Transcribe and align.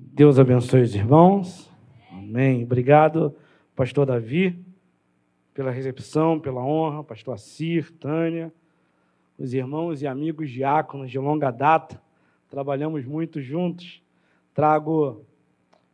Deus 0.00 0.38
abençoe 0.38 0.82
os 0.82 0.94
irmãos. 0.94 1.68
Amém. 2.12 2.62
Obrigado, 2.62 3.34
pastor 3.74 4.06
Davi, 4.06 4.64
pela 5.52 5.72
recepção, 5.72 6.38
pela 6.38 6.64
honra, 6.64 7.02
pastor 7.02 7.34
Assir, 7.34 7.90
Tânia, 7.90 8.52
os 9.36 9.52
irmãos 9.52 10.00
e 10.00 10.06
amigos 10.06 10.50
diáconos 10.50 11.10
de 11.10 11.18
longa 11.18 11.50
data. 11.50 12.00
Trabalhamos 12.48 13.04
muito 13.04 13.40
juntos. 13.40 14.00
Trago 14.54 15.26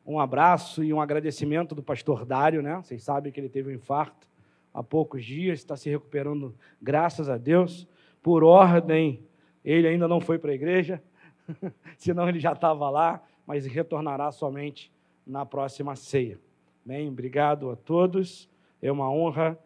um 0.05 0.21
abraço 0.21 0.84
e 0.84 0.93
um 0.93 1.00
agradecimento 1.00 1.75
do 1.75 1.82
pastor 1.82 2.27
Dário, 2.27 2.61
né? 2.61 2.77
Vocês 2.77 3.02
sabem 3.02 3.32
que 3.32 3.41
ele 3.41 3.48
teve 3.48 3.71
um 3.71 3.75
infarto 3.75 4.29
há 4.75 4.82
poucos 4.82 5.25
dias, 5.25 5.61
está 5.61 5.79
se 5.79 5.89
recuperando, 5.89 6.55
graças 6.80 7.30
a 7.30 7.39
Deus. 7.39 7.89
Por 8.23 8.45
ordem, 8.45 9.25
ele 9.64 9.89
ainda 9.89 10.07
não 10.07 10.21
foi 10.21 10.39
para 10.39 10.50
a 10.50 10.55
igreja, 10.55 11.02
senão 11.96 12.29
ele 12.29 12.39
já 12.39 12.52
estava 12.52 12.91
lá 12.91 13.23
mas 13.46 13.66
retornará 13.66 14.30
somente 14.32 14.92
na 15.26 15.44
próxima 15.44 15.96
ceia. 15.96 16.39
Bem, 16.84 17.08
obrigado 17.08 17.70
a 17.70 17.76
todos. 17.76 18.48
É 18.80 18.93
uma 18.93 19.11
honra, 19.11 19.58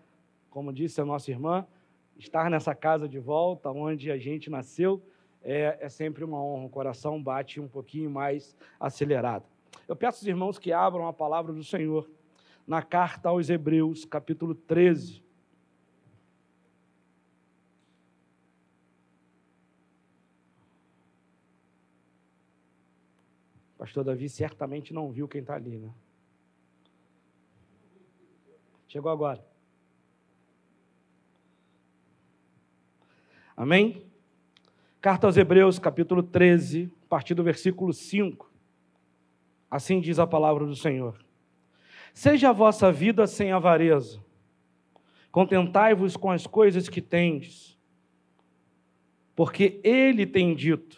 como 0.51 0.73
disse 0.73 1.01
a 1.01 1.05
nossa 1.05 1.31
irmã, 1.31 1.67
estar 2.19 2.51
nessa 2.51 2.75
casa 2.75 3.09
de 3.09 3.19
volta, 3.19 3.71
onde 3.71 4.11
a 4.11 4.19
gente 4.19 4.51
nasceu. 4.51 5.03
É, 5.43 5.79
é 5.81 5.89
sempre 5.89 6.25
uma 6.25 6.43
honra. 6.43 6.67
O 6.67 6.71
coração 6.71 7.23
bate 7.23 7.61
um 7.61 7.69
pouquinho 7.69 8.11
mais 8.11 8.57
acelerado. 8.79 9.45
Eu 9.87 9.97
peço 9.97 10.19
aos 10.19 10.27
irmãos 10.27 10.59
que 10.59 10.73
abram 10.73 11.07
a 11.07 11.13
palavra 11.13 11.53
do 11.53 11.65
Senhor 11.65 12.09
na 12.67 12.83
carta 12.83 13.31
aos 13.31 13.49
Hebreus, 13.49 14.05
capítulo 14.05 14.55
13. 14.55 15.23
Pastor 23.79 24.03
Davi 24.03 24.29
certamente 24.29 24.93
não 24.93 25.13
viu 25.13 25.29
quem 25.29 25.41
está 25.41 25.55
ali, 25.55 25.79
né? 25.79 25.95
Chegou 28.89 29.13
agora. 29.13 29.47
Amém? 33.57 34.05
Carta 35.01 35.29
aos 35.29 35.37
Hebreus, 35.37 35.79
capítulo 35.79 36.25
13, 36.25 36.93
a 37.05 37.09
partir 37.09 37.35
do 37.35 37.45
versículo 37.45 37.93
5. 37.93 38.51
Assim 39.71 40.01
diz 40.01 40.19
a 40.19 40.27
palavra 40.27 40.67
do 40.67 40.75
Senhor: 40.75 41.25
Seja 42.13 42.49
a 42.49 42.53
vossa 42.53 42.91
vida 42.91 43.29
sem 43.29 43.53
avareza, 43.53 44.21
contentai-vos 45.31 46.17
com 46.17 46.33
as 46.33 46.49
coisas 46.49 46.89
que 46.89 47.01
tendes, 47.01 47.79
porque 49.37 49.81
Ele 49.85 50.27
tem 50.27 50.55
dito: 50.55 50.98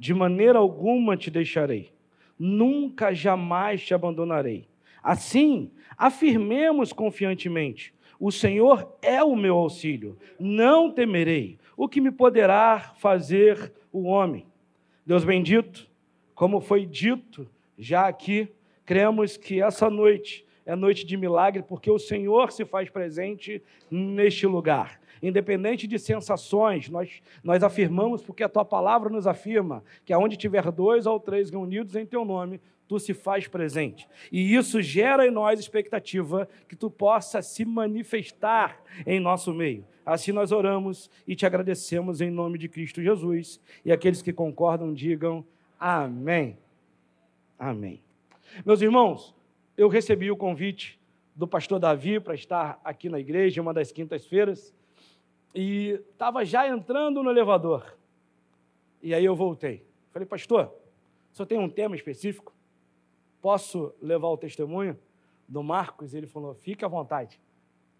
de 0.00 0.14
maneira 0.14 0.58
alguma 0.58 1.14
te 1.14 1.30
deixarei, 1.30 1.92
nunca 2.38 3.12
jamais 3.12 3.84
te 3.84 3.92
abandonarei. 3.92 4.66
Assim, 5.02 5.70
afirmemos 5.94 6.90
confiantemente: 6.90 7.92
o 8.18 8.32
Senhor 8.32 8.96
é 9.02 9.22
o 9.22 9.36
meu 9.36 9.56
auxílio, 9.56 10.16
não 10.38 10.90
temerei. 10.90 11.58
O 11.76 11.86
que 11.86 12.00
me 12.00 12.10
poderá 12.10 12.94
fazer 12.96 13.74
o 13.92 14.04
homem? 14.04 14.46
Deus 15.04 15.22
bendito, 15.22 15.86
como 16.34 16.62
foi 16.62 16.86
dito 16.86 17.46
já 17.76 18.08
aqui, 18.08 18.48
cremos 18.86 19.36
que 19.36 19.60
essa 19.60 19.90
noite 19.90 20.46
é 20.64 20.74
noite 20.74 21.04
de 21.04 21.14
milagre, 21.14 21.62
porque 21.62 21.90
o 21.90 21.98
Senhor 21.98 22.52
se 22.52 22.64
faz 22.64 22.88
presente 22.88 23.62
neste 23.90 24.46
lugar 24.46 24.99
independente 25.22 25.86
de 25.86 25.98
sensações, 25.98 26.88
nós, 26.88 27.22
nós 27.42 27.62
afirmamos, 27.62 28.22
porque 28.22 28.42
a 28.42 28.48
tua 28.48 28.64
palavra 28.64 29.10
nos 29.10 29.26
afirma, 29.26 29.82
que 30.04 30.12
aonde 30.12 30.36
tiver 30.36 30.70
dois 30.70 31.06
ou 31.06 31.20
três 31.20 31.50
reunidos 31.50 31.94
em 31.96 32.06
teu 32.06 32.24
nome, 32.24 32.60
tu 32.88 32.98
se 32.98 33.14
faz 33.14 33.46
presente. 33.46 34.08
E 34.32 34.54
isso 34.54 34.82
gera 34.82 35.24
em 35.26 35.30
nós 35.30 35.60
expectativa 35.60 36.48
que 36.68 36.74
tu 36.74 36.90
possa 36.90 37.40
se 37.40 37.64
manifestar 37.64 38.82
em 39.06 39.20
nosso 39.20 39.54
meio. 39.54 39.86
Assim 40.04 40.32
nós 40.32 40.50
oramos 40.50 41.08
e 41.24 41.36
te 41.36 41.46
agradecemos 41.46 42.20
em 42.20 42.30
nome 42.30 42.58
de 42.58 42.68
Cristo 42.68 43.00
Jesus. 43.00 43.60
E 43.84 43.92
aqueles 43.92 44.22
que 44.22 44.32
concordam, 44.32 44.92
digam 44.92 45.44
amém. 45.78 46.58
Amém. 47.56 48.02
Meus 48.66 48.82
irmãos, 48.82 49.36
eu 49.76 49.88
recebi 49.88 50.28
o 50.30 50.36
convite 50.36 50.98
do 51.36 51.46
pastor 51.46 51.78
Davi 51.78 52.18
para 52.18 52.34
estar 52.34 52.80
aqui 52.82 53.08
na 53.08 53.20
igreja, 53.20 53.62
uma 53.62 53.72
das 53.72 53.92
quintas-feiras 53.92 54.74
e 55.54 56.00
estava 56.10 56.44
já 56.44 56.68
entrando 56.68 57.22
no 57.22 57.30
elevador. 57.30 57.96
E 59.02 59.14
aí 59.14 59.24
eu 59.24 59.34
voltei. 59.34 59.84
Falei, 60.12 60.26
pastor, 60.26 60.72
senhor 61.32 61.46
tem 61.46 61.58
um 61.58 61.68
tema 61.68 61.94
específico? 61.94 62.52
Posso 63.40 63.94
levar 64.00 64.28
o 64.28 64.36
testemunho 64.36 64.98
do 65.48 65.62
Marcos? 65.62 66.14
Ele 66.14 66.26
falou, 66.26 66.54
fique 66.54 66.84
à 66.84 66.88
vontade, 66.88 67.40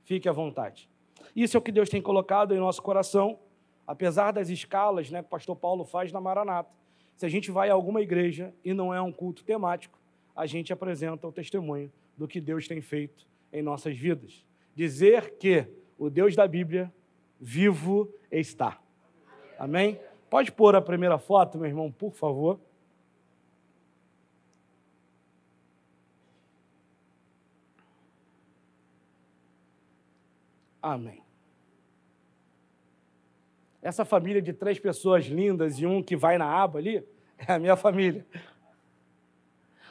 fique 0.04 0.28
à 0.28 0.32
vontade. 0.32 0.88
Isso 1.34 1.56
é 1.56 1.58
o 1.58 1.62
que 1.62 1.72
Deus 1.72 1.88
tem 1.88 2.02
colocado 2.02 2.54
em 2.54 2.58
nosso 2.58 2.82
coração, 2.82 3.38
apesar 3.86 4.32
das 4.32 4.48
escalas 4.48 5.10
né, 5.10 5.22
que 5.22 5.26
o 5.26 5.30
pastor 5.30 5.56
Paulo 5.56 5.84
faz 5.84 6.12
na 6.12 6.20
Maranata. 6.20 6.70
Se 7.16 7.26
a 7.26 7.28
gente 7.28 7.50
vai 7.50 7.70
a 7.70 7.74
alguma 7.74 8.00
igreja 8.00 8.54
e 8.64 8.72
não 8.74 8.92
é 8.92 9.00
um 9.00 9.12
culto 9.12 9.44
temático, 9.44 9.98
a 10.34 10.46
gente 10.46 10.72
apresenta 10.72 11.26
o 11.26 11.32
testemunho 11.32 11.92
do 12.16 12.26
que 12.26 12.40
Deus 12.40 12.66
tem 12.66 12.80
feito 12.80 13.26
em 13.52 13.62
nossas 13.62 13.96
vidas. 13.96 14.44
Dizer 14.74 15.36
que 15.38 15.66
o 15.98 16.08
Deus 16.08 16.34
da 16.34 16.46
Bíblia 16.46 16.92
vivo 17.40 18.12
está. 18.30 18.78
Amém? 19.58 19.98
Pode 20.28 20.52
pôr 20.52 20.76
a 20.76 20.82
primeira 20.82 21.18
foto, 21.18 21.58
meu 21.58 21.66
irmão, 21.66 21.90
por 21.90 22.12
favor. 22.12 22.60
Amém. 30.82 31.22
Essa 33.82 34.04
família 34.04 34.40
de 34.40 34.52
três 34.52 34.78
pessoas 34.78 35.24
lindas 35.26 35.78
e 35.78 35.86
um 35.86 36.02
que 36.02 36.16
vai 36.16 36.36
na 36.38 36.46
aba 36.46 36.78
ali 36.78 37.04
é 37.38 37.52
a 37.52 37.58
minha 37.58 37.76
família. 37.76 38.26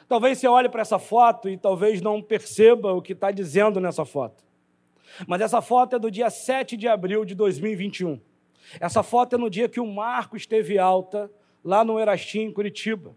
Talvez 0.08 0.38
você 0.38 0.48
olhe 0.48 0.68
para 0.68 0.82
essa 0.82 0.98
foto 0.98 1.48
e 1.48 1.56
talvez 1.56 2.00
não 2.00 2.20
perceba 2.20 2.92
o 2.92 3.02
que 3.02 3.12
está 3.12 3.30
dizendo 3.30 3.80
nessa 3.80 4.04
foto. 4.04 4.49
Mas 5.26 5.40
essa 5.40 5.60
foto 5.60 5.96
é 5.96 5.98
do 5.98 6.10
dia 6.10 6.30
7 6.30 6.76
de 6.76 6.88
abril 6.88 7.24
de 7.24 7.34
2021. 7.34 8.20
Essa 8.78 9.02
foto 9.02 9.36
é 9.36 9.38
no 9.38 9.50
dia 9.50 9.68
que 9.68 9.80
o 9.80 9.86
Marcos 9.86 10.42
esteve 10.42 10.78
alta, 10.78 11.30
lá 11.64 11.84
no 11.84 11.98
Erastim, 11.98 12.40
em 12.40 12.52
Curitiba. 12.52 13.16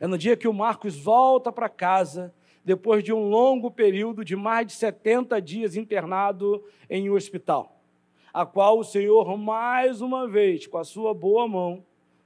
É 0.00 0.06
no 0.06 0.18
dia 0.18 0.36
que 0.36 0.48
o 0.48 0.52
Marcos 0.52 0.96
volta 0.96 1.52
para 1.52 1.68
casa, 1.68 2.34
depois 2.64 3.02
de 3.02 3.12
um 3.12 3.28
longo 3.28 3.70
período 3.70 4.24
de 4.24 4.36
mais 4.36 4.66
de 4.66 4.72
70 4.74 5.40
dias 5.40 5.76
internado 5.76 6.62
em 6.88 7.08
um 7.10 7.14
hospital, 7.14 7.80
a 8.32 8.44
qual 8.44 8.78
o 8.78 8.84
Senhor, 8.84 9.36
mais 9.36 10.00
uma 10.00 10.28
vez, 10.28 10.66
com 10.66 10.78
a 10.78 10.84
sua 10.84 11.14
boa 11.14 11.48
mão, 11.48 11.84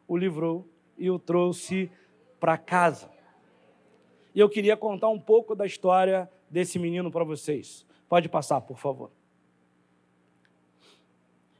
o 0.08 0.16
livrou 0.16 0.66
e 0.98 1.10
o 1.10 1.18
trouxe 1.18 1.90
para 2.40 2.58
casa. 2.58 3.10
E 4.34 4.40
eu 4.40 4.48
queria 4.48 4.76
contar 4.76 5.08
um 5.08 5.20
pouco 5.20 5.54
da 5.54 5.64
história 5.64 6.28
desse 6.50 6.78
menino 6.78 7.10
para 7.10 7.24
vocês. 7.24 7.86
Pode 8.12 8.28
passar, 8.28 8.60
por 8.60 8.76
favor. 8.76 9.10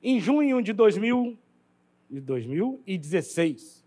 Em 0.03 0.21
junho 0.21 0.61
de 0.61 0.75
2000, 0.75 1.39
de 2.11 2.21
2016, 2.21 3.83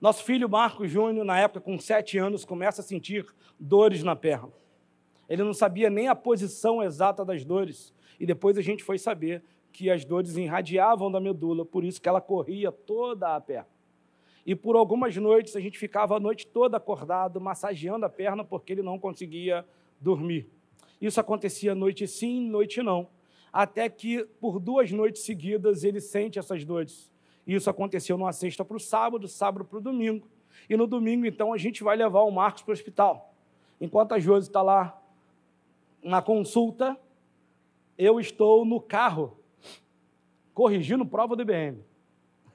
nosso 0.00 0.24
filho 0.24 0.48
Marcos 0.48 0.90
Júnior, 0.90 1.24
na 1.24 1.38
época 1.38 1.60
com 1.60 1.78
sete 1.78 2.18
anos, 2.18 2.44
começa 2.44 2.80
a 2.80 2.84
sentir 2.84 3.24
dores 3.56 4.02
na 4.02 4.16
perna. 4.16 4.50
Ele 5.28 5.44
não 5.44 5.54
sabia 5.54 5.88
nem 5.88 6.08
a 6.08 6.14
posição 6.16 6.82
exata 6.82 7.24
das 7.24 7.44
dores. 7.44 7.94
E 8.18 8.26
depois 8.26 8.58
a 8.58 8.60
gente 8.60 8.82
foi 8.82 8.98
saber 8.98 9.40
que 9.72 9.92
as 9.92 10.04
dores 10.04 10.36
irradiavam 10.36 11.08
da 11.08 11.20
medula, 11.20 11.64
por 11.64 11.84
isso 11.84 12.02
que 12.02 12.08
ela 12.08 12.20
corria 12.20 12.72
toda 12.72 13.36
a 13.36 13.40
perna. 13.40 13.68
E 14.44 14.56
por 14.56 14.74
algumas 14.74 15.16
noites 15.16 15.54
a 15.54 15.60
gente 15.60 15.78
ficava 15.78 16.16
a 16.16 16.18
noite 16.18 16.48
toda 16.48 16.78
acordado, 16.78 17.40
massageando 17.40 18.04
a 18.04 18.08
perna, 18.08 18.42
porque 18.42 18.72
ele 18.72 18.82
não 18.82 18.98
conseguia 18.98 19.64
dormir. 20.00 20.57
Isso 21.00 21.20
acontecia 21.20 21.74
noite 21.74 22.06
sim, 22.06 22.48
noite 22.48 22.82
não. 22.82 23.08
Até 23.52 23.88
que, 23.88 24.24
por 24.40 24.58
duas 24.58 24.90
noites 24.90 25.22
seguidas, 25.22 25.84
ele 25.84 26.00
sente 26.00 26.38
essas 26.38 26.64
dores. 26.64 27.10
Isso 27.46 27.70
aconteceu 27.70 28.18
numa 28.18 28.32
sexta 28.32 28.64
para 28.64 28.76
o 28.76 28.80
sábado, 28.80 29.26
sábado 29.26 29.64
para 29.64 29.78
o 29.78 29.80
domingo. 29.80 30.28
E 30.68 30.76
no 30.76 30.86
domingo, 30.86 31.24
então, 31.24 31.52
a 31.52 31.58
gente 31.58 31.82
vai 31.82 31.96
levar 31.96 32.22
o 32.22 32.30
Marcos 32.30 32.62
para 32.62 32.72
o 32.72 32.74
hospital. 32.74 33.34
Enquanto 33.80 34.12
a 34.12 34.18
Josi 34.18 34.48
está 34.48 34.60
lá 34.60 35.00
na 36.02 36.20
consulta, 36.20 36.98
eu 37.96 38.20
estou 38.20 38.64
no 38.64 38.80
carro, 38.80 39.38
corrigindo 40.52 41.06
prova 41.06 41.34
do 41.34 41.42
IBM. 41.42 41.82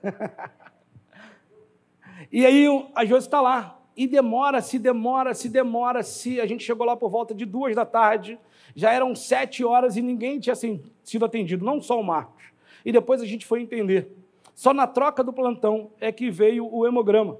e 2.31 2.45
aí 2.45 2.65
a 2.93 3.05
Josi 3.05 3.27
está 3.27 3.41
lá, 3.41 3.82
e 3.95 4.07
demora, 4.07 4.61
se 4.61 4.79
demora, 4.79 5.33
se 5.33 5.49
demora, 5.49 6.03
se 6.03 6.41
a 6.41 6.45
gente 6.45 6.63
chegou 6.63 6.85
lá 6.85 6.95
por 6.95 7.09
volta 7.09 7.33
de 7.33 7.45
duas 7.45 7.75
da 7.75 7.85
tarde, 7.85 8.39
já 8.75 8.91
eram 8.91 9.15
sete 9.15 9.63
horas 9.63 9.95
e 9.95 10.01
ninguém 10.01 10.39
tinha 10.39 10.55
sido 10.55 11.25
atendido, 11.25 11.63
não 11.63 11.81
só 11.81 11.99
o 11.99 12.03
Marcos. 12.03 12.43
E 12.83 12.91
depois 12.91 13.21
a 13.21 13.25
gente 13.25 13.45
foi 13.45 13.61
entender. 13.61 14.11
Só 14.55 14.73
na 14.73 14.87
troca 14.87 15.23
do 15.23 15.31
plantão 15.31 15.91
é 15.99 16.11
que 16.11 16.29
veio 16.29 16.67
o 16.71 16.85
hemograma. 16.85 17.37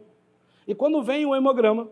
E 0.68 0.74
quando 0.74 1.02
vem 1.04 1.26
o 1.26 1.36
hemograma, 1.36 1.90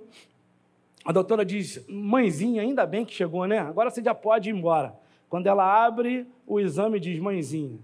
a 1.03 1.11
doutora 1.11 1.43
diz: 1.43 1.85
Mãezinha, 1.87 2.61
ainda 2.61 2.85
bem 2.85 3.03
que 3.03 3.13
chegou, 3.13 3.45
né? 3.45 3.59
Agora 3.59 3.89
você 3.89 4.01
já 4.01 4.15
pode 4.15 4.49
ir 4.49 4.55
embora. 4.55 4.95
Quando 5.29 5.47
ela 5.47 5.85
abre 5.85 6.27
o 6.45 6.59
exame, 6.59 6.99
diz: 6.99 7.19
Mãezinha, 7.19 7.79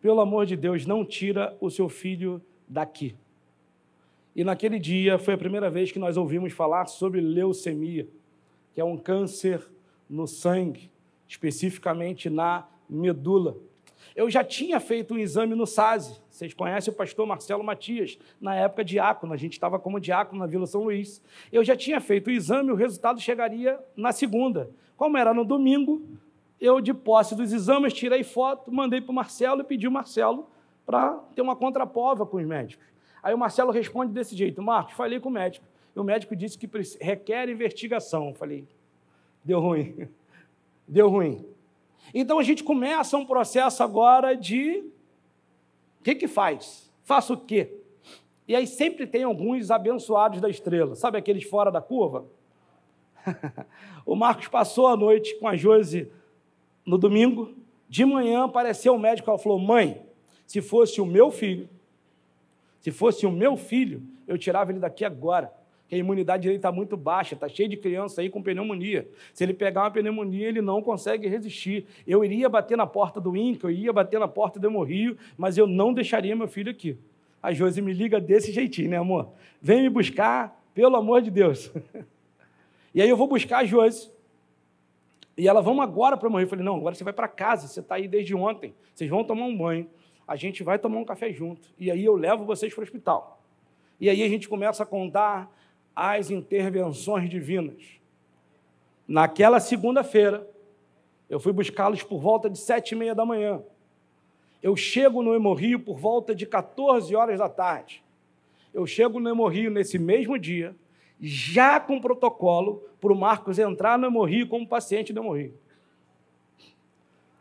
pelo 0.00 0.20
amor 0.20 0.46
de 0.46 0.56
Deus, 0.56 0.86
não 0.86 1.04
tira 1.04 1.56
o 1.60 1.70
seu 1.70 1.88
filho 1.88 2.40
daqui. 2.68 3.14
E 4.38 4.44
naquele 4.44 4.78
dia 4.78 5.18
foi 5.18 5.34
a 5.34 5.36
primeira 5.36 5.68
vez 5.68 5.90
que 5.90 5.98
nós 5.98 6.16
ouvimos 6.16 6.52
falar 6.52 6.86
sobre 6.86 7.20
leucemia, 7.20 8.06
que 8.72 8.80
é 8.80 8.84
um 8.84 8.96
câncer 8.96 9.68
no 10.08 10.28
sangue, 10.28 10.92
especificamente 11.26 12.30
na 12.30 12.64
medula. 12.88 13.56
Eu 14.14 14.30
já 14.30 14.44
tinha 14.44 14.78
feito 14.78 15.12
um 15.12 15.18
exame 15.18 15.56
no 15.56 15.66
SASE. 15.66 16.22
Vocês 16.30 16.54
conhecem 16.54 16.94
o 16.94 16.96
pastor 16.96 17.26
Marcelo 17.26 17.64
Matias, 17.64 18.16
na 18.40 18.54
época 18.54 18.84
diácono, 18.84 19.32
a 19.32 19.36
gente 19.36 19.54
estava 19.54 19.76
como 19.76 19.98
diácono 19.98 20.38
na 20.38 20.46
Vila 20.46 20.68
São 20.68 20.84
Luís. 20.84 21.20
Eu 21.50 21.64
já 21.64 21.74
tinha 21.74 22.00
feito 22.00 22.28
o 22.28 22.30
exame, 22.30 22.70
o 22.70 22.76
resultado 22.76 23.20
chegaria 23.20 23.76
na 23.96 24.12
segunda. 24.12 24.70
Como 24.96 25.18
era 25.18 25.34
no 25.34 25.44
domingo, 25.44 26.00
eu, 26.60 26.80
de 26.80 26.94
posse 26.94 27.34
dos 27.34 27.52
exames, 27.52 27.92
tirei 27.92 28.22
foto, 28.22 28.70
mandei 28.70 29.00
para 29.00 29.10
o 29.10 29.14
Marcelo 29.16 29.62
e 29.62 29.64
pedi 29.64 29.88
o 29.88 29.90
Marcelo 29.90 30.48
para 30.86 31.14
ter 31.34 31.42
uma 31.42 31.56
contraprova 31.56 32.24
com 32.24 32.36
os 32.36 32.46
médicos. 32.46 32.86
Aí 33.22 33.34
o 33.34 33.38
Marcelo 33.38 33.70
responde 33.70 34.12
desse 34.12 34.36
jeito: 34.36 34.62
Marcos, 34.62 34.94
falei 34.94 35.20
com 35.20 35.28
o 35.28 35.32
médico. 35.32 35.66
E 35.94 35.98
o 35.98 36.04
médico 36.04 36.36
disse 36.36 36.56
que 36.56 36.68
requer 37.00 37.48
investigação. 37.48 38.28
Eu 38.28 38.34
falei, 38.34 38.66
deu 39.44 39.60
ruim. 39.60 40.08
Deu 40.90 41.10
ruim. 41.10 41.44
Então 42.14 42.38
a 42.38 42.42
gente 42.42 42.64
começa 42.64 43.18
um 43.18 43.26
processo 43.26 43.82
agora 43.82 44.34
de 44.34 44.82
o 46.00 46.02
que, 46.02 46.14
que 46.14 46.26
faz? 46.26 46.90
Faço 47.04 47.34
o 47.34 47.36
quê? 47.36 47.70
E 48.46 48.56
aí 48.56 48.66
sempre 48.66 49.06
tem 49.06 49.24
alguns 49.24 49.70
abençoados 49.70 50.40
da 50.40 50.48
estrela, 50.48 50.94
sabe 50.94 51.18
aqueles 51.18 51.44
fora 51.44 51.70
da 51.70 51.82
curva? 51.82 52.24
o 54.06 54.16
Marcos 54.16 54.48
passou 54.48 54.86
a 54.86 54.96
noite 54.96 55.34
com 55.38 55.46
a 55.46 55.54
Josi 55.54 56.10
no 56.86 56.96
domingo, 56.96 57.54
de 57.86 58.06
manhã 58.06 58.44
apareceu 58.44 58.94
o 58.94 58.98
médico 58.98 59.30
e 59.30 59.38
falou: 59.38 59.58
Mãe, 59.58 60.02
se 60.46 60.62
fosse 60.62 61.00
o 61.02 61.06
meu 61.06 61.30
filho, 61.30 61.68
se 62.80 62.90
fosse 62.90 63.26
o 63.26 63.30
meu 63.30 63.56
filho, 63.56 64.02
eu 64.26 64.38
tirava 64.38 64.70
ele 64.70 64.78
daqui 64.78 65.04
agora 65.04 65.52
que 65.88 65.94
a 65.94 65.98
imunidade 65.98 66.46
dele 66.46 66.56
está 66.56 66.70
muito 66.70 66.96
baixa, 66.98 67.34
está 67.34 67.48
cheio 67.48 67.68
de 67.68 67.76
criança 67.76 68.20
aí 68.20 68.28
com 68.28 68.42
pneumonia. 68.42 69.08
Se 69.32 69.42
ele 69.42 69.54
pegar 69.54 69.84
uma 69.84 69.90
pneumonia, 69.90 70.46
ele 70.46 70.60
não 70.60 70.82
consegue 70.82 71.26
resistir. 71.26 71.86
Eu 72.06 72.22
iria 72.22 72.46
bater 72.46 72.76
na 72.76 72.86
porta 72.86 73.18
do 73.18 73.34
INCA, 73.34 73.68
eu 73.68 73.70
ia 73.70 73.92
bater 73.92 74.20
na 74.20 74.28
porta 74.28 74.60
do 74.60 74.66
Hemorrio, 74.66 75.16
mas 75.36 75.56
eu 75.56 75.66
não 75.66 75.94
deixaria 75.94 76.36
meu 76.36 76.46
filho 76.46 76.70
aqui. 76.70 76.98
A 77.42 77.54
Josi 77.54 77.80
me 77.80 77.94
liga 77.94 78.20
desse 78.20 78.52
jeitinho, 78.52 78.90
né, 78.90 78.98
amor? 78.98 79.30
Vem 79.62 79.82
me 79.82 79.88
buscar, 79.88 80.62
pelo 80.74 80.94
amor 80.94 81.22
de 81.22 81.30
Deus. 81.30 81.72
e 82.94 83.00
aí 83.00 83.08
eu 83.08 83.16
vou 83.16 83.26
buscar 83.26 83.60
a 83.60 83.64
Josi. 83.64 84.10
E 85.38 85.48
ela, 85.48 85.62
vamos 85.62 85.82
agora 85.82 86.16
para 86.18 86.28
morrer. 86.28 86.44
Eu 86.44 86.48
falei, 86.48 86.64
não, 86.64 86.76
agora 86.76 86.94
você 86.94 87.04
vai 87.04 87.12
para 87.14 87.28
casa, 87.28 87.66
você 87.66 87.80
está 87.80 87.94
aí 87.94 88.06
desde 88.06 88.34
ontem. 88.34 88.74
Vocês 88.92 89.08
vão 89.08 89.24
tomar 89.24 89.46
um 89.46 89.56
banho, 89.56 89.88
a 90.28 90.36
gente 90.36 90.62
vai 90.62 90.78
tomar 90.78 90.98
um 90.98 91.04
café 91.06 91.32
junto. 91.32 91.70
E 91.78 91.90
aí 91.90 92.04
eu 92.04 92.14
levo 92.14 92.44
vocês 92.44 92.72
para 92.74 92.82
o 92.82 92.84
hospital. 92.84 93.42
E 93.98 94.10
aí 94.10 94.22
a 94.22 94.28
gente 94.28 94.46
começa 94.46 94.82
a 94.82 94.86
contar 94.86 95.50
as 95.96 96.30
intervenções 96.30 97.30
divinas. 97.30 97.82
Naquela 99.08 99.58
segunda-feira, 99.58 100.46
eu 101.30 101.40
fui 101.40 101.50
buscá-los 101.50 102.02
por 102.02 102.20
volta 102.20 102.50
de 102.50 102.58
sete 102.58 102.92
e 102.92 102.94
meia 102.94 103.14
da 103.14 103.24
manhã. 103.24 103.62
Eu 104.62 104.76
chego 104.76 105.22
no 105.22 105.34
Hemorrio 105.34 105.80
por 105.80 105.98
volta 105.98 106.34
de 106.34 106.44
14 106.44 107.16
horas 107.16 107.38
da 107.38 107.48
tarde. 107.48 108.04
Eu 108.74 108.86
chego 108.86 109.18
no 109.18 109.30
Hemorrio 109.30 109.70
nesse 109.70 109.98
mesmo 109.98 110.38
dia, 110.38 110.76
já 111.18 111.80
com 111.80 111.98
protocolo 112.00 112.84
para 113.00 113.12
o 113.12 113.16
Marcos 113.16 113.58
entrar 113.58 113.98
no 113.98 114.06
Hemorrio 114.06 114.46
como 114.46 114.68
paciente 114.68 115.10
do 115.10 115.20
Hemorrio. 115.20 115.54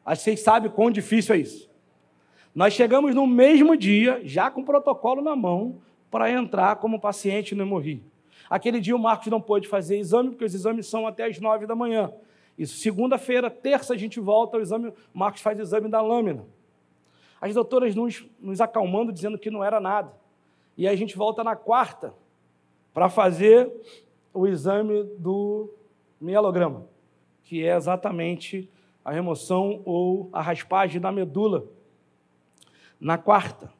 Vocês 0.06 0.39
sabem 0.39 0.72
quão 0.72 0.89
difícil 0.89 1.36
é 1.36 1.39
isso. 1.39 1.68
Nós 2.57 2.74
chegamos 2.74 3.13
no 3.13 3.27
mesmo 3.27 3.77
dia, 3.77 4.19
já 4.24 4.50
com 4.50 4.63
protocolo 4.63 5.21
na 5.21 5.36
mão, 5.36 5.80
para 6.09 6.31
entrar 6.31 6.77
como 6.77 7.00
paciente 7.00 7.54
no 7.54 7.62
Hemorrio. 7.62 8.01
Aquele 8.50 8.81
dia 8.81 8.95
o 8.95 9.00
Marcos 9.00 9.27
não 9.27 9.39
pôde 9.39 9.68
fazer 9.68 10.00
exame, 10.00 10.31
porque 10.31 10.44
os 10.44 10.56
exames 10.56 10.88
são 10.88 11.06
até 11.06 11.25
as 11.25 11.39
nove 11.39 11.68
da 11.68 11.75
manhã. 11.75 12.12
Isso, 12.57 12.80
segunda-feira, 12.80 13.51
terça, 13.51 13.94
a 13.94 13.95
gente 13.95 14.19
volta, 14.19 14.57
o 14.57 14.59
exame, 14.59 14.88
o 14.88 14.95
Marcos 15.13 15.39
faz 15.39 15.59
o 15.59 15.62
exame 15.62 15.88
da 15.88 16.01
lâmina. 16.01 16.48
As 17.39 17.54
doutoras 17.54 17.94
nos, 17.94 18.25
nos 18.39 18.60
acalmando, 18.60 19.13
dizendo 19.13 19.38
que 19.38 19.51
não 19.51 19.63
era 19.63 19.80
nada. 19.80 20.12
E 20.75 20.88
aí 20.88 20.95
a 20.95 20.98
gente 20.98 21.15
volta 21.15 21.44
na 21.44 21.56
quarta 21.56 22.12
para 22.92 23.07
fazer 23.07 23.71
o 24.33 24.48
exame 24.48 25.03
do 25.19 25.71
mielograma, 26.19 26.88
que 27.44 27.63
é 27.63 27.75
exatamente 27.75 28.68
a 29.06 29.12
remoção 29.12 29.80
ou 29.86 30.27
a 30.33 30.42
raspagem 30.42 31.00
da 31.00 31.12
medula. 31.12 31.76
Na 33.00 33.18
quarta, 33.18 33.72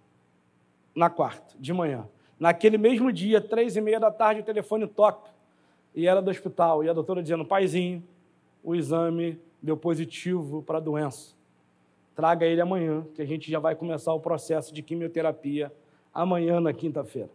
na 0.96 1.10
quarta, 1.10 1.56
de 1.60 1.74
manhã. 1.74 2.08
Naquele 2.40 2.78
mesmo 2.78 3.12
dia, 3.12 3.42
três 3.42 3.76
e 3.76 3.82
meia 3.82 4.00
da 4.00 4.12
tarde, 4.12 4.42
o 4.42 4.44
telefone 4.44 4.86
toca. 4.88 5.32
E 5.96 6.08
era 6.08 6.22
do 6.22 6.30
hospital. 6.30 6.84
E 6.84 6.90
a 6.90 6.94
doutora 6.94 7.22
dizendo, 7.22 7.44
paizinho, 7.44 8.04
o 8.64 8.76
exame 8.76 9.40
deu 9.62 9.76
positivo 9.76 10.62
para 10.62 10.78
a 10.78 10.82
doença. 10.82 11.36
Traga 12.16 12.46
ele 12.46 12.62
amanhã, 12.62 13.06
que 13.16 13.22
a 13.22 13.26
gente 13.26 13.50
já 13.50 13.60
vai 13.60 13.76
começar 13.76 14.14
o 14.14 14.20
processo 14.20 14.74
de 14.74 14.82
quimioterapia 14.82 15.72
amanhã, 16.14 16.60
na 16.60 16.74
quinta-feira. 16.74 17.30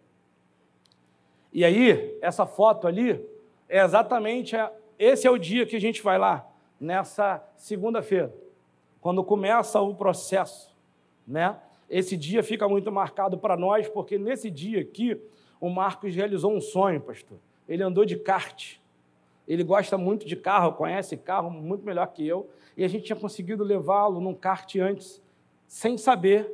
E 1.53 1.65
aí, 1.65 2.19
essa 2.21 2.47
foto 2.47 2.87
ali 2.87 3.25
é 3.69 3.83
exatamente, 3.83 4.57
a, 4.57 4.73
esse 4.99 5.27
é 5.27 5.31
o 5.31 5.39
dia 5.39 5.67
que 5.67 5.77
a 5.77 5.81
gente 5.81 6.03
vai 6.03 6.19
lá, 6.19 6.49
nessa 6.81 7.43
segunda-feira, 7.57 8.35
quando 9.01 9.23
começa 9.23 9.81
o 9.81 9.95
processo, 9.95 10.75
né? 11.27 11.57
Esse 11.93 12.17
dia 12.17 12.43
fica 12.43 12.67
muito 12.67 12.91
marcado 12.91 13.37
para 13.37 13.55
nós, 13.55 13.87
porque 13.87 14.17
nesse 14.17 14.51
dia 14.51 14.81
aqui, 14.81 15.21
o 15.61 15.69
Marcos 15.69 16.15
realizou 16.15 16.51
um 16.51 16.61
sonho, 16.61 16.99
pastor. 17.03 17.37
Ele 17.69 17.83
andou 17.83 18.07
de 18.07 18.17
kart. 18.17 18.77
Ele 19.47 19.63
gosta 19.63 19.99
muito 19.99 20.27
de 20.27 20.35
carro, 20.35 20.73
conhece 20.73 21.19
carro 21.19 21.51
muito 21.51 21.85
melhor 21.85 22.07
que 22.07 22.27
eu. 22.27 22.49
E 22.79 22.83
a 22.83 22.89
gente 22.89 23.05
tinha 23.05 23.17
conseguido 23.17 23.63
levá-lo 23.63 24.23
num 24.23 24.33
kart 24.33 24.75
antes, 24.77 25.21
sem 25.67 25.99
saber 25.99 26.51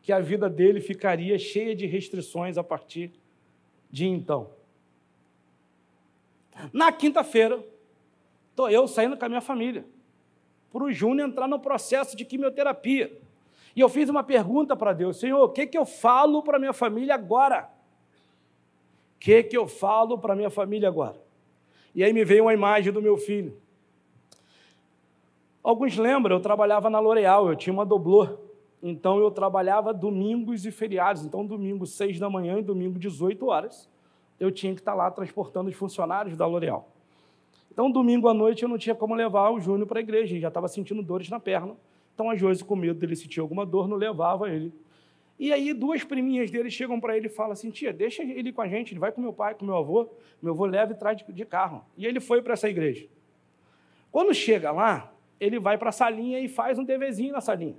que 0.00 0.10
a 0.10 0.20
vida 0.20 0.48
dele 0.48 0.80
ficaria 0.80 1.38
cheia 1.38 1.76
de 1.76 1.84
restrições 1.84 2.56
a 2.56 2.64
partir 2.64 3.12
de 3.90 4.06
então. 4.06 4.48
Na 6.72 6.90
quinta-feira, 6.90 7.62
estou 8.48 8.70
eu 8.70 8.88
saindo 8.88 9.18
com 9.18 9.24
a 9.26 9.28
minha 9.28 9.42
família, 9.42 9.84
para 10.72 10.82
o 10.82 10.90
Júnior 10.90 11.28
entrar 11.28 11.46
no 11.46 11.60
processo 11.60 12.16
de 12.16 12.24
quimioterapia. 12.24 13.27
E 13.74 13.80
eu 13.80 13.88
fiz 13.88 14.08
uma 14.08 14.22
pergunta 14.22 14.76
para 14.76 14.92
Deus: 14.92 15.18
Senhor, 15.18 15.42
o 15.42 15.48
que, 15.48 15.66
que 15.66 15.78
eu 15.78 15.84
falo 15.84 16.42
para 16.42 16.58
minha 16.58 16.72
família 16.72 17.14
agora? 17.14 17.68
O 19.16 19.18
que, 19.18 19.42
que 19.42 19.56
eu 19.56 19.66
falo 19.66 20.18
para 20.18 20.36
minha 20.36 20.50
família 20.50 20.88
agora? 20.88 21.20
E 21.94 22.04
aí 22.04 22.12
me 22.12 22.24
veio 22.24 22.44
uma 22.44 22.54
imagem 22.54 22.92
do 22.92 23.02
meu 23.02 23.16
filho. 23.16 23.56
Alguns 25.62 25.96
lembram, 25.96 26.36
eu 26.36 26.40
trabalhava 26.40 26.88
na 26.88 27.00
L'Oréal, 27.00 27.48
eu 27.48 27.56
tinha 27.56 27.72
uma 27.72 27.84
doblô. 27.84 28.38
Então 28.82 29.18
eu 29.18 29.30
trabalhava 29.30 29.92
domingos 29.92 30.64
e 30.64 30.70
feriados. 30.70 31.24
Então, 31.24 31.44
domingo, 31.44 31.84
6 31.84 32.18
da 32.18 32.30
manhã 32.30 32.58
e 32.58 32.62
domingo, 32.62 32.98
18 32.98 33.46
horas, 33.46 33.88
eu 34.38 34.52
tinha 34.52 34.72
que 34.72 34.80
estar 34.80 34.94
lá 34.94 35.10
transportando 35.10 35.68
os 35.68 35.74
funcionários 35.74 36.36
da 36.36 36.46
L'Oréal. 36.46 36.88
Então, 37.70 37.90
domingo 37.90 38.28
à 38.28 38.34
noite, 38.34 38.62
eu 38.62 38.68
não 38.68 38.78
tinha 38.78 38.94
como 38.94 39.14
levar 39.14 39.50
o 39.50 39.60
Júnior 39.60 39.86
para 39.86 39.98
a 39.98 40.02
igreja, 40.02 40.38
já 40.38 40.48
estava 40.48 40.68
sentindo 40.68 41.02
dores 41.02 41.28
na 41.28 41.38
perna. 41.38 41.76
Então 42.18 42.28
a 42.28 42.34
Josi, 42.34 42.64
com 42.64 42.74
medo 42.74 42.98
dele 42.98 43.14
sentir 43.14 43.38
alguma 43.38 43.64
dor, 43.64 43.86
não 43.86 43.96
levava 43.96 44.50
ele. 44.50 44.74
E 45.38 45.52
aí 45.52 45.72
duas 45.72 46.02
priminhas 46.02 46.50
dele 46.50 46.68
chegam 46.68 46.98
para 46.98 47.16
ele 47.16 47.28
e 47.28 47.30
falam 47.30 47.52
assim, 47.52 47.70
tia, 47.70 47.92
deixa 47.92 48.24
ele 48.24 48.52
com 48.52 48.60
a 48.60 48.66
gente, 48.66 48.92
ele 48.92 48.98
vai 48.98 49.12
com 49.12 49.20
meu 49.20 49.32
pai, 49.32 49.54
com 49.54 49.64
meu 49.64 49.76
avô, 49.76 50.10
meu 50.42 50.52
avô 50.52 50.66
leva 50.66 50.90
e 50.90 50.96
traz 50.96 51.24
de 51.24 51.44
carro. 51.44 51.84
E 51.96 52.04
ele 52.04 52.18
foi 52.18 52.42
para 52.42 52.54
essa 52.54 52.68
igreja. 52.68 53.06
Quando 54.10 54.34
chega 54.34 54.72
lá, 54.72 55.12
ele 55.38 55.60
vai 55.60 55.78
para 55.78 55.90
a 55.90 55.92
salinha 55.92 56.40
e 56.40 56.48
faz 56.48 56.76
um 56.76 56.82
deverzinho 56.82 57.32
na 57.32 57.40
salinha. 57.40 57.76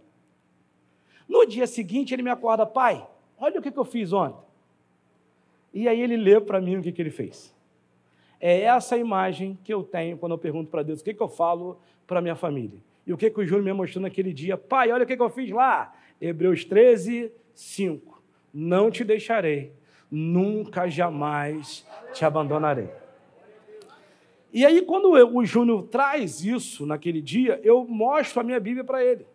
No 1.27 1.46
dia 1.46 1.67
seguinte, 1.67 2.13
ele 2.13 2.24
me 2.24 2.29
acorda, 2.29 2.65
pai, 2.65 3.05
olha 3.38 3.60
o 3.60 3.62
que, 3.62 3.69
que 3.69 3.77
eu 3.77 3.84
fiz 3.84 4.13
ontem. 4.13 4.41
E 5.74 5.86
aí 5.86 6.00
ele 6.00 6.15
lê 6.15 6.39
para 6.39 6.62
mim 6.62 6.77
o 6.77 6.81
que, 6.81 6.93
que 6.93 7.01
ele 7.01 7.12
fez. 7.12 7.53
É 8.39 8.62
essa 8.62 8.96
imagem 8.96 9.60
que 9.65 9.74
eu 9.74 9.84
tenho 9.84 10.17
quando 10.17 10.31
eu 10.31 10.38
pergunto 10.38 10.72
para 10.72 10.81
Deus 10.81 11.01
o 11.01 11.03
que, 11.03 11.13
que 11.13 11.22
eu 11.22 11.27
falo 11.27 11.77
para 12.08 12.22
minha 12.22 12.38
família. 12.38 12.79
E 13.10 13.12
o 13.13 13.18
que, 13.18 13.32
que 13.32 13.39
o 13.39 13.44
Júnior 13.44 13.66
me 13.66 13.74
mostrou 13.74 14.04
naquele 14.04 14.32
dia? 14.32 14.56
Pai, 14.56 14.92
olha 14.92 15.04
o 15.04 15.08
que, 15.08 15.18
que 15.18 15.24
eu 15.24 15.32
fiz 15.32 15.50
lá. 15.50 15.96
Hebreus 16.22 16.63
13, 16.63 17.32
5. 17.56 18.22
Não 18.54 18.92
te 18.92 19.04
deixarei, 19.04 19.74
nunca 20.12 20.88
jamais 20.88 21.84
te 22.13 22.24
abandonarei. 22.24 22.88
E 24.54 24.63
aí, 24.63 24.84
quando 24.84 25.18
eu, 25.18 25.36
o 25.36 25.44
Júnior 25.44 25.88
traz 25.88 26.46
isso 26.46 26.86
naquele 26.86 27.20
dia, 27.20 27.60
eu 27.63 27.84
mostro 27.84 28.42
a 28.42 28.44
minha 28.44 28.60
Bíblia 28.60 28.84
para 28.84 29.04
ele. 29.04 29.25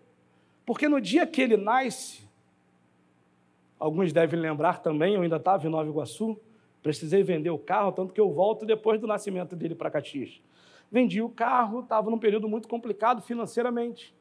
Porque 0.64 0.88
no 0.88 1.00
dia 1.00 1.26
que 1.26 1.43
ele 1.43 1.57
nasce, 1.57 2.23
alguns 3.76 4.12
devem 4.12 4.38
lembrar 4.38 4.83
também, 4.83 5.14
eu 5.14 5.23
ainda 5.23 5.35
estava 5.35 5.66
em 5.66 5.71
Nova 5.71 5.88
Iguaçu, 5.90 6.38
Precisei 6.85 7.23
vender 7.23 7.49
o 7.49 7.59
carro, 7.59 7.93
tanto 7.93 8.12
que 8.12 8.21
eu 8.21 8.31
volto 8.31 8.66
depois 8.66 9.00
do 9.00 9.07
nascimento 9.07 9.57
dele 9.57 9.75
para 9.75 9.90
Caxias. 9.90 10.38
Vendi 10.94 11.20
o 11.20 11.28
carro, 11.28 11.80
estava 11.80 12.08
num 12.08 12.20
período 12.20 12.48
muito 12.48 12.68
complicado 12.68 13.20
financeiramente. 13.20 14.14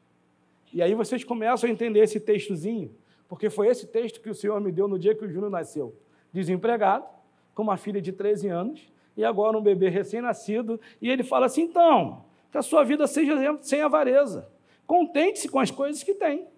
E 0.72 0.82
aí 0.82 0.92
vocês 0.92 1.22
começam 1.22 1.70
a 1.70 1.72
entender 1.72 2.00
esse 2.00 2.18
textozinho, 2.18 2.92
porque 3.28 3.48
foi 3.48 3.68
esse 3.68 3.86
texto 3.86 4.20
que 4.20 4.28
o 4.28 4.34
Senhor 4.34 4.60
me 4.60 4.72
deu 4.72 4.88
no 4.88 4.98
dia 4.98 5.14
que 5.14 5.24
o 5.24 5.28
Júnior 5.28 5.52
nasceu. 5.52 5.94
Desempregado, 6.32 7.06
com 7.54 7.62
uma 7.62 7.76
filha 7.76 8.02
de 8.02 8.10
13 8.10 8.48
anos, 8.48 8.92
e 9.16 9.24
agora 9.24 9.56
um 9.56 9.62
bebê 9.62 9.88
recém-nascido, 9.88 10.80
e 11.00 11.08
ele 11.08 11.22
fala 11.22 11.46
assim: 11.46 11.62
então, 11.62 12.24
que 12.50 12.58
a 12.58 12.62
sua 12.62 12.82
vida 12.82 13.06
seja 13.06 13.36
sem 13.62 13.80
avareza. 13.80 14.50
Contente-se 14.84 15.48
com 15.48 15.60
as 15.60 15.70
coisas 15.70 16.02
que 16.02 16.14
tem. 16.14 16.48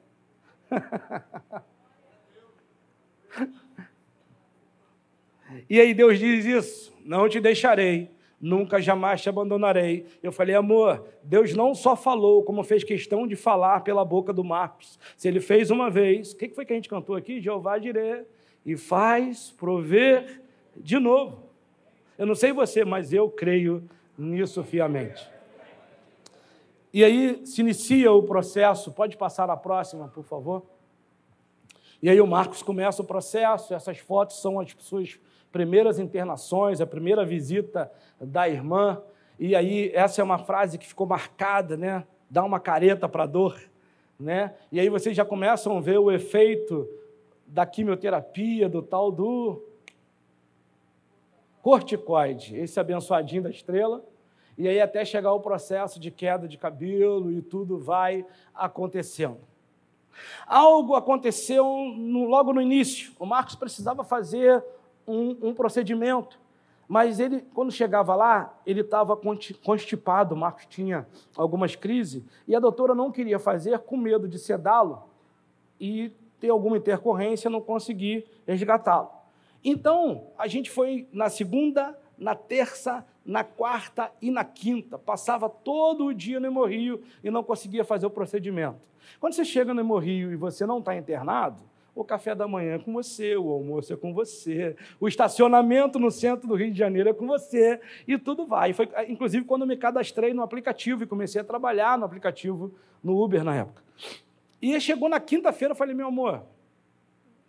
e 5.69 5.79
aí 5.79 5.93
Deus 5.93 6.19
diz 6.19 6.47
isso: 6.47 6.91
não 7.05 7.29
te 7.29 7.39
deixarei, 7.39 8.16
nunca 8.41 8.81
jamais 8.81 9.23
te 9.23 9.29
abandonarei. 9.29 10.07
Eu 10.23 10.31
falei, 10.31 10.55
amor, 10.55 11.07
Deus 11.23 11.55
não 11.55 11.75
só 11.75 11.97
falou, 11.97 12.43
como 12.43 12.63
fez 12.63 12.85
questão 12.85 13.27
de 13.27 13.37
falar 13.37 13.81
pela 13.81 14.05
boca 14.05 14.33
do 14.33 14.45
Marcos. 14.45 14.99
Se 15.17 15.29
ele 15.29 15.41
fez 15.41 15.71
uma 15.71 15.91
vez, 15.91 16.33
o 16.33 16.37
que 16.37 16.49
foi 16.51 16.65
que 16.65 16.73
a 16.73 16.77
gente 16.77 16.89
cantou 16.89 17.17
aqui? 17.17 17.41
Jeová 17.41 17.79
dirê, 17.79 18.25
e 18.65 18.77
faz 18.77 19.51
prover 19.51 20.43
de 20.77 20.99
novo. 20.99 21.45
Eu 22.19 22.27
não 22.27 22.35
sei 22.35 22.53
você, 22.53 22.85
mas 22.85 23.13
eu 23.13 23.29
creio 23.31 23.83
nisso 24.19 24.63
fiamente. 24.63 25.29
E 26.93 27.05
aí 27.05 27.45
se 27.47 27.61
inicia 27.61 28.11
o 28.11 28.23
processo, 28.23 28.91
pode 28.91 29.17
passar 29.17 29.51
a 29.51 29.57
próxima, 29.57 30.09
por 30.09 30.25
favor? 30.25 30.63
E 32.03 32.09
aí 32.09 32.21
o 32.21 32.27
Marcos 32.27 32.63
começa 32.63 33.03
o 33.03 33.05
processo, 33.05 33.75
essas 33.75 33.99
fotos 33.99 34.41
são 34.41 34.59
as 34.61 34.75
suas 34.79 35.19
primeiras 35.57 35.99
internações, 35.99 36.83
a 36.83 36.87
primeira 36.87 37.25
visita 37.25 37.91
da 38.21 38.47
irmã, 38.47 39.03
e 39.39 39.57
aí 39.57 39.91
essa 39.95 40.21
é 40.21 40.25
uma 40.25 40.37
frase 40.37 40.77
que 40.77 40.87
ficou 40.87 41.07
marcada, 41.07 41.79
né? 41.79 42.05
Dá 42.29 42.45
uma 42.45 42.61
careta 42.61 43.09
para 43.09 43.23
a 43.23 43.27
dor, 43.27 43.59
né? 44.21 44.55
E 44.71 44.79
aí 44.79 44.91
vocês 44.91 45.17
já 45.17 45.25
começam 45.25 45.79
a 45.79 45.81
ver 45.81 45.97
o 45.97 46.13
efeito 46.13 46.87
da 47.47 47.65
quimioterapia, 47.65 48.69
do 48.69 48.83
tal 48.83 49.11
do 49.11 49.63
corticoide, 51.63 52.55
esse 52.55 52.79
abençoadinho 52.79 53.45
da 53.45 53.51
estrela, 53.51 54.05
e 54.59 54.69
aí 54.69 54.79
até 54.79 55.07
chegar 55.07 55.33
o 55.33 55.41
processo 55.41 55.99
de 55.99 56.11
queda 56.11 56.47
de 56.47 56.59
cabelo 56.59 57.33
e 57.33 57.41
tudo 57.41 57.79
vai 57.79 58.27
acontecendo. 58.55 59.41
Algo 60.47 60.95
aconteceu 60.95 61.65
no, 61.97 62.27
logo 62.27 62.53
no 62.53 62.61
início. 62.61 63.13
O 63.19 63.25
Marcos 63.25 63.55
precisava 63.55 64.05
fazer 64.05 64.63
um, 65.07 65.49
um 65.49 65.55
procedimento, 65.55 66.39
mas 66.89 67.19
ele, 67.19 67.41
quando 67.53 67.73
chegava 67.73 68.15
lá, 68.15 68.57
ele 68.65 68.81
estava 68.81 69.19
constipado. 69.65 70.35
O 70.35 70.39
Marcos 70.39 70.67
tinha 70.67 71.07
algumas 71.37 71.75
crises 71.75 72.23
e 72.47 72.55
a 72.55 72.61
doutora 72.61 72.95
não 72.95 73.11
queria 73.11 73.39
fazer 73.39 73.79
com 73.81 73.97
medo 73.97 74.29
de 74.29 74.39
sedá-lo 74.39 75.03
e 75.81 76.13
ter 76.39 76.51
alguma 76.51 76.77
intercorrência, 76.77 77.51
não 77.51 77.61
conseguir 77.61 78.25
resgatá-lo. 78.47 79.11
Então, 79.65 80.29
a 80.39 80.47
gente 80.47 80.71
foi 80.71 81.09
na 81.13 81.29
segunda, 81.29 81.99
na 82.17 82.37
terça, 82.37 83.05
na 83.25 83.43
quarta 83.43 84.13
e 84.23 84.31
na 84.31 84.45
quinta. 84.45 84.97
Passava 84.97 85.49
todo 85.49 86.07
o 86.07 86.15
dia 86.15 86.39
no 86.39 86.47
Hemorrio 86.47 87.03
e 87.25 87.31
não 87.31 87.43
conseguia 87.43 87.85
fazer 87.85 88.07
o 88.07 88.11
procedimento. 88.11 88.79
Quando 89.19 89.33
você 89.33 89.45
chega 89.45 89.75
no 89.75 89.81
Hemorrio 89.81 90.33
e 90.33 90.37
você 90.37 90.65
não 90.67 90.79
está 90.79 90.97
internado, 90.97 91.59
o 91.97 92.05
café 92.05 92.35
da 92.35 92.47
manhã 92.47 92.75
é 92.75 92.79
com 92.79 92.93
você, 92.93 93.37
o 93.37 93.51
almoço 93.51 93.91
é 93.91 93.97
com 93.97 94.13
você, 94.13 94.77
o 95.01 95.09
estacionamento 95.09 95.99
no 95.99 96.11
centro 96.11 96.47
do 96.47 96.55
Rio 96.55 96.71
de 96.71 96.79
Janeiro 96.79 97.09
é 97.09 97.15
com 97.15 97.27
você, 97.27 97.81
e 98.07 98.19
tudo 98.19 98.47
vai. 98.47 98.75
Foi, 98.75 98.87
inclusive, 99.09 99.47
quando 99.47 99.63
eu 99.63 99.67
me 99.67 99.79
cadastrei 99.79 100.35
no 100.35 100.43
aplicativo 100.43 101.03
e 101.03 101.07
comecei 101.07 101.41
a 101.41 101.45
trabalhar 101.45 101.99
no 101.99 102.05
aplicativo, 102.05 102.75
no 103.03 103.21
Uber 103.21 103.43
na 103.43 103.57
época. 103.57 103.83
E 104.61 104.79
chegou 104.79 105.09
na 105.09 105.19
quinta-feira, 105.19 105.73
eu 105.73 105.77
falei, 105.77 105.95
meu 105.95 106.09
amor, 106.09 106.43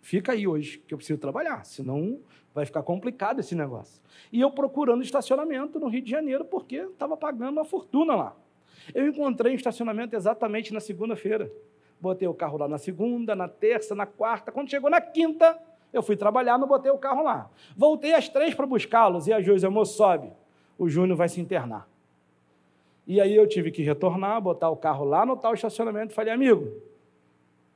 fica 0.00 0.32
aí 0.32 0.48
hoje, 0.48 0.78
que 0.78 0.94
eu 0.94 0.98
preciso 0.98 1.18
trabalhar, 1.20 1.64
senão 1.66 2.18
vai 2.54 2.64
ficar 2.64 2.82
complicado 2.82 3.40
esse 3.40 3.54
negócio. 3.54 4.00
E 4.32 4.40
eu 4.40 4.50
procurando 4.50 5.02
estacionamento 5.02 5.78
no 5.78 5.88
Rio 5.88 6.00
de 6.00 6.10
Janeiro, 6.10 6.44
porque 6.44 6.76
estava 6.76 7.18
pagando 7.18 7.58
uma 7.58 7.64
fortuna 7.66 8.16
lá. 8.16 8.36
Eu 8.94 9.06
encontrei 9.06 9.52
um 9.52 9.56
estacionamento 9.56 10.16
exatamente 10.16 10.72
na 10.72 10.80
segunda-feira. 10.80 11.52
Botei 12.00 12.28
o 12.28 12.34
carro 12.34 12.58
lá 12.58 12.68
na 12.68 12.78
segunda, 12.78 13.34
na 13.34 13.48
terça, 13.48 13.94
na 13.94 14.06
quarta. 14.06 14.52
Quando 14.52 14.70
chegou 14.70 14.88
na 14.88 15.00
quinta, 15.00 15.58
eu 15.92 16.02
fui 16.02 16.16
trabalhar, 16.16 16.58
não 16.58 16.68
botei 16.68 16.90
o 16.90 16.98
carro 16.98 17.22
lá. 17.22 17.50
Voltei 17.76 18.14
às 18.14 18.28
três 18.28 18.54
para 18.54 18.66
buscá-los 18.66 19.26
e 19.26 19.32
a 19.32 19.40
Josi, 19.40 19.66
amor, 19.66 19.86
sobe. 19.86 20.30
O 20.78 20.88
Júnior 20.88 21.16
vai 21.16 21.28
se 21.28 21.40
internar. 21.40 21.88
E 23.06 23.20
aí 23.20 23.34
eu 23.34 23.48
tive 23.48 23.70
que 23.70 23.82
retornar, 23.82 24.40
botar 24.40 24.68
o 24.68 24.76
carro 24.76 25.04
lá 25.04 25.24
no 25.24 25.36
tal 25.36 25.54
estacionamento. 25.54 26.12
Falei, 26.12 26.32
amigo, 26.32 26.70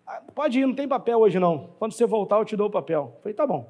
ah, 0.06 0.22
pode 0.34 0.60
ir, 0.60 0.66
não 0.66 0.74
tem 0.74 0.86
papel 0.86 1.18
hoje 1.18 1.38
não. 1.38 1.70
Quando 1.78 1.92
você 1.92 2.06
voltar, 2.06 2.36
eu 2.36 2.44
te 2.44 2.56
dou 2.56 2.68
o 2.68 2.70
papel. 2.70 3.16
Falei, 3.22 3.34
tá 3.34 3.46
bom. 3.46 3.66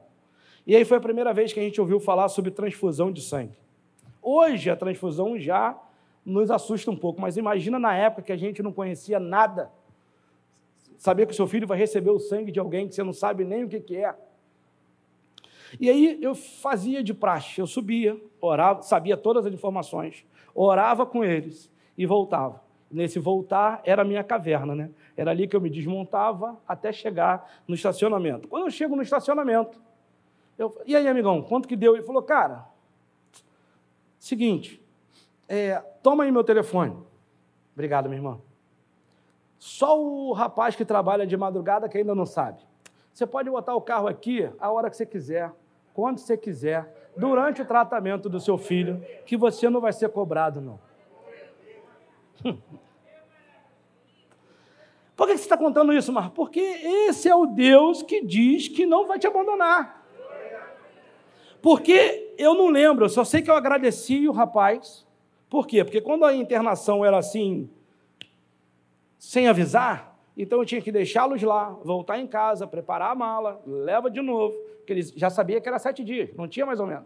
E 0.67 0.77
aí 0.77 0.85
foi 0.85 0.99
a 0.99 1.01
primeira 1.01 1.33
vez 1.33 1.53
que 1.53 1.61
a 1.61 1.63
gente 1.63 1.81
ouviu 1.81 2.01
falar 2.01 2.29
sobre 2.29 2.51
transfusão 2.51 3.13
de 3.13 3.23
sangue. 3.23 3.57
Hoje 4.21 4.71
a 4.71 4.77
transfusão 4.77 5.39
já 5.39 5.77
nos 6.25 6.51
assusta 6.51 6.91
um 6.91 6.97
pouco, 6.97 7.21
mas 7.21 7.37
imagina 7.37 7.79
na 7.79 7.95
época 7.95 8.23
que 8.23 8.33
a 8.33 8.37
gente 8.37 8.63
não 8.63 8.73
conhecia 8.73 9.19
nada. 9.19 9.71
Saber 11.03 11.27
que 11.27 11.33
o 11.33 11.35
seu 11.35 11.49
filho 11.49 11.67
vai 11.67 11.77
receber 11.77 12.11
o 12.11 12.21
sangue 12.21 12.53
de 12.53 12.61
alguém 12.61 12.87
que 12.87 12.95
você 12.95 13.03
não 13.03 13.13
sabe 13.13 13.45
nem 13.45 13.65
o 13.65 13.69
que, 13.69 13.81
que 13.81 13.97
é. 13.97 14.15
E 15.81 15.91
aí 15.91 16.17
eu 16.23 16.33
fazia 16.33 17.03
de 17.03 17.13
praxe, 17.13 17.61
eu 17.61 17.67
subia, 17.67 18.17
orava, 18.41 18.83
sabia 18.83 19.17
todas 19.17 19.45
as 19.45 19.53
informações, 19.53 20.25
orava 20.55 21.05
com 21.05 21.25
eles 21.25 21.69
e 21.99 22.07
voltava. 22.07 22.63
Nesse 22.89 23.19
voltar 23.19 23.81
era 23.85 24.03
a 24.03 24.05
minha 24.05 24.23
caverna, 24.23 24.77
né? 24.77 24.91
Era 25.17 25.33
ali 25.33 25.49
que 25.49 25.57
eu 25.57 25.61
me 25.61 25.69
desmontava 25.69 26.57
até 26.69 26.93
chegar 26.93 27.53
no 27.67 27.75
estacionamento. 27.75 28.47
Quando 28.47 28.67
eu 28.67 28.71
chego 28.71 28.95
no 28.95 29.03
estacionamento, 29.03 29.83
eu, 30.57 30.81
e 30.87 30.95
aí, 30.95 31.09
amigão, 31.09 31.43
quanto 31.43 31.67
que 31.67 31.75
deu? 31.75 31.97
Ele 31.97 32.05
falou, 32.05 32.23
cara, 32.23 32.65
seguinte, 34.21 34.81
é, 35.49 35.83
toma 36.01 36.23
aí 36.23 36.31
meu 36.31 36.45
telefone. 36.45 36.97
Obrigado, 37.75 38.09
minha 38.09 38.21
irmã. 38.21 38.52
Só 39.65 39.97
o 39.97 40.33
rapaz 40.33 40.75
que 40.75 40.85
trabalha 40.85 41.25
de 41.25 41.37
madrugada 41.37 41.89
que 41.89 41.97
ainda 41.97 42.17
não 42.17 42.27
sabe. 42.27 42.61
Você 43.13 43.25
pode 43.25 43.49
botar 43.49 43.77
o 43.77 43.81
carro 43.81 44.09
aqui 44.09 44.51
a 44.59 44.73
hora 44.73 44.91
que 44.91 44.97
você 44.97 45.07
quiser, 45.07 45.53
quando 45.95 46.19
você 46.19 46.37
quiser, 46.37 47.13
durante 47.17 47.63
o 47.63 47.65
tratamento 47.65 48.29
do 48.29 48.41
seu 48.41 48.59
filho, 48.59 49.01
que 49.25 49.37
você 49.37 49.71
não 49.71 49.81
vai 49.81 49.93
ser 49.93 50.09
cobrado, 50.09 50.61
não. 50.61 50.81
Por 55.15 55.29
que 55.29 55.37
você 55.37 55.45
está 55.45 55.57
contando 55.57 55.93
isso, 55.93 56.13
Marcos? 56.13 56.35
Porque 56.35 56.59
esse 56.59 57.29
é 57.29 57.37
o 57.37 57.47
Deus 57.47 58.03
que 58.03 58.21
diz 58.21 58.67
que 58.67 58.85
não 58.85 59.07
vai 59.07 59.21
te 59.21 59.29
abandonar. 59.29 60.05
Porque 61.63 62.35
eu 62.37 62.53
não 62.55 62.67
lembro, 62.67 63.05
eu 63.05 63.09
só 63.09 63.23
sei 63.23 63.41
que 63.41 63.49
eu 63.49 63.55
agradeci 63.55 64.27
o 64.29 64.33
rapaz. 64.33 65.07
Por 65.49 65.69
quê? 65.69 65.85
Porque 65.85 66.01
quando 66.01 66.25
a 66.25 66.35
internação 66.35 67.05
era 67.05 67.17
assim, 67.17 67.71
sem 69.23 69.47
avisar, 69.47 70.19
então 70.37 70.59
eu 70.59 70.67
tinha 70.67 70.83
que 70.83 70.91
deixá-los 70.91 71.41
lá, 71.45 71.71
voltar 71.85 72.19
em 72.19 72.27
casa, 72.27 72.67
preparar 72.67 73.13
a 73.13 73.15
mala, 73.15 73.63
leva 73.65 74.11
de 74.11 74.21
novo, 74.21 74.53
porque 74.79 74.93
eles 74.93 75.13
já 75.15 75.31
sabia 75.31 75.61
que 75.61 75.69
era 75.69 75.79
sete 75.79 76.03
dias, 76.03 76.35
não 76.35 76.49
tinha 76.49 76.67
mais 76.67 76.81
ou 76.81 76.89
menos. 76.89 77.05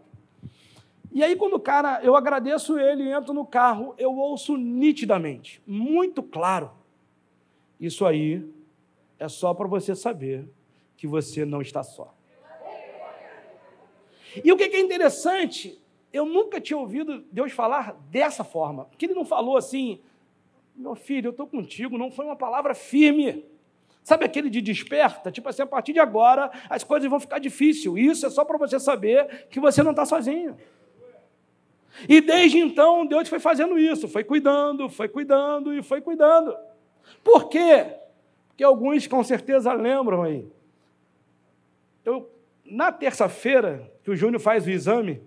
E 1.13 1.23
aí, 1.23 1.35
quando 1.35 1.53
o 1.53 1.59
cara, 1.59 2.01
eu 2.01 2.15
agradeço 2.15 2.79
ele, 2.79 3.07
entro 3.07 3.35
no 3.35 3.45
carro, 3.45 3.93
eu 3.99 4.17
ouço 4.17 4.57
nitidamente, 4.57 5.61
muito 5.67 6.23
claro. 6.23 6.71
Isso 7.79 8.03
aí 8.03 8.43
é 9.19 9.29
só 9.29 9.53
para 9.53 9.67
você 9.67 9.95
saber 9.95 10.49
que 10.97 11.05
você 11.05 11.45
não 11.45 11.61
está 11.61 11.83
só. 11.83 12.15
E 14.43 14.51
o 14.51 14.57
que 14.57 14.63
é 14.63 14.79
interessante, 14.79 15.79
eu 16.11 16.25
nunca 16.25 16.59
tinha 16.59 16.79
ouvido 16.79 17.23
Deus 17.31 17.51
falar 17.51 17.93
dessa 18.09 18.43
forma, 18.43 18.85
porque 18.85 19.05
Ele 19.05 19.13
não 19.13 19.23
falou 19.23 19.55
assim, 19.55 20.01
meu 20.77 20.95
filho, 20.95 21.27
eu 21.27 21.31
estou 21.31 21.47
contigo, 21.47 21.97
não 21.97 22.11
foi 22.11 22.25
uma 22.25 22.35
palavra 22.35 22.75
firme. 22.75 23.43
Sabe 24.03 24.23
aquele 24.23 24.49
de 24.49 24.61
desperta? 24.61 25.31
Tipo 25.31 25.49
assim, 25.49 25.63
a 25.63 25.67
partir 25.67 25.91
de 25.91 25.99
agora 25.99 26.51
as 26.69 26.83
coisas 26.83 27.09
vão 27.09 27.19
ficar 27.19 27.39
difíceis. 27.39 27.93
Isso 27.97 28.25
é 28.27 28.29
só 28.29 28.45
para 28.45 28.57
você 28.57 28.79
saber 28.79 29.47
que 29.49 29.59
você 29.59 29.81
não 29.81 29.91
está 29.91 30.05
sozinho. 30.05 30.55
E 32.07 32.21
desde 32.21 32.59
então 32.59 33.05
Deus 33.05 33.27
foi 33.27 33.39
fazendo 33.39 33.77
isso, 33.77 34.07
foi 34.07 34.23
cuidando, 34.23 34.87
foi 34.87 35.09
cuidando 35.09 35.73
e 35.73 35.81
foi 35.81 35.99
cuidando. 35.99 36.55
Por 37.23 37.49
quê? 37.49 37.97
Porque 38.47 38.63
alguns 38.63 39.07
com 39.07 39.23
certeza 39.23 39.73
lembram 39.73 40.21
aí. 40.21 40.47
Eu 42.05 42.31
na 42.63 42.91
terça-feira, 42.91 43.91
que 44.03 44.11
o 44.11 44.15
Júnior 44.15 44.41
faz 44.41 44.67
o 44.67 44.69
exame, 44.69 45.21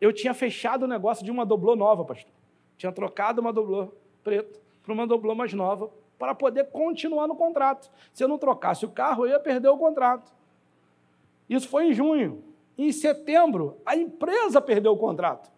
eu 0.00 0.12
tinha 0.12 0.34
fechado 0.34 0.84
o 0.84 0.88
negócio 0.88 1.24
de 1.24 1.30
uma 1.30 1.44
doblô 1.44 1.74
nova, 1.74 2.04
pastor. 2.04 2.30
Tinha 2.76 2.92
trocado 2.92 3.40
uma 3.40 3.52
doblô 3.52 3.92
preta 4.22 4.67
para 4.88 4.94
uma 4.94 5.06
doblô 5.06 5.34
mais 5.34 5.52
nova, 5.52 5.90
para 6.18 6.34
poder 6.34 6.70
continuar 6.70 7.28
no 7.28 7.36
contrato. 7.36 7.90
Se 8.14 8.24
eu 8.24 8.28
não 8.28 8.38
trocasse 8.38 8.86
o 8.86 8.88
carro, 8.88 9.26
eu 9.26 9.32
ia 9.32 9.38
perder 9.38 9.68
o 9.68 9.76
contrato. 9.76 10.32
Isso 11.46 11.68
foi 11.68 11.88
em 11.88 11.92
junho. 11.92 12.42
Em 12.78 12.90
setembro, 12.90 13.76
a 13.84 13.94
empresa 13.94 14.62
perdeu 14.62 14.92
o 14.92 14.96
contrato. 14.96 15.50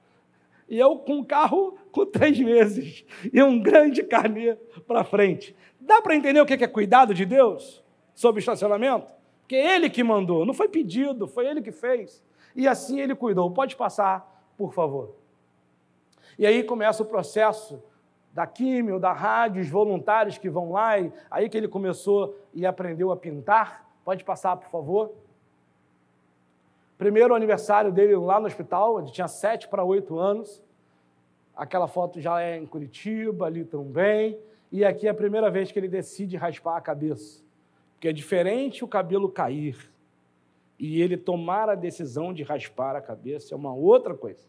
E 0.69 0.77
eu 0.77 0.97
com 0.97 1.19
um 1.19 1.25
carro 1.25 1.79
com 1.93 2.05
três 2.05 2.41
meses 2.41 3.05
e 3.33 3.41
um 3.41 3.63
grande 3.63 4.03
carnê 4.03 4.57
para 4.85 5.05
frente. 5.05 5.55
Dá 5.79 6.03
para 6.03 6.17
entender 6.17 6.41
o 6.41 6.47
que 6.47 6.55
é 6.55 6.67
cuidado 6.67 7.15
de 7.15 7.25
Deus 7.25 7.85
sobre 8.13 8.41
estacionamento? 8.41 9.13
Porque 9.43 9.55
ele 9.55 9.89
que 9.89 10.03
mandou, 10.03 10.45
não 10.45 10.55
foi 10.55 10.69
pedido, 10.69 11.29
foi 11.29 11.47
ele 11.47 11.63
que 11.63 11.71
fez. 11.71 12.21
E 12.57 12.67
assim 12.67 13.01
ele 13.01 13.15
cuidou. 13.15 13.49
Pode 13.53 13.77
passar, 13.77 14.45
por 14.59 14.75
favor. 14.75 15.15
E 16.37 16.45
aí 16.45 16.65
começa 16.65 17.05
o 17.05 17.07
processo 17.07 17.81
da 18.33 18.47
químio, 18.47 18.99
da 18.99 19.13
rádio, 19.13 19.61
os 19.61 19.69
voluntários 19.69 20.39
que 20.39 20.49
vão 20.49 20.73
lá, 20.73 20.99
e 20.99 21.13
aí 21.31 21.49
que 21.49 21.57
ele 21.57 21.69
começou 21.69 22.39
e 22.55 22.65
aprendeu 22.65 23.11
a 23.11 23.17
pintar. 23.17 23.89
Pode 24.05 24.25
passar, 24.25 24.57
por 24.57 24.69
favor. 24.71 25.13
Primeiro 26.97 27.35
aniversário 27.35 27.91
dele 27.91 28.15
lá 28.17 28.39
no 28.39 28.47
hospital, 28.47 29.01
ele 29.01 29.11
tinha 29.11 29.29
sete 29.29 29.69
para 29.69 29.83
oito 29.85 30.19
anos. 30.19 30.63
Aquela 31.57 31.89
foto 31.89 32.21
já 32.21 32.41
é 32.41 32.57
em 32.57 32.67
Curitiba, 32.67 33.47
ali 33.47 33.65
também. 33.65 34.39
E 34.71 34.85
aqui 34.85 35.07
é 35.07 35.11
a 35.11 35.15
primeira 35.15 35.51
vez 35.51 35.73
que 35.73 35.79
ele 35.79 35.89
decide 35.89 36.37
raspar 36.37 36.77
a 36.77 36.81
cabeça. 36.81 37.43
Porque 37.95 38.09
é 38.09 38.13
diferente 38.13 38.85
o 38.85 38.89
cabelo 38.89 39.29
cair 39.29 39.91
e 40.81 41.03
ele 41.03 41.19
tomar 41.19 41.69
a 41.69 41.75
decisão 41.75 42.33
de 42.33 42.43
raspar 42.43 42.97
a 42.97 43.03
cabeça, 43.03 43.55
é 43.55 43.57
uma 43.57 43.75
outra 43.75 44.15
coisa. 44.15 44.49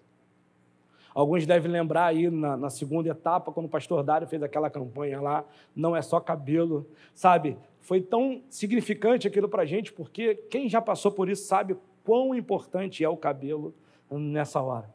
Alguns 1.13 1.45
devem 1.45 1.69
lembrar 1.69 2.05
aí 2.05 2.29
na, 2.29 2.55
na, 2.55 2.69
segunda 2.69 3.09
etapa, 3.09 3.51
quando 3.51 3.65
o 3.65 3.69
pastor 3.69 4.01
Dário 4.01 4.27
fez 4.27 4.41
aquela 4.41 4.69
campanha 4.69 5.19
lá, 5.19 5.43
não 5.75 5.95
é 5.95 6.01
só 6.01 6.19
cabelo, 6.19 6.87
sabe? 7.13 7.57
Foi 7.81 7.99
tão 7.99 8.41
significante 8.49 9.27
aquilo 9.27 9.49
para 9.49 9.63
a 9.63 9.65
gente, 9.65 9.91
porque 9.91 10.35
quem 10.49 10.69
já 10.69 10.81
passou 10.81 11.11
por 11.11 11.29
isso 11.29 11.45
sabe 11.45 11.75
quão 12.05 12.33
importante 12.33 13.03
é 13.03 13.09
o 13.09 13.17
cabelo 13.17 13.73
nessa 14.09 14.61
hora. 14.61 14.89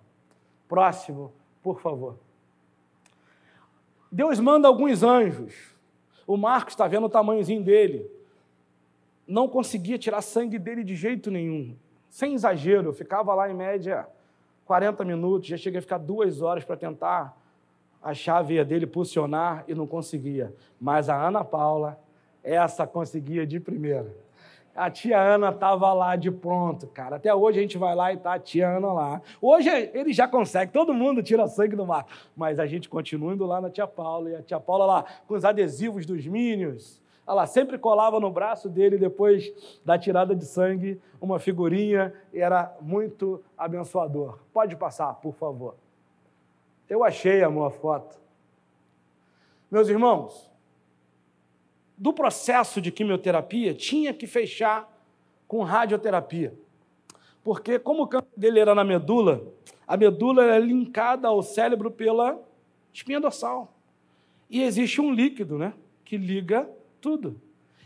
Próximo, 0.66 1.32
por 1.62 1.80
favor. 1.80 2.18
Deus 4.10 4.40
manda 4.40 4.66
alguns 4.66 5.02
anjos. 5.02 5.54
O 6.26 6.36
Marcos 6.36 6.72
está 6.72 6.88
vendo 6.88 7.06
o 7.06 7.10
tamanhozinho 7.10 7.62
dele. 7.62 8.10
Não 9.26 9.48
conseguia 9.48 9.98
tirar 9.98 10.22
sangue 10.22 10.58
dele 10.58 10.82
de 10.82 10.96
jeito 10.96 11.30
nenhum. 11.30 11.76
Sem 12.08 12.34
exagero, 12.34 12.92
ficava 12.92 13.34
lá 13.34 13.50
em 13.50 13.54
média 13.54 14.08
40 14.66 15.04
minutos, 15.04 15.48
já 15.48 15.56
cheguei 15.56 15.78
a 15.78 15.82
ficar 15.82 15.98
duas 15.98 16.42
horas 16.42 16.64
para 16.64 16.76
tentar 16.76 17.36
a 18.02 18.42
veia 18.42 18.64
dele, 18.64 18.86
pulsionar 18.86 19.64
e 19.66 19.74
não 19.74 19.86
conseguia. 19.86 20.54
Mas 20.80 21.08
a 21.08 21.16
Ana 21.16 21.44
Paula, 21.44 21.98
essa 22.42 22.86
conseguia 22.86 23.46
de 23.46 23.58
primeira. 23.58 24.14
A 24.74 24.90
tia 24.90 25.18
Ana 25.18 25.48
estava 25.48 25.92
lá 25.94 26.16
de 26.16 26.30
pronto, 26.30 26.86
cara. 26.88 27.16
Até 27.16 27.34
hoje 27.34 27.58
a 27.58 27.62
gente 27.62 27.78
vai 27.78 27.94
lá 27.94 28.12
e 28.12 28.18
tá 28.18 28.34
a 28.34 28.38
tia 28.38 28.68
Ana 28.76 28.92
lá. 28.92 29.22
Hoje 29.40 29.70
ele 29.70 30.12
já 30.12 30.28
consegue, 30.28 30.70
todo 30.70 30.92
mundo 30.92 31.22
tira 31.22 31.48
sangue 31.48 31.74
do 31.74 31.86
mar. 31.86 32.06
Mas 32.36 32.58
a 32.58 32.66
gente 32.66 32.88
continua 32.88 33.32
indo 33.32 33.46
lá 33.46 33.60
na 33.60 33.70
tia 33.70 33.86
Paula. 33.86 34.30
E 34.30 34.36
a 34.36 34.42
tia 34.42 34.60
Paula 34.60 34.84
lá 34.84 35.04
com 35.26 35.34
os 35.34 35.44
adesivos 35.44 36.04
dos 36.04 36.26
Minions. 36.26 37.00
Ela 37.26 37.46
sempre 37.46 37.76
colava 37.76 38.20
no 38.20 38.30
braço 38.30 38.68
dele 38.68 38.96
depois 38.96 39.52
da 39.84 39.98
tirada 39.98 40.34
de 40.34 40.44
sangue 40.44 41.00
uma 41.20 41.38
figurinha. 41.38 42.14
E 42.32 42.38
era 42.38 42.76
muito 42.80 43.42
abençoador. 43.58 44.38
Pode 44.52 44.76
passar, 44.76 45.14
por 45.14 45.34
favor. 45.34 45.74
Eu 46.88 47.02
achei, 47.02 47.42
amor, 47.42 47.66
a 47.66 47.70
foto. 47.70 48.16
Meus 49.68 49.88
irmãos, 49.88 50.48
do 51.98 52.12
processo 52.12 52.80
de 52.80 52.92
quimioterapia 52.92 53.74
tinha 53.74 54.14
que 54.14 54.26
fechar 54.26 54.92
com 55.48 55.62
radioterapia. 55.64 56.54
Porque, 57.42 57.78
como 57.78 58.04
o 58.04 58.06
câncer 58.06 58.28
dele 58.36 58.60
era 58.60 58.74
na 58.74 58.84
medula, 58.84 59.42
a 59.86 59.96
medula 59.96 60.44
é 60.44 60.60
linkada 60.60 61.28
ao 61.28 61.42
cérebro 61.42 61.90
pela 61.90 62.38
espinha 62.92 63.20
dorsal. 63.20 63.72
E 64.48 64.62
existe 64.62 65.00
um 65.00 65.12
líquido 65.12 65.58
né, 65.58 65.72
que 66.04 66.16
liga 66.16 66.68
tudo. 67.06 67.40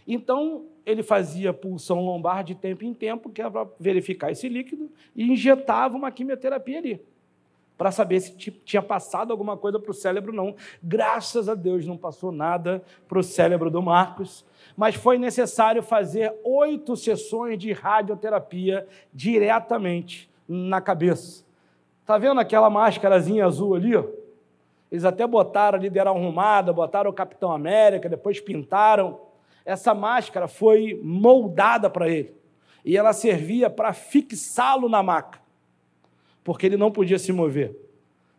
Então, 0.08 0.64
ele 0.86 1.02
fazia 1.02 1.52
pulsão 1.52 2.00
lombar 2.00 2.42
de 2.42 2.54
tempo 2.54 2.86
em 2.86 2.94
tempo, 2.94 3.28
que 3.28 3.42
era 3.42 3.50
para 3.50 3.68
verificar 3.78 4.32
esse 4.32 4.48
líquido, 4.48 4.90
e 5.14 5.24
injetava 5.30 5.94
uma 5.94 6.10
quimioterapia 6.10 6.78
ali 6.78 7.02
para 7.76 7.90
saber 7.90 8.20
se 8.20 8.32
tinha 8.32 8.82
passado 8.82 9.30
alguma 9.30 9.56
coisa 9.56 9.78
para 9.78 9.90
o 9.90 9.94
cérebro, 9.94 10.34
não. 10.34 10.54
Graças 10.82 11.48
a 11.48 11.54
Deus 11.54 11.86
não 11.86 11.96
passou 11.96 12.30
nada 12.30 12.82
para 13.08 13.18
o 13.18 13.22
cérebro 13.22 13.70
do 13.70 13.82
Marcos, 13.82 14.44
mas 14.76 14.94
foi 14.94 15.18
necessário 15.18 15.82
fazer 15.82 16.34
oito 16.44 16.96
sessões 16.96 17.58
de 17.58 17.72
radioterapia 17.72 18.86
diretamente 19.12 20.30
na 20.48 20.80
cabeça. 20.80 21.44
Está 22.00 22.16
vendo 22.18 22.40
aquela 22.40 22.68
máscarazinha 22.68 23.46
azul 23.46 23.74
ali? 23.74 23.96
Ó? 23.96 24.04
Eles 24.90 25.04
até 25.04 25.26
botaram 25.26 25.78
ali, 25.78 25.88
deram 25.88 26.16
arrumada, 26.16 26.72
botaram 26.72 27.10
o 27.10 27.14
Capitão 27.14 27.52
América, 27.52 28.08
depois 28.08 28.40
pintaram. 28.40 29.20
Essa 29.64 29.94
máscara 29.94 30.48
foi 30.48 30.98
moldada 31.02 31.88
para 31.88 32.08
ele. 32.08 32.34
E 32.84 32.96
ela 32.96 33.12
servia 33.12 33.70
para 33.70 33.92
fixá-lo 33.92 34.88
na 34.88 35.02
maca 35.02 35.40
porque 36.44 36.66
ele 36.66 36.76
não 36.76 36.90
podia 36.90 37.18
se 37.18 37.32
mover. 37.32 37.76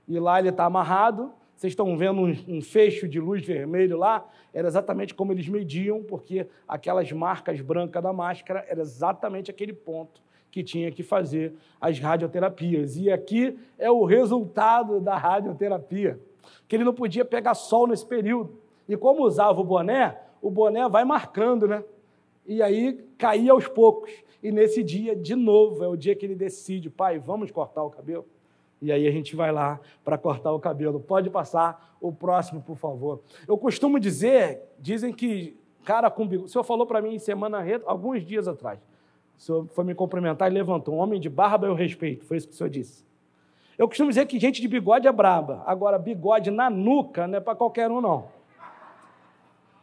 E 0.07 0.19
lá 0.19 0.39
ele 0.39 0.49
está 0.49 0.65
amarrado, 0.65 1.31
vocês 1.55 1.71
estão 1.71 1.95
vendo 1.97 2.21
um, 2.21 2.57
um, 2.57 2.61
fecho 2.61 3.07
de 3.07 3.19
luz 3.19 3.45
vermelho 3.45 3.97
lá, 3.97 4.27
era 4.53 4.67
exatamente 4.67 5.13
como 5.13 5.31
eles 5.31 5.47
mediam, 5.47 6.03
porque 6.03 6.47
aquelas 6.67 7.11
marcas 7.11 7.61
brancas 7.61 8.01
da 8.01 8.11
máscara 8.11 8.65
era 8.67 8.81
exatamente 8.81 9.51
aquele 9.51 9.73
ponto 9.73 10.21
que 10.49 10.63
tinha 10.63 10.91
que 10.91 11.03
fazer 11.03 11.53
as 11.79 11.99
radioterapias. 11.99 12.97
E 12.97 13.09
aqui 13.09 13.57
é 13.77 13.89
o 13.89 14.03
resultado 14.03 14.99
da 14.99 15.15
radioterapia, 15.15 16.19
que 16.67 16.75
ele 16.75 16.83
não 16.83 16.93
podia 16.93 17.25
pegar 17.25 17.53
sol 17.53 17.87
nesse 17.87 18.05
período. 18.05 18.57
E 18.87 18.97
como 18.97 19.23
usava 19.23 19.59
o 19.59 19.63
boné, 19.63 20.17
o 20.41 20.49
boné 20.49 20.87
vai 20.89 21.05
marcando, 21.05 21.67
né? 21.67 21.83
E 22.45 22.61
aí 22.61 23.05
caía 23.17 23.51
aos 23.51 23.67
poucos. 23.67 24.11
E 24.41 24.51
nesse 24.51 24.83
dia, 24.83 25.15
de 25.15 25.35
novo, 25.35 25.83
é 25.83 25.87
o 25.87 25.95
dia 25.95 26.15
que 26.15 26.25
ele 26.25 26.35
decide, 26.35 26.89
pai, 26.89 27.19
vamos 27.19 27.51
cortar 27.51 27.83
o 27.83 27.89
cabelo? 27.89 28.25
E 28.81 28.91
aí 28.91 29.07
a 29.07 29.11
gente 29.11 29.35
vai 29.35 29.51
lá 29.51 29.79
para 30.03 30.17
cortar 30.17 30.51
o 30.51 30.59
cabelo. 30.59 30.99
Pode 30.99 31.29
passar 31.29 31.95
o 32.01 32.11
próximo, 32.11 32.61
por 32.61 32.75
favor. 32.75 33.21
Eu 33.47 33.57
costumo 33.57 33.99
dizer, 33.99 34.63
dizem 34.79 35.13
que 35.13 35.55
cara 35.83 36.09
com 36.09 36.27
bigode. 36.27 36.49
O 36.49 36.51
senhor 36.51 36.63
falou 36.63 36.85
para 36.85 37.01
mim 37.01 37.13
em 37.13 37.19
semana 37.19 37.63
alguns 37.85 38.25
dias 38.25 38.47
atrás. 38.47 38.79
O 39.37 39.41
senhor 39.41 39.67
foi 39.67 39.83
me 39.83 39.93
cumprimentar 39.93 40.51
e 40.51 40.53
levantou. 40.53 40.95
Um 40.95 40.97
homem 40.97 41.19
de 41.19 41.29
barba 41.29 41.67
eu 41.67 41.75
respeito. 41.75 42.25
Foi 42.25 42.37
isso 42.37 42.47
que 42.47 42.53
o 42.53 42.57
senhor 42.57 42.69
disse. 42.69 43.05
Eu 43.77 43.87
costumo 43.87 44.09
dizer 44.09 44.25
que 44.25 44.39
gente 44.39 44.61
de 44.61 44.67
bigode 44.67 45.07
é 45.07 45.11
braba. 45.11 45.63
Agora, 45.65 45.97
bigode 45.97 46.51
na 46.51 46.69
nuca 46.69 47.27
não 47.27 47.37
é 47.37 47.41
para 47.41 47.55
qualquer 47.55 47.89
um, 47.89 48.01
não. 48.01 48.25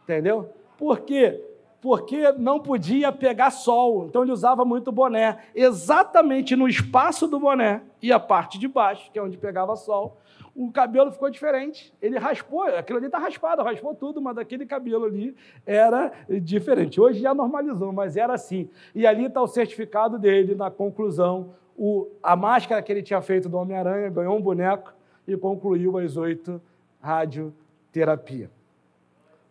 Entendeu? 0.04 0.50
Por 0.76 1.00
quê? 1.00 1.44
porque 1.80 2.32
não 2.32 2.58
podia 2.58 3.12
pegar 3.12 3.50
sol, 3.50 4.06
então 4.06 4.22
ele 4.22 4.32
usava 4.32 4.64
muito 4.64 4.90
boné. 4.90 5.38
Exatamente 5.54 6.56
no 6.56 6.68
espaço 6.68 7.28
do 7.28 7.38
boné 7.38 7.82
e 8.02 8.12
a 8.12 8.18
parte 8.18 8.58
de 8.58 8.66
baixo, 8.66 9.10
que 9.12 9.18
é 9.18 9.22
onde 9.22 9.36
pegava 9.36 9.76
sol, 9.76 10.16
o 10.56 10.72
cabelo 10.72 11.12
ficou 11.12 11.30
diferente. 11.30 11.94
Ele 12.02 12.18
raspou, 12.18 12.62
aquilo 12.64 12.98
ali 12.98 13.06
está 13.06 13.18
raspado, 13.18 13.62
raspou 13.62 13.94
tudo, 13.94 14.20
mas 14.20 14.34
daquele 14.34 14.66
cabelo 14.66 15.04
ali 15.04 15.36
era 15.64 16.12
diferente. 16.42 17.00
Hoje 17.00 17.20
já 17.20 17.32
normalizou, 17.32 17.92
mas 17.92 18.16
era 18.16 18.34
assim. 18.34 18.68
E 18.92 19.06
ali 19.06 19.26
está 19.26 19.40
o 19.40 19.46
certificado 19.46 20.18
dele 20.18 20.56
na 20.56 20.68
conclusão. 20.68 21.54
O, 21.78 22.08
a 22.20 22.34
máscara 22.34 22.82
que 22.82 22.90
ele 22.90 23.02
tinha 23.02 23.22
feito 23.22 23.48
do 23.48 23.56
Homem-Aranha 23.56 24.10
ganhou 24.10 24.36
um 24.36 24.42
boneco 24.42 24.92
e 25.26 25.36
concluiu 25.36 25.96
as 25.96 26.16
oito 26.16 26.60
radioterapia. 27.00 28.50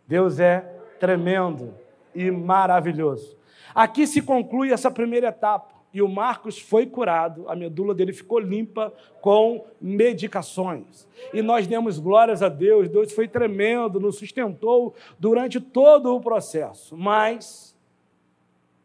Deus 0.06 0.38
é 0.38 0.60
tremendo 1.00 1.74
e 2.14 2.30
maravilhoso. 2.30 3.38
Aqui 3.74 4.06
se 4.06 4.22
conclui 4.22 4.74
essa 4.74 4.92
primeira 4.92 5.28
etapa. 5.28 5.78
E 5.94 6.02
o 6.02 6.08
Marcos 6.08 6.60
foi 6.60 6.86
curado, 6.86 7.50
a 7.50 7.56
medula 7.56 7.96
dele 7.96 8.12
ficou 8.12 8.40
limpa 8.40 8.94
com 9.22 9.66
medicações. 9.80 11.08
E 11.34 11.42
nós 11.42 11.66
demos 11.66 11.98
glórias 11.98 12.44
a 12.44 12.50
Deus, 12.50 12.90
Deus 12.90 13.12
foi 13.14 13.28
tremendo, 13.28 14.00
nos 14.00 14.18
sustentou 14.18 14.94
durante 15.18 15.62
todo 15.62 16.14
o 16.14 16.20
processo. 16.20 16.96
Mas, 16.98 17.76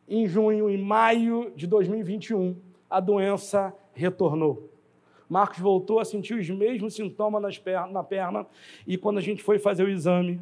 em 0.08 0.26
junho, 0.26 0.70
em 0.70 0.78
maio 0.78 1.52
de 1.56 1.66
2021, 1.66 2.56
a 2.92 3.00
doença 3.00 3.74
retornou. 3.94 4.68
Marcos 5.28 5.60
voltou 5.60 5.98
a 5.98 6.04
sentir 6.04 6.34
os 6.34 6.50
mesmos 6.50 6.94
sintomas 6.94 7.40
nas 7.40 7.58
pernas, 7.58 7.90
na 7.90 8.04
perna, 8.04 8.46
e 8.86 8.98
quando 8.98 9.16
a 9.16 9.22
gente 9.22 9.42
foi 9.42 9.58
fazer 9.58 9.84
o 9.84 9.88
exame, 9.88 10.38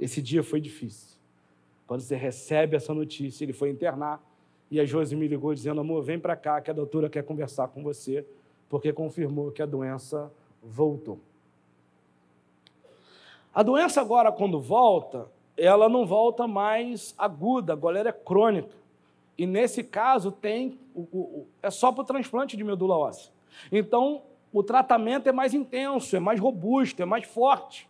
esse 0.00 0.22
dia 0.22 0.42
foi 0.42 0.60
difícil. 0.60 1.18
Quando 1.86 2.00
você 2.00 2.16
recebe 2.16 2.76
essa 2.76 2.94
notícia, 2.94 3.44
ele 3.44 3.52
foi 3.52 3.68
internar 3.68 4.24
e 4.70 4.80
a 4.80 4.86
Josi 4.86 5.14
me 5.14 5.28
ligou 5.28 5.52
dizendo: 5.52 5.82
amor, 5.82 6.02
vem 6.02 6.18
para 6.18 6.34
cá 6.34 6.62
que 6.62 6.70
a 6.70 6.74
doutora 6.74 7.10
quer 7.10 7.22
conversar 7.24 7.68
com 7.68 7.82
você, 7.82 8.26
porque 8.70 8.90
confirmou 8.90 9.52
que 9.52 9.60
a 9.60 9.66
doença 9.66 10.32
voltou. 10.62 11.20
A 13.54 13.62
doença 13.62 14.00
agora, 14.00 14.32
quando 14.32 14.58
volta, 14.58 15.28
ela 15.56 15.90
não 15.90 16.06
volta 16.06 16.48
mais 16.48 17.14
aguda, 17.18 17.74
agora 17.74 17.98
ela 17.98 18.08
é 18.08 18.12
crônica. 18.12 18.83
E 19.36 19.46
nesse 19.46 19.82
caso 19.82 20.30
tem 20.30 20.78
o, 20.94 21.00
o, 21.00 21.46
é 21.62 21.70
só 21.70 21.90
para 21.90 22.02
o 22.02 22.04
transplante 22.04 22.56
de 22.56 22.64
medula 22.64 22.96
óssea. 22.96 23.32
Então 23.70 24.22
o 24.52 24.62
tratamento 24.62 25.28
é 25.28 25.32
mais 25.32 25.52
intenso, 25.52 26.14
é 26.14 26.20
mais 26.20 26.38
robusto, 26.38 27.02
é 27.02 27.04
mais 27.04 27.24
forte. 27.26 27.88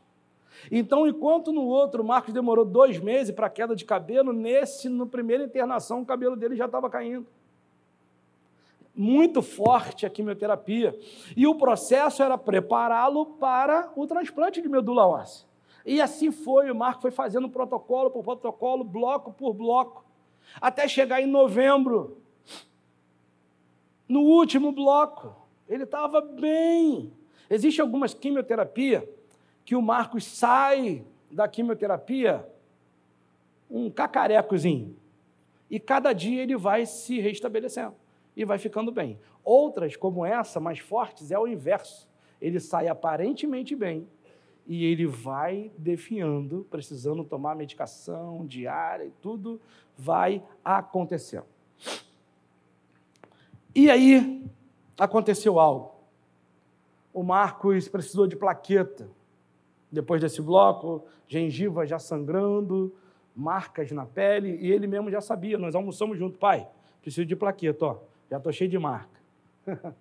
Então, 0.71 1.07
enquanto 1.07 1.53
no 1.53 1.63
outro 1.63 2.03
o 2.03 2.07
Marcos 2.07 2.33
demorou 2.33 2.65
dois 2.65 2.99
meses 2.99 3.35
para 3.35 3.51
queda 3.51 3.77
de 3.77 3.85
cabelo, 3.85 4.33
nesse, 4.33 4.89
no 4.89 5.07
primeira 5.07 5.45
internação, 5.45 6.01
o 6.01 6.07
cabelo 6.07 6.37
dele 6.37 6.57
já 6.57 6.65
estava 6.65 6.89
caindo. 6.89 7.27
Muito 8.95 9.43
forte 9.43 10.07
a 10.07 10.11
quimioterapia. 10.11 10.99
E 11.37 11.47
o 11.47 11.57
processo 11.57 12.23
era 12.23 12.39
prepará-lo 12.39 13.27
para 13.27 13.93
o 13.97 14.07
transplante 14.07 14.63
de 14.63 14.69
medula 14.69 15.07
óssea. 15.07 15.47
E 15.85 16.01
assim 16.01 16.31
foi, 16.31 16.71
o 16.71 16.75
Marco 16.75 17.03
foi 17.03 17.11
fazendo 17.11 17.49
protocolo 17.49 18.11
por 18.11 18.25
protocolo, 18.25 18.85
bloco 18.85 19.33
por 19.33 19.53
bloco, 19.53 20.05
até 20.61 20.87
chegar 20.89 21.21
em 21.21 21.27
novembro. 21.27 22.19
No 24.09 24.21
último 24.21 24.73
bloco, 24.73 25.35
ele 25.69 25.85
estava 25.85 26.21
bem. 26.21 27.13
Existe 27.49 27.81
algumas 27.81 28.15
quimioterapia 28.15 29.09
que 29.65 29.75
o 29.75 29.83
Marcos 29.83 30.25
sai 30.25 31.05
da 31.31 31.49
quimioterapia 31.49 32.47
um 33.71 33.91
cacarecozinho. 33.91 34.97
E 35.71 35.81
cada 35.81 36.13
dia 36.13 36.43
ele 36.43 36.57
vai 36.57 36.87
se 36.87 37.19
restabelecendo 37.19 37.95
e 38.37 38.45
vai 38.45 38.59
ficando 38.59 38.93
bem. 38.93 39.19
Outras, 39.43 39.97
como 39.97 40.25
essa, 40.25 40.61
mais 40.61 40.79
fortes, 40.79 41.31
é 41.31 41.39
o 41.39 41.47
inverso. 41.47 42.09
Ele 42.41 42.61
sai 42.61 42.89
aparentemente 42.89 43.75
bem 43.75 44.07
e 44.67 44.85
ele 44.85 45.07
vai 45.07 45.71
definhando, 45.77 46.67
precisando 46.71 47.23
tomar 47.23 47.55
medicação 47.55 48.47
diária 48.47 49.05
e 49.05 49.11
tudo 49.21 49.61
vai 49.97 50.43
acontecendo. 50.65 51.47
E 53.75 53.91
aí 53.91 54.45
aconteceu 54.99 55.59
algo. 55.59 55.95
O 57.13 57.23
Marcos 57.23 57.89
precisou 57.89 58.27
de 58.27 58.37
plaqueta. 58.37 59.09
Depois 59.91 60.21
desse 60.21 60.41
bloco, 60.41 61.05
gengiva 61.29 61.87
já 61.87 61.99
sangrando, 61.99 62.95
marcas 63.37 63.91
na 63.93 64.07
pele, 64.07 64.59
e 64.61 64.73
ele 64.73 64.87
mesmo 64.87 65.11
já 65.11 65.21
sabia. 65.21 65.59
Nós 65.59 65.75
almoçamos 65.75 66.19
junto, 66.19 66.39
pai. 66.39 66.67
Preciso 67.03 67.27
de 67.27 67.37
plaqueta, 67.37 67.85
ó. 67.85 67.99
Já 68.31 68.39
estou 68.39 68.53
cheio 68.53 68.71
de 68.71 68.79
marca. 68.79 69.21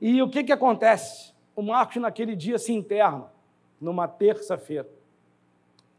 e 0.00 0.20
o 0.20 0.28
que, 0.28 0.42
que 0.44 0.52
acontece? 0.52 1.32
O 1.54 1.62
Marcos, 1.62 1.96
naquele 1.96 2.34
dia, 2.34 2.58
se 2.58 2.72
interna 2.72 3.30
numa 3.82 4.06
terça-feira. 4.06 4.88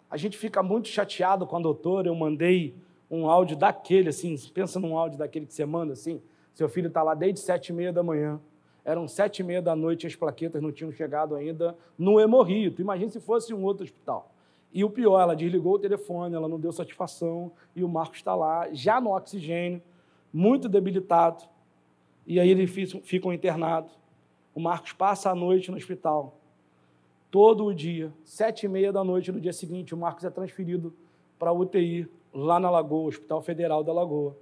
A 0.10 0.16
gente 0.16 0.38
fica 0.38 0.64
muito 0.64 0.88
chateado 0.88 1.46
com 1.46 1.58
a 1.58 1.60
doutora. 1.60 2.08
Eu 2.08 2.16
mandei 2.16 2.74
um 3.12 3.28
áudio 3.28 3.58
daquele, 3.58 4.10
assim, 4.10 4.36
pensa 4.54 4.80
num 4.80 4.98
áudio 4.98 5.18
daquele 5.18 5.46
que 5.46 5.54
você 5.54 5.66
manda, 5.66 5.94
assim. 5.94 6.22
Seu 6.54 6.70
filho 6.70 6.88
está 6.88 7.04
lá 7.04 7.14
desde 7.14 7.42
sete 7.42 7.70
e 7.70 7.74
meia 7.74 7.92
da 7.92 8.02
manhã. 8.02 8.40
Eram 8.86 9.08
sete 9.08 9.40
e 9.40 9.44
meia 9.44 9.62
da 9.62 9.76
noite 9.76 10.08
as 10.08 10.16
plaquetas 10.16 10.62
não 10.62 10.72
tinham 10.72 10.92
chegado 10.92 11.36
ainda 11.36 11.76
no 11.98 12.20
Hemorrio. 12.20 12.74
Imagina 12.78 13.10
se 13.10 13.20
fosse 13.20 13.54
um 13.54 13.64
outro 13.64 13.84
hospital. 13.84 14.32
E 14.72 14.84
o 14.84 14.90
pior, 14.90 15.20
ela 15.20 15.36
desligou 15.36 15.76
o 15.76 15.80
telefone, 15.80 16.36
ela 16.36 16.48
não 16.48 16.60
deu 16.60 16.72
satisfação, 16.72 17.52
e 17.76 17.84
o 17.84 17.88
Marcos 17.88 18.18
está 18.18 18.34
lá, 18.34 18.68
já 18.74 19.00
no 19.00 19.16
oxigênio, 19.16 19.82
muito 20.34 20.68
debilitado. 20.68 21.44
E 22.26 22.40
aí 22.40 22.50
eles 22.50 22.72
ficam 23.04 23.32
internados. 23.32 23.92
O 24.54 24.60
Marcos 24.60 24.94
passa 24.94 25.30
a 25.30 25.36
noite 25.36 25.70
no 25.70 25.78
hospital 25.78 26.38
todo 27.34 27.66
o 27.66 27.74
dia, 27.74 28.14
sete 28.24 28.68
e 28.68 28.70
meia 28.70 28.94
da 28.94 29.04
noite 29.04 29.32
no 29.32 29.42
dia 29.42 29.52
seguinte, 29.52 29.92
o 29.92 29.98
Marcos 29.98 30.24
é 30.24 30.30
transferido 30.30 30.94
para 31.40 31.50
a 31.50 31.52
UTI, 31.52 32.08
lá 32.32 32.60
na 32.60 32.70
Lagoa, 32.70 33.08
Hospital 33.08 33.42
Federal 33.42 33.84
da 33.84 33.92
Lagoa. 33.92 34.38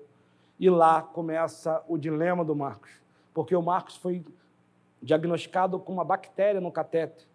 E 0.59 0.69
lá 0.69 1.01
começa 1.01 1.81
o 1.87 1.97
dilema 1.97 2.43
do 2.43 2.53
Marcos, 2.53 2.91
porque 3.33 3.55
o 3.55 3.61
Marcos 3.61 3.95
foi 3.95 4.25
diagnosticado 5.01 5.79
com 5.79 5.93
uma 5.93 6.03
bactéria 6.03 6.59
no 6.59 6.69
catéter. 6.69 7.25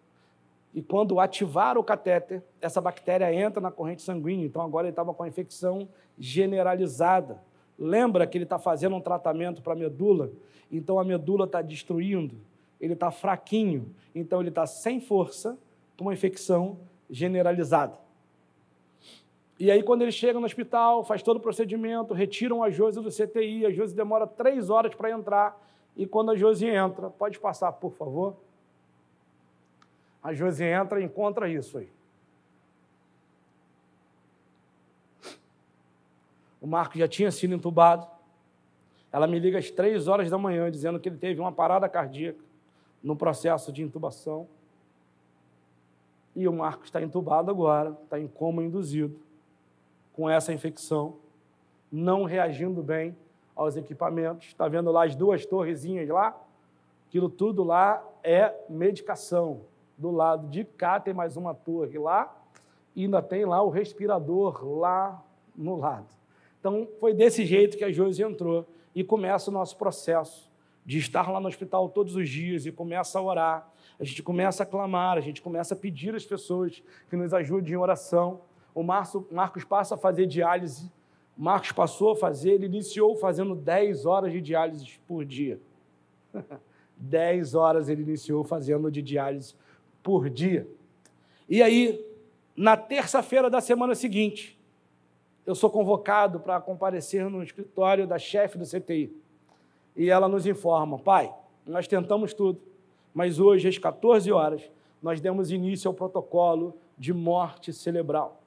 E 0.75 0.81
quando 0.83 1.19
ativar 1.19 1.75
o 1.75 1.83
catéter, 1.83 2.43
essa 2.61 2.79
bactéria 2.79 3.33
entra 3.33 3.59
na 3.59 3.71
corrente 3.71 4.03
sanguínea. 4.03 4.45
Então 4.45 4.61
agora 4.61 4.85
ele 4.85 4.91
estava 4.91 5.11
com 5.11 5.23
a 5.23 5.27
infecção 5.27 5.89
generalizada. 6.19 7.41
Lembra 7.79 8.27
que 8.27 8.37
ele 8.37 8.43
está 8.43 8.59
fazendo 8.59 8.95
um 8.95 9.01
tratamento 9.01 9.63
para 9.63 9.73
a 9.73 9.75
medula? 9.75 10.29
Então 10.71 10.99
a 10.99 11.03
medula 11.03 11.45
está 11.45 11.63
destruindo 11.63 12.35
ele 12.79 12.93
está 12.93 13.11
fraquinho, 13.11 13.93
então 14.13 14.39
ele 14.39 14.49
está 14.49 14.65
sem 14.65 14.99
força, 14.99 15.57
com 15.97 16.05
uma 16.05 16.13
infecção 16.13 16.77
generalizada. 17.09 17.97
E 19.59 19.71
aí, 19.71 19.81
quando 19.81 20.03
ele 20.03 20.11
chega 20.11 20.39
no 20.39 20.45
hospital, 20.45 21.03
faz 21.03 21.23
todo 21.23 21.37
o 21.37 21.39
procedimento, 21.39 22.13
retiram 22.13 22.61
a 22.61 22.69
Josi 22.69 23.01
do 23.01 23.09
CTI, 23.09 23.65
a 23.65 23.71
Josi 23.71 23.95
demora 23.95 24.27
três 24.27 24.69
horas 24.69 24.93
para 24.93 25.09
entrar, 25.09 25.59
e 25.95 26.05
quando 26.05 26.29
a 26.29 26.35
Josi 26.35 26.67
entra, 26.67 27.09
pode 27.09 27.39
passar, 27.39 27.71
por 27.71 27.91
favor? 27.91 28.35
A 30.21 30.31
Josi 30.31 30.63
entra 30.63 31.01
e 31.01 31.03
encontra 31.03 31.49
isso 31.49 31.79
aí. 31.79 31.89
O 36.61 36.67
Marco 36.67 36.97
já 36.97 37.07
tinha 37.07 37.31
sido 37.31 37.55
entubado. 37.55 38.05
Ela 39.11 39.25
me 39.25 39.39
liga 39.39 39.57
às 39.57 39.71
três 39.71 40.07
horas 40.07 40.29
da 40.29 40.37
manhã, 40.37 40.69
dizendo 40.69 40.99
que 40.99 41.09
ele 41.09 41.17
teve 41.17 41.39
uma 41.39 41.51
parada 41.51 41.87
cardíaca 41.87 42.46
no 43.07 43.15
processo 43.15 43.71
de 43.71 43.81
intubação. 43.81 44.45
E 46.35 46.45
o 46.45 46.51
Marcos 46.51 46.87
está 46.87 47.01
entubado 47.01 47.49
agora, 47.49 47.97
está 48.03 48.19
em 48.19 48.27
coma 48.27 48.61
induzido, 48.61 49.17
com 50.11 50.29
essa 50.29 50.51
infecção, 50.51 51.15
não 51.89 52.25
reagindo 52.25 52.83
bem 52.83 53.15
aos 53.55 53.77
equipamentos. 53.77 54.47
Está 54.47 54.67
vendo 54.67 54.91
lá 54.91 55.05
as 55.05 55.15
duas 55.15 55.45
torrezinhas 55.45 56.09
lá? 56.09 56.37
Aquilo 57.07 57.29
tudo 57.29 57.63
lá 57.63 58.03
é 58.21 58.53
medicação. 58.69 59.61
Do 59.97 60.11
lado 60.11 60.49
de 60.49 60.65
cá 60.65 60.99
tem 60.99 61.13
mais 61.13 61.37
uma 61.37 61.53
torre 61.53 61.97
lá, 61.97 62.35
e 62.93 63.05
ainda 63.05 63.21
tem 63.21 63.45
lá 63.45 63.63
o 63.63 63.69
respirador 63.69 64.67
lá 64.67 65.23
no 65.55 65.77
lado. 65.77 66.07
Então, 66.59 66.89
foi 66.99 67.13
desse 67.13 67.45
jeito 67.45 67.77
que 67.77 67.85
a 67.85 67.91
Josi 67.91 68.21
entrou 68.21 68.67
e 68.93 69.01
começa 69.01 69.49
o 69.49 69.53
nosso 69.53 69.77
processo 69.77 70.46
de 70.87 70.99
estar 70.99 71.29
lá 71.29 71.37
no 71.41 71.49
hospital 71.49 71.89
todos 71.89 72.15
os 72.15 72.29
dias 72.29 72.65
e 72.65 72.71
começa 72.71 73.19
a 73.19 73.21
orar, 73.21 73.69
a 73.99 74.05
gente 74.05 74.23
começa 74.23 74.63
a 74.63 74.65
clamar, 74.65 75.17
a 75.17 75.21
gente 75.21 75.41
começa 75.41 75.73
a 75.73 75.77
pedir 75.77 76.15
às 76.15 76.25
pessoas 76.25 76.81
que 77.09 77.17
nos 77.17 77.33
ajudem 77.33 77.73
em 77.73 77.75
oração. 77.75 78.39
O 78.73 78.81
Marcos 78.81 79.65
passa 79.65 79.95
a 79.95 79.97
fazer 79.97 80.25
diálise, 80.27 80.89
Marcos 81.37 81.73
passou 81.73 82.11
a 82.11 82.15
fazer, 82.15 82.51
ele 82.51 82.67
iniciou 82.67 83.17
fazendo 83.17 83.53
10 83.53 84.05
horas 84.05 84.31
de 84.31 84.39
diálise 84.39 84.97
por 85.05 85.25
dia. 85.25 85.59
10 86.95 87.53
horas 87.53 87.89
ele 87.89 88.03
iniciou 88.03 88.45
fazendo 88.45 88.89
de 88.89 89.01
diálise 89.01 89.55
por 90.01 90.29
dia. 90.29 90.69
E 91.49 91.61
aí, 91.61 92.01
na 92.55 92.77
terça-feira 92.77 93.49
da 93.49 93.59
semana 93.59 93.93
seguinte, 93.93 94.57
eu 95.45 95.53
sou 95.53 95.69
convocado 95.69 96.39
para 96.39 96.61
comparecer 96.61 97.29
no 97.29 97.43
escritório 97.43 98.07
da 98.07 98.17
chefe 98.17 98.57
do 98.57 98.65
CTI 98.65 99.26
e 99.97 100.09
ela 100.09 100.29
nos 100.29 100.45
informa: 100.45 100.99
Pai, 100.99 101.33
nós 101.65 101.87
tentamos 101.87 102.33
tudo, 102.33 102.61
mas 103.13 103.39
hoje, 103.39 103.67
às 103.67 103.77
14 103.77 104.31
horas, 104.31 104.71
nós 105.01 105.19
demos 105.19 105.51
início 105.51 105.89
ao 105.89 105.93
protocolo 105.93 106.75
de 106.97 107.11
morte 107.11 107.73
cerebral. 107.73 108.41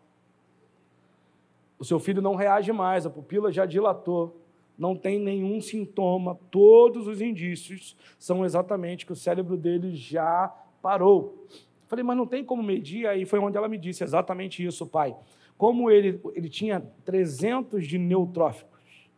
O 1.78 1.84
seu 1.84 1.98
filho 1.98 2.22
não 2.22 2.34
reage 2.34 2.72
mais, 2.72 3.04
a 3.06 3.10
pupila 3.10 3.50
já 3.50 3.66
dilatou, 3.66 4.36
não 4.78 4.94
tem 4.94 5.18
nenhum 5.18 5.60
sintoma, 5.60 6.38
todos 6.50 7.06
os 7.06 7.20
indícios 7.20 7.96
são 8.18 8.44
exatamente 8.44 9.04
que 9.04 9.12
o 9.12 9.16
cérebro 9.16 9.56
dele 9.56 9.94
já 9.94 10.54
parou. 10.82 11.46
Falei, 11.86 12.04
mas 12.04 12.16
não 12.16 12.26
tem 12.26 12.44
como 12.44 12.62
medir? 12.62 13.06
Aí 13.06 13.24
foi 13.24 13.38
onde 13.38 13.56
ela 13.56 13.68
me 13.68 13.76
disse 13.76 14.04
exatamente 14.04 14.64
isso, 14.64 14.86
pai. 14.86 15.16
Como 15.58 15.90
ele, 15.90 16.20
ele 16.34 16.48
tinha 16.48 16.80
300 17.04 17.86
de 17.86 17.98
neutróficos, 17.98 19.10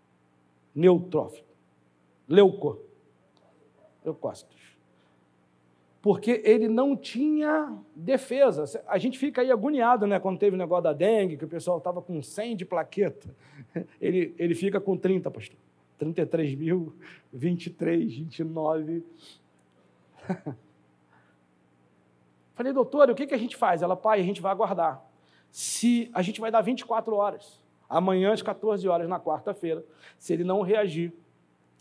neutróficos, 0.74 1.51
leuco, 2.28 2.78
leucócitos. 4.04 4.60
Porque 6.00 6.42
ele 6.44 6.68
não 6.68 6.96
tinha 6.96 7.78
defesa. 7.94 8.82
A 8.88 8.98
gente 8.98 9.16
fica 9.16 9.40
aí 9.40 9.52
agoniado, 9.52 10.04
né? 10.04 10.18
Quando 10.18 10.38
teve 10.38 10.56
o 10.56 10.58
negócio 10.58 10.82
da 10.82 10.92
dengue, 10.92 11.36
que 11.36 11.44
o 11.44 11.48
pessoal 11.48 11.78
estava 11.78 12.02
com 12.02 12.20
100 12.20 12.56
de 12.56 12.64
plaqueta. 12.64 13.32
Ele, 14.00 14.34
ele 14.38 14.54
fica 14.54 14.78
com 14.80 14.98
30, 14.98 15.30
pastor. 15.30 15.56
33 15.96 16.54
mil, 16.56 16.92
23, 17.32 18.12
29. 18.12 19.04
Falei, 22.54 22.72
doutora, 22.72 23.12
o 23.12 23.14
que, 23.14 23.26
que 23.26 23.34
a 23.34 23.38
gente 23.38 23.56
faz? 23.56 23.82
Ela, 23.82 23.96
pai, 23.96 24.20
a 24.20 24.24
gente 24.24 24.42
vai 24.42 24.52
aguardar. 24.52 25.02
Se 25.50 26.10
a 26.12 26.20
gente 26.20 26.40
vai 26.40 26.50
dar 26.50 26.60
24 26.60 27.14
horas, 27.14 27.62
amanhã 27.88 28.32
às 28.32 28.42
14 28.42 28.86
horas, 28.88 29.08
na 29.08 29.20
quarta-feira, 29.20 29.84
se 30.18 30.32
ele 30.32 30.44
não 30.44 30.60
reagir, 30.62 31.12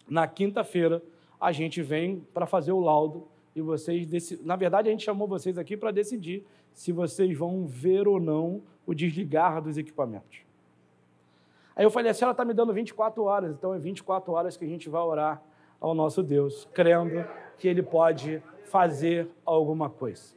na 0.09 0.27
quinta-feira, 0.27 1.01
a 1.39 1.51
gente 1.51 1.81
vem 1.81 2.25
para 2.33 2.45
fazer 2.45 2.71
o 2.71 2.79
laudo 2.79 3.27
e 3.55 3.61
vocês 3.61 4.05
decidem. 4.05 4.45
Na 4.45 4.55
verdade, 4.55 4.89
a 4.89 4.91
gente 4.91 5.03
chamou 5.03 5.27
vocês 5.27 5.57
aqui 5.57 5.75
para 5.75 5.91
decidir 5.91 6.45
se 6.73 6.91
vocês 6.91 7.37
vão 7.37 7.65
ver 7.65 8.07
ou 8.07 8.19
não 8.19 8.61
o 8.85 8.93
desligar 8.93 9.61
dos 9.61 9.77
equipamentos. 9.77 10.39
Aí 11.75 11.85
eu 11.85 11.91
falei, 11.91 12.11
a 12.11 12.13
senhora 12.13 12.33
está 12.33 12.43
me 12.43 12.53
dando 12.53 12.73
24 12.73 13.23
horas, 13.23 13.51
então 13.51 13.73
é 13.73 13.79
24 13.79 14.31
horas 14.33 14.57
que 14.57 14.65
a 14.65 14.67
gente 14.67 14.89
vai 14.89 15.01
orar 15.01 15.41
ao 15.79 15.95
nosso 15.95 16.21
Deus, 16.21 16.67
crendo 16.73 17.25
que 17.57 17.67
Ele 17.67 17.81
pode 17.81 18.41
fazer 18.65 19.27
alguma 19.45 19.89
coisa. 19.89 20.35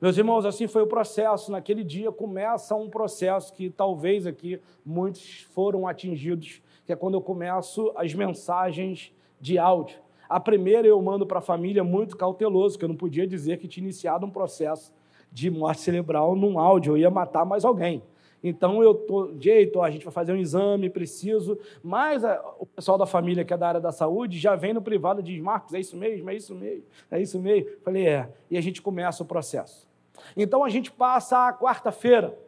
Meus 0.00 0.18
irmãos, 0.18 0.44
assim 0.44 0.66
foi 0.66 0.82
o 0.82 0.86
processo. 0.86 1.50
Naquele 1.50 1.82
dia 1.82 2.12
começa 2.12 2.74
um 2.74 2.90
processo 2.90 3.52
que 3.54 3.70
talvez 3.70 4.26
aqui 4.26 4.60
muitos 4.84 5.40
foram 5.54 5.88
atingidos, 5.88 6.60
que 6.86 6.92
é 6.92 6.96
quando 6.96 7.14
eu 7.14 7.20
começo 7.20 7.92
as 7.96 8.14
mensagens 8.14 9.12
de 9.40 9.58
áudio. 9.58 9.98
A 10.28 10.40
primeira 10.40 10.86
eu 10.86 11.00
mando 11.02 11.26
para 11.26 11.40
a 11.40 11.42
família 11.42 11.84
muito 11.84 12.16
cauteloso, 12.16 12.78
que 12.78 12.84
eu 12.84 12.88
não 12.88 12.96
podia 12.96 13.26
dizer 13.26 13.58
que 13.58 13.68
tinha 13.68 13.84
iniciado 13.84 14.24
um 14.24 14.30
processo 14.30 14.94
de 15.30 15.50
morte 15.50 15.82
cerebral 15.82 16.34
num 16.34 16.58
áudio, 16.58 16.92
eu 16.92 16.96
ia 16.96 17.10
matar 17.10 17.44
mais 17.44 17.64
alguém. 17.64 18.02
Então 18.42 18.82
eu 18.82 18.94
tô 18.94 19.34
jeito, 19.40 19.82
a 19.82 19.90
gente 19.90 20.04
vai 20.04 20.12
fazer 20.12 20.32
um 20.32 20.36
exame, 20.36 20.88
preciso. 20.88 21.58
Mas 21.82 22.24
a, 22.24 22.40
o 22.58 22.66
pessoal 22.66 22.96
da 22.96 23.06
família 23.06 23.44
que 23.44 23.52
é 23.52 23.56
da 23.56 23.66
área 23.66 23.80
da 23.80 23.90
saúde 23.90 24.38
já 24.38 24.54
vem 24.54 24.72
no 24.72 24.80
privado 24.80 25.20
e 25.20 25.22
diz: 25.22 25.40
Marcos, 25.40 25.74
é 25.74 25.80
isso 25.80 25.96
mesmo, 25.96 26.30
é 26.30 26.34
isso 26.34 26.54
mesmo, 26.54 26.84
é 27.10 27.20
isso 27.20 27.40
mesmo. 27.40 27.70
Falei, 27.82 28.06
é. 28.06 28.30
E 28.50 28.56
a 28.56 28.60
gente 28.60 28.80
começa 28.80 29.22
o 29.22 29.26
processo. 29.26 29.88
Então 30.36 30.64
a 30.64 30.68
gente 30.68 30.92
passa 30.92 31.48
a 31.48 31.52
quarta-feira. 31.52 32.38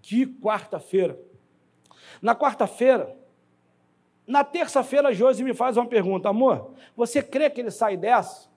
Que 0.00 0.26
quarta-feira? 0.26 1.18
Na 2.20 2.34
quarta-feira, 2.34 3.16
na 4.26 4.44
terça-feira, 4.44 5.12
Josi 5.12 5.42
me 5.42 5.54
faz 5.54 5.76
uma 5.76 5.86
pergunta: 5.86 6.28
amor, 6.28 6.72
você 6.96 7.22
crê 7.22 7.50
que 7.50 7.60
ele 7.60 7.70
sai 7.70 7.96
dessa? 7.96 8.48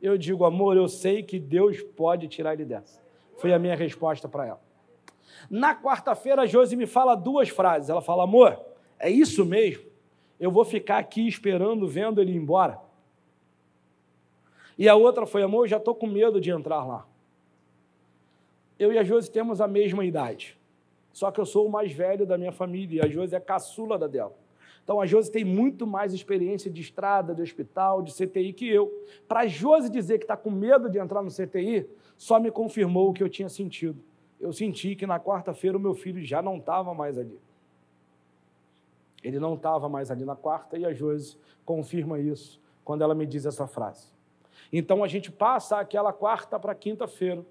Eu 0.00 0.16
digo, 0.18 0.44
amor, 0.44 0.76
eu 0.76 0.88
sei 0.88 1.22
que 1.22 1.38
Deus 1.38 1.80
pode 1.80 2.26
tirar 2.28 2.54
ele 2.54 2.64
dessa. 2.64 3.00
Foi 3.36 3.52
a 3.52 3.58
minha 3.58 3.76
resposta 3.76 4.28
para 4.28 4.46
ela. 4.46 4.60
Na 5.50 5.74
quarta-feira, 5.74 6.46
Josi 6.46 6.76
me 6.76 6.86
fala 6.86 7.14
duas 7.14 7.48
frases. 7.48 7.90
Ela 7.90 8.00
fala: 8.00 8.24
amor, 8.24 8.60
é 8.98 9.10
isso 9.10 9.44
mesmo? 9.44 9.84
Eu 10.40 10.50
vou 10.50 10.64
ficar 10.64 10.98
aqui 10.98 11.26
esperando, 11.26 11.86
vendo 11.86 12.20
ele 12.20 12.32
ir 12.32 12.36
embora. 12.36 12.80
E 14.78 14.88
a 14.88 14.94
outra 14.94 15.26
foi: 15.26 15.42
amor, 15.42 15.64
eu 15.64 15.68
já 15.68 15.76
estou 15.76 15.94
com 15.94 16.06
medo 16.06 16.40
de 16.40 16.50
entrar 16.50 16.84
lá. 16.84 17.06
Eu 18.78 18.92
e 18.92 18.98
a 18.98 19.04
Josi 19.04 19.30
temos 19.30 19.60
a 19.60 19.68
mesma 19.68 20.04
idade. 20.04 20.58
Só 21.12 21.30
que 21.30 21.40
eu 21.40 21.46
sou 21.46 21.66
o 21.66 21.70
mais 21.70 21.92
velho 21.92 22.26
da 22.26 22.38
minha 22.38 22.52
família 22.52 23.02
e 23.02 23.04
a 23.04 23.08
Josi 23.08 23.34
é 23.34 23.38
a 23.38 23.40
caçula 23.40 23.98
da 23.98 24.06
dela. 24.06 24.34
Então 24.82 25.00
a 25.00 25.06
Josi 25.06 25.30
tem 25.30 25.44
muito 25.44 25.86
mais 25.86 26.12
experiência 26.12 26.70
de 26.70 26.80
estrada, 26.80 27.34
de 27.34 27.42
hospital, 27.42 28.02
de 28.02 28.12
CTI 28.12 28.52
que 28.52 28.68
eu. 28.68 28.90
Para 29.28 29.40
a 29.40 29.46
Josi 29.46 29.88
dizer 29.88 30.18
que 30.18 30.24
está 30.24 30.36
com 30.36 30.50
medo 30.50 30.90
de 30.90 30.98
entrar 30.98 31.22
no 31.22 31.30
CTI, 31.30 31.88
só 32.16 32.40
me 32.40 32.50
confirmou 32.50 33.10
o 33.10 33.12
que 33.12 33.22
eu 33.22 33.28
tinha 33.28 33.48
sentido. 33.48 34.02
Eu 34.40 34.52
senti 34.52 34.96
que 34.96 35.06
na 35.06 35.20
quarta-feira 35.20 35.76
o 35.76 35.80
meu 35.80 35.94
filho 35.94 36.20
já 36.24 36.42
não 36.42 36.56
estava 36.56 36.92
mais 36.92 37.16
ali. 37.16 37.38
Ele 39.22 39.38
não 39.38 39.54
estava 39.54 39.88
mais 39.88 40.10
ali 40.10 40.24
na 40.24 40.34
quarta 40.34 40.76
e 40.76 40.84
a 40.84 40.92
Josi 40.92 41.38
confirma 41.64 42.18
isso 42.18 42.60
quando 42.84 43.02
ela 43.02 43.14
me 43.14 43.24
diz 43.24 43.46
essa 43.46 43.68
frase. 43.68 44.08
Então 44.72 45.04
a 45.04 45.08
gente 45.08 45.30
passa 45.30 45.78
aquela 45.78 46.12
quarta 46.12 46.58
para 46.58 46.74
quinta-feira. 46.74 47.44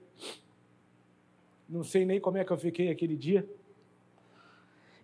Não 1.72 1.86
sei 1.86 2.04
nem 2.04 2.20
como 2.20 2.38
é 2.38 2.44
que 2.44 2.52
eu 2.52 2.58
fiquei 2.58 2.92
aquele 2.92 3.16
dia. 3.16 3.48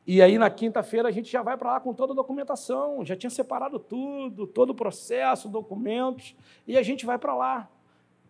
E 0.06 0.22
aí, 0.22 0.38
na 0.38 0.50
quinta-feira, 0.50 1.08
a 1.08 1.12
gente 1.12 1.32
já 1.32 1.42
vai 1.42 1.58
para 1.58 1.72
lá 1.72 1.80
com 1.80 1.94
toda 1.94 2.12
a 2.12 2.16
documentação, 2.16 3.06
já 3.06 3.16
tinha 3.16 3.30
separado 3.30 3.80
tudo, 3.80 4.46
todo 4.46 4.72
o 4.72 4.76
processo, 4.76 5.48
documentos, 5.48 6.36
e 6.68 6.78
a 6.78 6.84
gente 6.84 7.06
vai 7.06 7.18
para 7.18 7.34
lá. 7.34 7.70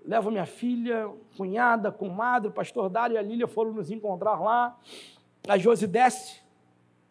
Levo 0.05 0.29
minha 0.29 0.45
filha, 0.45 1.11
cunhada, 1.35 1.91
comadre, 1.91 2.49
o 2.49 2.51
pastor 2.51 2.89
Dário 2.89 3.15
e 3.15 3.17
a 3.17 3.21
Lília 3.23 3.47
foram 3.47 3.73
nos 3.73 3.89
encontrar 3.89 4.39
lá. 4.39 4.79
A 5.47 5.57
Josi 5.57 5.87
desce. 5.87 6.41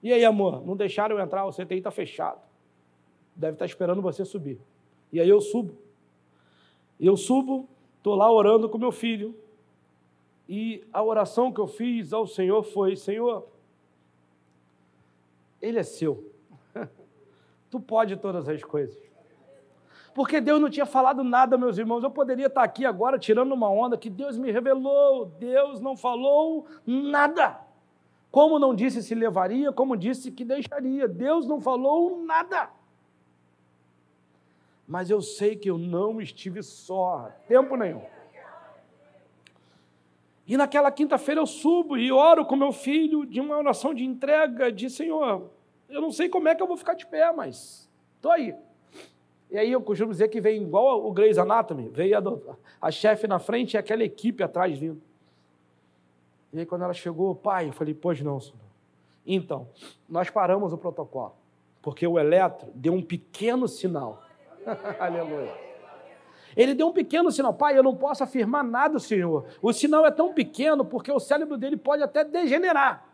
E 0.03 0.13
aí, 0.13 0.25
amor, 0.25 0.65
não 0.65 0.77
deixaram 0.77 1.19
eu 1.19 1.25
entrar, 1.25 1.45
o 1.45 1.53
CTI 1.53 1.79
está 1.79 1.91
fechado. 1.91 2.41
Deve 3.35 3.55
estar 3.55 3.65
tá 3.65 3.67
esperando 3.67 4.01
você 4.01 4.25
subir. 4.25 4.61
E 5.13 5.21
aí 5.21 5.29
eu 5.29 5.41
subo. 5.41 5.77
Eu 7.01 7.17
subo, 7.17 7.69
estou 7.99 8.15
lá 8.15 8.31
orando 8.31 8.69
com 8.69 8.79
meu 8.79 8.93
filho. 8.93 9.35
E 10.49 10.85
a 10.93 11.03
oração 11.03 11.53
que 11.53 11.61
eu 11.61 11.67
fiz 11.67 12.13
ao 12.13 12.27
Senhor 12.27 12.63
foi: 12.63 12.97
Senhor, 12.97 13.47
ele 15.61 15.79
é 15.79 15.83
seu. 15.83 16.33
tu 17.71 17.81
pode 17.81 18.17
todas 18.17 18.49
as 18.49 18.63
coisas. 18.63 18.97
Porque 20.15 20.41
Deus 20.41 20.61
não 20.61 20.71
tinha 20.71 20.87
falado 20.87 21.23
nada, 21.23 21.59
meus 21.59 21.77
irmãos. 21.77 22.03
Eu 22.03 22.11
poderia 22.11 22.47
estar 22.47 22.63
aqui 22.63 22.87
agora 22.87 23.19
tirando 23.19 23.53
uma 23.53 23.69
onda 23.69 23.99
que 23.99 24.09
Deus 24.09 24.39
me 24.39 24.51
revelou. 24.51 25.27
Deus 25.27 25.79
não 25.79 25.95
falou 25.95 26.67
nada. 26.87 27.61
Como 28.31 28.59
não 28.59 28.75
disse 28.75 29.03
se 29.03 29.15
levaria, 29.15 29.73
como 29.73 29.97
disse 29.97 30.31
que 30.31 30.45
deixaria. 30.45 31.07
Deus 31.07 31.47
não 31.47 31.61
falou 31.61 32.25
nada. 32.25 32.71
Mas 34.87 35.11
eu 35.11 35.21
sei 35.21 35.57
que 35.57 35.69
eu 35.69 35.77
não 35.77 36.21
estive 36.21 36.63
só, 36.63 37.31
tempo 37.49 37.77
nenhum. 37.77 38.03
E 40.47 40.57
naquela 40.57 40.91
quinta-feira 40.93 41.41
eu 41.41 41.47
subo 41.47 41.97
e 41.97 42.13
oro 42.13 42.47
com 42.47 42.55
meu 42.55 42.73
filho 42.73 43.27
de 43.27 43.41
uma 43.41 43.59
oração 43.59 43.93
de 43.93 44.05
entrega, 44.05 44.71
de 44.71 44.89
Senhor, 44.89 45.51
eu 45.89 46.01
não 46.01 46.13
sei 46.13 46.29
como 46.29 46.49
é 46.49 46.55
que 46.55 46.63
eu 46.63 46.67
vou 46.67 46.77
ficar 46.77 46.95
de 46.95 47.07
pé, 47.07 47.33
mas 47.33 47.91
estou 48.17 48.31
aí. 48.31 48.55
E 49.51 49.59
aí 49.59 49.71
eu 49.71 49.81
costumo 49.81 50.11
dizer 50.11 50.29
que 50.29 50.41
vem 50.41 50.63
igual 50.63 51.07
o 51.07 51.13
Grey's 51.13 51.39
Anatomy, 51.39 51.89
veio 51.89 52.19
a, 52.19 52.57
a 52.89 52.91
chefe 52.91 53.27
na 53.27 53.39
frente 53.39 53.75
e 53.75 53.79
aquela 53.79 54.03
equipe 54.03 54.43
atrás 54.43 54.77
vindo. 54.77 55.01
E 56.53 56.61
aí 56.61 56.67
quando 56.67 56.83
ela 56.83 56.95
chegou, 56.95 57.35
pai, 57.35 57.69
eu 57.69 57.73
falei, 57.73 57.95
pois 57.95 58.21
não, 58.21 58.41
senhor. 58.41 58.59
Então, 59.25 59.69
nós 60.09 60.31
paramos 60.31 60.73
o 60.73 60.79
protocolo, 60.79 61.35
porque 61.83 62.07
o 62.07 62.19
eletro 62.19 62.69
deu 62.75 62.93
um 62.93 63.03
pequeno 63.03 63.67
sinal. 63.67 64.23
Aleluia. 64.99 65.66
Ele 66.57 66.75
deu 66.75 66.89
um 66.89 66.93
pequeno 66.93 67.31
sinal. 67.31 67.53
Pai, 67.53 67.77
eu 67.77 67.83
não 67.83 67.95
posso 67.95 68.25
afirmar 68.25 68.65
nada, 68.65 68.99
Senhor. 68.99 69.45
O 69.61 69.73
sinal 69.73 70.07
é 70.07 70.11
tão 70.11 70.33
pequeno 70.33 70.85
porque 70.85 71.13
o 71.13 71.21
cérebro 71.21 71.59
dele 71.59 71.77
pode 71.77 72.03
até 72.03 72.25
degenerar. 72.25 73.05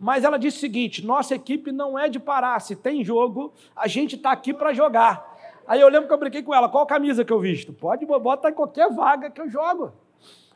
Mas 0.00 0.24
ela 0.24 0.38
disse 0.38 0.56
o 0.56 0.60
seguinte: 0.60 1.04
nossa 1.04 1.34
equipe 1.34 1.70
não 1.70 1.98
é 1.98 2.08
de 2.08 2.18
parar. 2.18 2.58
Se 2.60 2.74
tem 2.74 3.04
jogo, 3.04 3.52
a 3.74 3.86
gente 3.86 4.16
está 4.16 4.32
aqui 4.32 4.54
para 4.54 4.72
jogar. 4.72 5.36
Aí 5.66 5.80
eu 5.80 5.88
lembro 5.88 6.06
que 6.06 6.14
eu 6.14 6.18
brinquei 6.18 6.42
com 6.42 6.54
ela: 6.54 6.68
qual 6.68 6.86
camisa 6.86 7.24
que 7.24 7.32
eu 7.32 7.40
visto? 7.40 7.72
Pode 7.72 8.06
botar 8.06 8.50
em 8.50 8.54
qualquer 8.54 8.90
vaga 8.90 9.30
que 9.30 9.40
eu 9.40 9.48
jogo. 9.48 9.92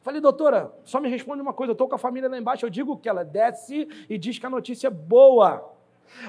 Falei, 0.02 0.18
doutora, 0.18 0.72
só 0.82 0.98
me 0.98 1.10
responde 1.10 1.42
uma 1.42 1.52
coisa: 1.52 1.72
eu 1.72 1.74
estou 1.74 1.88
com 1.88 1.94
a 1.94 1.98
família 1.98 2.28
lá 2.28 2.38
embaixo. 2.38 2.64
Eu 2.64 2.70
digo 2.70 2.96
que 2.96 3.08
ela 3.08 3.24
desce 3.24 3.86
e 4.08 4.16
diz 4.16 4.38
que 4.38 4.46
a 4.46 4.50
notícia 4.50 4.88
é 4.88 4.90
boa. 4.90 5.74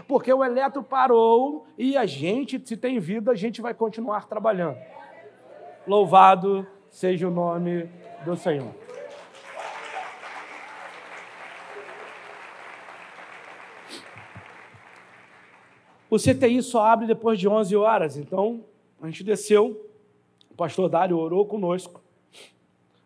Porque 0.08 0.32
o 0.32 0.44
eletro 0.44 0.84
parou 0.84 1.66
e 1.78 1.98
a 1.98 2.06
gente, 2.06 2.62
se 2.64 2.78
tem 2.78 3.00
vida, 3.00 3.32
a 3.32 3.36
gente 3.36 3.62
vai 3.62 3.74
continuar 3.74 4.28
trabalhando. 4.28 4.78
Louvado 5.92 6.66
seja 6.90 7.28
o 7.28 7.30
nome 7.30 7.90
do 8.24 8.34
Senhor. 8.38 8.74
O 16.10 16.16
CTI 16.16 16.64
só 16.64 16.86
abre 16.86 17.08
depois 17.08 17.38
de 17.38 17.46
11 17.46 17.76
horas, 17.76 18.16
então 18.16 18.64
a 19.02 19.08
gente 19.08 19.22
desceu, 19.22 19.86
o 20.50 20.56
pastor 20.56 20.88
Dário 20.88 21.18
orou 21.18 21.46
conosco. 21.46 22.02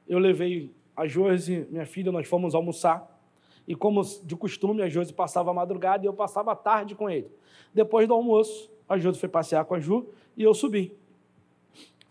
Eu 0.07 0.19
levei 0.19 0.71
a 0.95 1.07
Josi, 1.07 1.65
minha 1.71 1.87
filha, 1.87 2.11
nós 2.11 2.27
fomos 2.27 2.53
almoçar. 2.53 3.19
E 3.67 3.73
como 3.73 4.03
de 4.03 4.35
costume, 4.35 4.83
a 4.83 4.89
Josi 4.89 5.11
passava 5.11 5.49
a 5.49 5.53
madrugada 5.55 6.05
e 6.05 6.07
eu 6.07 6.13
passava 6.13 6.51
a 6.51 6.55
tarde 6.55 6.93
com 6.93 7.09
ele. 7.09 7.31
Depois 7.73 8.07
do 8.07 8.13
almoço, 8.13 8.71
a 8.87 8.95
Josi 8.95 9.19
foi 9.19 9.29
passear 9.29 9.65
com 9.65 9.73
a 9.73 9.79
Ju 9.79 10.07
e 10.37 10.43
eu 10.43 10.53
subi. 10.53 10.95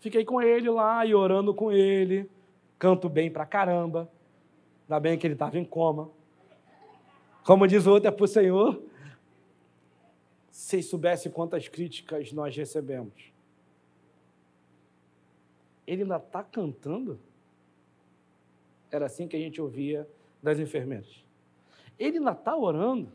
Fiquei 0.05 0.23
com 0.23 0.39
ele 0.39 0.69
lá 0.69 1.03
e 1.03 1.15
orando 1.15 1.51
com 1.51 1.71
ele. 1.71 2.29
Canto 2.77 3.09
bem 3.09 3.31
pra 3.31 3.43
caramba. 3.43 4.07
Ainda 4.83 4.99
bem 4.99 5.17
que 5.17 5.25
ele 5.25 5.33
estava 5.33 5.57
em 5.57 5.65
coma. 5.65 6.11
Como 7.43 7.67
diz 7.67 7.87
o 7.87 7.91
outro, 7.91 8.07
é 8.07 8.11
para 8.11 8.23
o 8.23 8.27
Senhor. 8.27 8.83
Se 10.51 10.83
soubesse 10.83 11.27
quantas 11.31 11.67
críticas 11.67 12.31
nós 12.31 12.55
recebemos. 12.55 13.33
Ele 15.87 16.03
ainda 16.03 16.17
está 16.17 16.43
cantando? 16.43 17.19
Era 18.91 19.07
assim 19.07 19.27
que 19.27 19.35
a 19.35 19.39
gente 19.39 19.59
ouvia 19.59 20.07
das 20.39 20.59
enfermeiras. 20.59 21.25
Ele 21.97 22.19
ainda 22.19 22.33
está 22.33 22.55
orando. 22.55 23.11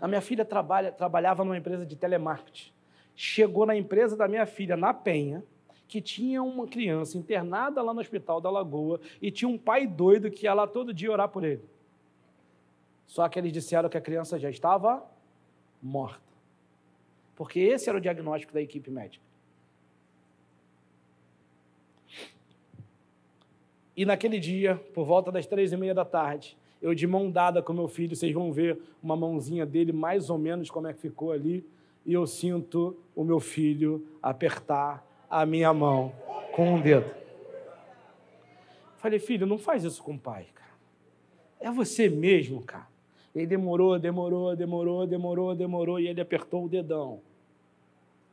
A 0.00 0.06
minha 0.06 0.20
filha 0.20 0.44
trabalha, 0.44 0.92
trabalhava 0.92 1.42
numa 1.42 1.58
empresa 1.58 1.84
de 1.84 1.96
telemarketing. 1.96 2.70
Chegou 3.16 3.66
na 3.66 3.74
empresa 3.74 4.16
da 4.16 4.28
minha 4.28 4.46
filha, 4.46 4.76
na 4.76 4.94
Penha, 4.94 5.42
que 5.88 6.00
tinha 6.00 6.42
uma 6.42 6.66
criança 6.66 7.16
internada 7.16 7.80
lá 7.82 7.94
no 7.94 8.00
hospital 8.00 8.40
da 8.40 8.50
Lagoa 8.50 9.00
e 9.22 9.30
tinha 9.30 9.48
um 9.48 9.56
pai 9.58 9.86
doido 9.86 10.30
que 10.30 10.46
ia 10.46 10.54
lá 10.54 10.66
todo 10.66 10.92
dia 10.92 11.12
orar 11.12 11.28
por 11.28 11.44
ele. 11.44 11.62
Só 13.06 13.28
que 13.28 13.38
eles 13.38 13.52
disseram 13.52 13.88
que 13.88 13.96
a 13.96 14.00
criança 14.00 14.38
já 14.38 14.50
estava 14.50 15.04
morta. 15.82 16.20
Porque 17.36 17.60
esse 17.60 17.88
era 17.88 17.98
o 17.98 18.00
diagnóstico 18.00 18.52
da 18.52 18.60
equipe 18.60 18.90
médica. 18.90 19.24
E 23.96 24.04
naquele 24.04 24.38
dia, 24.38 24.76
por 24.92 25.06
volta 25.06 25.30
das 25.30 25.46
três 25.46 25.72
e 25.72 25.76
meia 25.76 25.94
da 25.94 26.04
tarde, 26.04 26.58
Eu 26.80 26.94
de 26.94 27.06
mão 27.06 27.30
dada 27.30 27.62
com 27.62 27.72
meu 27.72 27.88
filho, 27.88 28.14
vocês 28.14 28.32
vão 28.32 28.52
ver 28.52 28.78
uma 29.02 29.16
mãozinha 29.16 29.64
dele 29.64 29.92
mais 29.92 30.28
ou 30.30 30.38
menos 30.38 30.70
como 30.70 30.86
é 30.86 30.92
que 30.92 31.00
ficou 31.00 31.32
ali, 31.32 31.66
e 32.04 32.12
eu 32.12 32.26
sinto 32.26 32.96
o 33.14 33.24
meu 33.24 33.40
filho 33.40 34.06
apertar 34.22 35.04
a 35.28 35.44
minha 35.44 35.72
mão 35.72 36.12
com 36.52 36.74
um 36.74 36.80
dedo. 36.80 37.14
Falei, 38.96 39.18
filho, 39.18 39.46
não 39.46 39.58
faz 39.58 39.84
isso 39.84 40.02
com 40.02 40.14
o 40.14 40.18
pai, 40.18 40.46
cara. 40.54 40.72
É 41.60 41.70
você 41.70 42.08
mesmo, 42.08 42.62
cara. 42.62 42.86
Ele 43.34 43.46
demorou, 43.46 43.98
demorou, 43.98 44.56
demorou, 44.56 45.06
demorou, 45.06 45.54
demorou, 45.54 46.00
e 46.00 46.08
ele 46.08 46.20
apertou 46.20 46.64
o 46.64 46.68
dedão. 46.68 47.20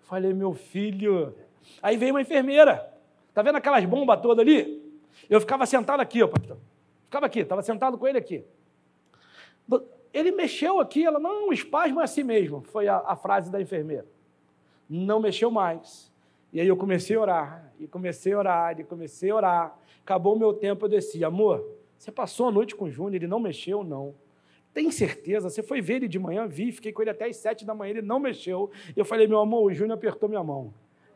Falei, 0.02 0.34
meu 0.34 0.54
filho. 0.54 1.36
Aí 1.82 1.98
veio 1.98 2.14
uma 2.14 2.22
enfermeira. 2.22 2.92
Tá 3.34 3.42
vendo 3.42 3.58
aquelas 3.58 3.84
bombas 3.86 4.22
todas 4.22 4.40
ali? 4.40 4.82
Eu 5.30 5.40
ficava 5.40 5.66
sentado 5.66 6.00
aqui, 6.00 6.24
ó, 6.24 6.28
pastor. 6.28 6.58
Ficava 7.06 7.26
aqui, 7.26 7.40
estava 7.40 7.62
sentado 7.62 7.98
com 7.98 8.08
ele 8.08 8.18
aqui. 8.18 8.46
Ele 10.14 10.32
mexeu 10.32 10.80
aqui, 10.80 11.04
ela, 11.04 11.20
não, 11.20 11.50
o 11.50 11.54
espasmo 11.54 12.00
é 12.00 12.04
assim 12.04 12.24
mesmo, 12.24 12.62
foi 12.62 12.88
a, 12.88 12.98
a 13.00 13.16
frase 13.16 13.52
da 13.52 13.60
enfermeira. 13.60 14.06
Não 14.88 15.20
mexeu 15.20 15.50
mais. 15.50 16.13
E 16.54 16.62
aí 16.62 16.68
eu 16.68 16.78
comecei 16.78 17.16
a 17.16 17.20
orar, 17.20 17.74
e 17.80 17.88
comecei 17.88 18.32
a 18.32 18.38
orar, 18.38 18.80
e 18.80 18.84
comecei 18.84 19.32
a 19.32 19.36
orar. 19.36 19.80
Acabou 20.04 20.36
o 20.36 20.40
meu 20.40 20.54
tempo, 20.54 20.86
eu 20.86 20.90
desci. 20.90 21.26
Amor, 21.26 21.68
você 21.98 22.12
passou 22.12 22.48
a 22.48 22.52
noite 22.52 22.76
com 22.76 22.86
o 22.86 22.92
Júnior, 22.92 23.16
ele 23.16 23.26
não 23.26 23.40
mexeu, 23.40 23.84
não. 23.84 24.14
Tem 24.72 24.92
certeza? 24.92 25.50
Você 25.50 25.64
foi 25.64 25.82
ver 25.82 25.96
ele 25.96 26.08
de 26.08 26.20
manhã? 26.20 26.46
Vi, 26.46 26.72
fiquei 26.72 26.94
com 26.94 27.02
ele 27.02 27.10
até 27.10 27.26
as 27.26 27.38
sete 27.38 27.66
da 27.66 27.74
manhã, 27.74 27.90
ele 27.90 28.02
não 28.04 28.20
mexeu. 28.20 28.70
Eu 28.96 29.04
falei, 29.04 29.26
meu 29.26 29.40
amor, 29.40 29.64
o 29.64 29.74
Júnior 29.74 29.98
apertou 29.98 30.30
minha 30.30 30.44
mão. 30.44 30.72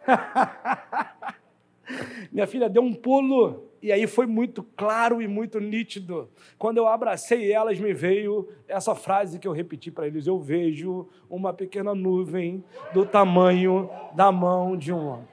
minha 2.31 2.47
filha 2.47 2.67
deu 2.67 2.81
um 2.81 2.93
pulo, 2.93 3.66
e 3.81 3.91
aí 3.91 4.07
foi 4.07 4.25
muito 4.25 4.63
claro 4.75 5.21
e 5.21 5.27
muito 5.27 5.59
nítido. 5.59 6.29
Quando 6.57 6.77
eu 6.77 6.87
abracei 6.87 7.51
elas, 7.51 7.79
me 7.79 7.93
veio 7.93 8.49
essa 8.67 8.95
frase 8.95 9.39
que 9.39 9.47
eu 9.47 9.51
repeti 9.51 9.91
para 9.91 10.07
eles: 10.07 10.27
Eu 10.27 10.39
vejo 10.39 11.07
uma 11.29 11.53
pequena 11.53 11.93
nuvem 11.93 12.63
do 12.93 13.05
tamanho 13.05 13.89
da 14.15 14.31
mão 14.31 14.75
de 14.75 14.91
um 14.91 15.07
homem. 15.07 15.27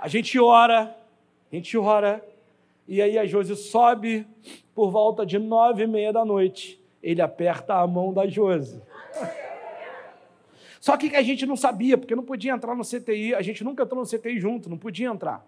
A 0.00 0.08
gente 0.08 0.38
ora, 0.38 0.96
a 1.50 1.54
gente 1.54 1.76
ora, 1.78 2.24
e 2.88 3.00
aí 3.00 3.18
a 3.18 3.24
Josi 3.24 3.56
sobe 3.56 4.26
por 4.74 4.90
volta 4.90 5.24
de 5.24 5.38
nove 5.38 5.84
e 5.84 5.86
meia 5.86 6.12
da 6.12 6.24
noite 6.24 6.82
ele 7.02 7.20
aperta 7.20 7.74
a 7.74 7.86
mão 7.86 8.12
da 8.12 8.26
Josi. 8.26 8.80
Só 10.80 10.96
que 10.96 11.14
a 11.14 11.22
gente 11.22 11.44
não 11.46 11.56
sabia, 11.56 11.98
porque 11.98 12.14
não 12.14 12.24
podia 12.24 12.52
entrar 12.52 12.74
no 12.74 12.84
CTI, 12.84 13.34
a 13.34 13.42
gente 13.42 13.62
nunca 13.64 13.82
entrou 13.82 14.00
no 14.00 14.08
CTI 14.08 14.38
junto, 14.38 14.70
não 14.70 14.78
podia 14.78 15.08
entrar. 15.08 15.44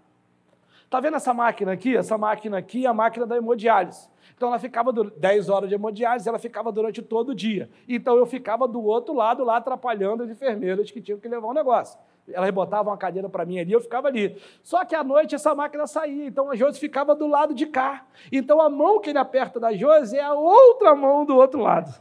Tá 0.88 1.00
vendo 1.00 1.16
essa 1.16 1.34
máquina 1.34 1.72
aqui? 1.72 1.96
Essa 1.96 2.16
máquina 2.16 2.58
aqui 2.58 2.86
é 2.86 2.88
a 2.88 2.94
máquina 2.94 3.26
da 3.26 3.36
hemodiálise. 3.36 4.08
Então 4.36 4.48
ela 4.48 4.58
ficava 4.58 4.92
10 4.92 5.48
horas 5.48 5.68
de 5.68 5.74
hemodiálise, 5.74 6.28
ela 6.28 6.38
ficava 6.38 6.72
durante 6.72 7.00
todo 7.02 7.30
o 7.30 7.34
dia. 7.34 7.70
Então 7.88 8.16
eu 8.16 8.26
ficava 8.26 8.66
do 8.66 8.82
outro 8.82 9.14
lado 9.14 9.44
lá 9.44 9.56
atrapalhando 9.56 10.22
as 10.22 10.30
enfermeiras 10.30 10.90
que 10.90 11.00
tinham 11.00 11.18
que 11.18 11.28
levar 11.28 11.46
o 11.46 11.50
um 11.50 11.54
negócio. 11.54 11.98
Elas 12.32 12.50
botavam 12.50 12.90
uma 12.90 12.98
cadeira 12.98 13.28
para 13.28 13.44
mim 13.44 13.58
ali, 13.58 13.72
eu 13.72 13.80
ficava 13.80 14.08
ali. 14.08 14.40
Só 14.62 14.84
que 14.84 14.94
à 14.94 15.04
noite 15.04 15.34
essa 15.34 15.54
máquina 15.54 15.86
saía, 15.86 16.26
então 16.26 16.50
a 16.50 16.56
Josi 16.56 16.80
ficava 16.80 17.14
do 17.14 17.26
lado 17.26 17.54
de 17.54 17.66
cá. 17.66 18.06
Então 18.32 18.60
a 18.60 18.70
mão 18.70 19.00
que 19.00 19.10
ele 19.10 19.18
aperta 19.18 19.60
da 19.60 19.72
Josi 19.74 20.16
é 20.16 20.22
a 20.22 20.32
outra 20.32 20.94
mão 20.94 21.24
do 21.24 21.36
outro 21.36 21.60
lado. 21.60 21.94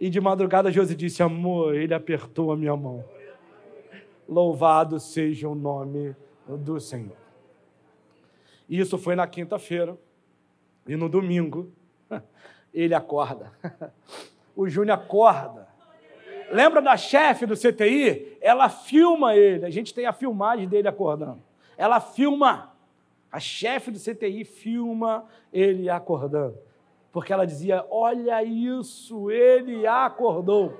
E 0.00 0.08
de 0.08 0.20
madrugada 0.20 0.70
a 0.70 0.72
Josi 0.72 0.94
disse: 0.94 1.22
Amor, 1.22 1.74
ele 1.74 1.92
apertou 1.92 2.52
a 2.52 2.56
minha 2.56 2.74
mão. 2.76 3.04
Louvado 4.28 5.00
seja 5.00 5.48
o 5.48 5.54
nome 5.54 6.14
do 6.46 6.78
Senhor. 6.78 7.16
Isso 8.68 8.98
foi 8.98 9.16
na 9.16 9.26
quinta-feira. 9.26 9.96
E 10.86 10.96
no 10.96 11.08
domingo, 11.08 11.72
ele 12.72 12.94
acorda. 12.94 13.52
O 14.56 14.68
Júnior 14.68 14.98
acorda 14.98 15.68
Lembra 16.50 16.80
da 16.80 16.96
chefe 16.96 17.44
do 17.44 17.54
CTI? 17.54 18.38
Ela 18.40 18.68
filma 18.68 19.36
ele. 19.36 19.66
A 19.66 19.70
gente 19.70 19.92
tem 19.92 20.06
a 20.06 20.12
filmagem 20.12 20.68
dele 20.68 20.88
acordando. 20.88 21.42
Ela 21.76 22.00
filma. 22.00 22.72
A 23.30 23.38
chefe 23.38 23.90
do 23.90 23.98
CTI 23.98 24.44
filma 24.44 25.26
ele 25.52 25.90
acordando. 25.90 26.56
Porque 27.12 27.32
ela 27.32 27.46
dizia: 27.46 27.84
Olha 27.90 28.42
isso, 28.42 29.30
ele 29.30 29.86
acordou. 29.86 30.74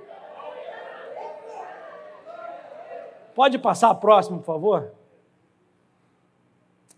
Pode 3.39 3.57
passar 3.57 3.91
a 3.91 3.95
próxima, 3.95 4.37
por 4.39 4.45
favor? 4.45 4.93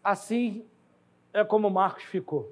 Assim 0.02 0.64
é 1.34 1.44
como 1.44 1.68
Marcos 1.68 2.04
ficou. 2.04 2.50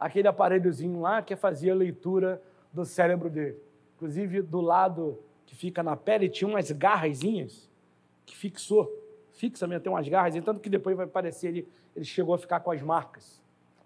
Aquele 0.00 0.26
aparelhozinho 0.26 1.00
lá 1.00 1.22
que 1.22 1.36
fazia 1.36 1.72
leitura 1.76 2.42
do 2.72 2.84
cérebro 2.84 3.30
dele. 3.30 3.56
Inclusive, 3.94 4.42
do 4.42 4.60
lado 4.60 5.16
que 5.46 5.54
fica 5.54 5.80
na 5.80 5.94
pele, 5.96 6.28
tinha 6.28 6.48
umas 6.48 6.72
garrazinhas 6.72 7.70
que 8.26 8.36
fixou, 8.36 8.92
fixa 9.30 9.64
mesmo, 9.68 9.84
tem 9.84 9.92
umas 9.92 10.08
garras, 10.08 10.34
tanto 10.44 10.58
que 10.58 10.68
depois 10.68 10.96
vai 10.96 11.06
parecer 11.06 11.46
ele, 11.46 11.68
ele 11.94 12.04
chegou 12.04 12.34
a 12.34 12.38
ficar 12.38 12.58
com 12.58 12.72
as 12.72 12.82
marcas. 12.82 13.40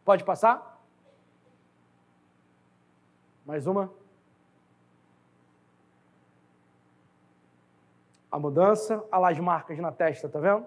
Pode 0.07 0.25
passar? 0.25 0.83
Mais 3.45 3.67
uma. 3.67 3.93
A 8.39 8.41
mudança, 8.41 9.05
olha 9.11 9.19
lá 9.19 9.31
as 9.31 9.39
marcas 9.41 9.77
na 9.81 9.91
testa, 9.91 10.29
tá 10.29 10.39
vendo? 10.39 10.65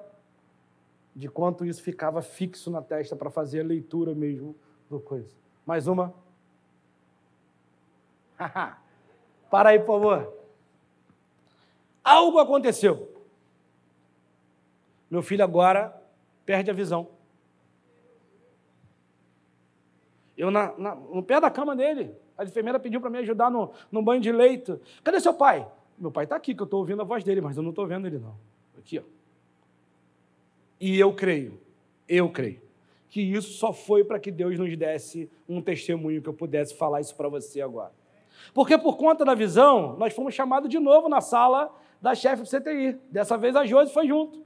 De 1.16 1.30
quanto 1.30 1.66
isso 1.66 1.82
ficava 1.82 2.22
fixo 2.22 2.70
na 2.70 2.82
testa 2.82 3.16
para 3.16 3.30
fazer 3.30 3.62
a 3.62 3.64
leitura 3.64 4.14
mesmo 4.14 4.54
do 4.90 5.00
coisa. 5.00 5.34
Mais 5.66 5.88
uma. 5.88 6.14
Para 9.50 9.70
aí, 9.70 9.80
por 9.80 10.02
favor. 10.02 10.34
Algo 12.04 12.40
aconteceu. 12.40 13.10
Meu 15.10 15.22
filho 15.22 15.46
agora 15.46 15.98
perde 16.46 16.70
a 16.70 16.74
visão. 16.74 17.08
Eu 20.36 20.52
na, 20.52 20.78
na, 20.78 20.94
no 20.94 21.24
pé 21.24 21.40
da 21.40 21.50
cama 21.50 21.74
dele, 21.74 22.14
a 22.38 22.44
enfermeira 22.44 22.78
pediu 22.78 23.00
para 23.00 23.10
me 23.10 23.20
ajudar 23.20 23.50
no, 23.50 23.72
no 23.90 24.04
banho 24.04 24.20
de 24.20 24.30
leito. 24.30 24.82
Cadê 25.06 25.22
seu 25.22 25.34
pai? 25.34 25.66
Meu 26.02 26.12
pai 26.12 26.24
está 26.24 26.36
aqui, 26.36 26.56
que 26.56 26.62
eu 26.64 26.66
estou 26.66 26.80
ouvindo 26.80 27.04
a 27.04 27.06
voz 27.06 27.24
dele, 27.24 27.42
mas 27.42 27.56
eu 27.56 27.62
não 27.62 27.70
estou 27.70 27.86
vendo 27.86 28.08
ele 28.08 28.18
não. 28.18 28.36
Aqui, 28.76 28.98
ó. 28.98 29.04
E 30.80 31.00
eu 31.00 31.14
creio, 31.14 31.62
eu 32.10 32.28
creio, 32.28 32.60
que 33.08 33.22
isso 33.22 33.54
só 33.54 33.72
foi 33.72 34.04
para 34.04 34.20
que 34.20 34.32
Deus 34.32 34.58
nos 34.58 34.76
desse 34.76 35.30
um 35.48 35.62
testemunho 35.62 36.20
que 36.20 36.28
eu 36.28 36.34
pudesse 36.34 36.74
falar 36.74 37.02
isso 37.02 37.16
para 37.16 37.30
você 37.30 37.62
agora. 37.62 37.92
Porque 38.52 38.80
por 38.80 38.98
conta 38.98 39.24
da 39.24 39.36
visão, 39.36 39.96
nós 39.96 40.12
fomos 40.12 40.34
chamados 40.34 40.68
de 40.72 40.80
novo 40.80 41.08
na 41.08 41.22
sala 41.22 41.72
da 42.02 42.16
chefe 42.16 42.42
do 42.42 42.50
CTI. 42.50 42.98
Dessa 43.12 43.38
vez 43.38 43.56
a 43.56 43.64
Josi 43.64 43.94
foi 43.94 44.08
junto. 44.08 44.44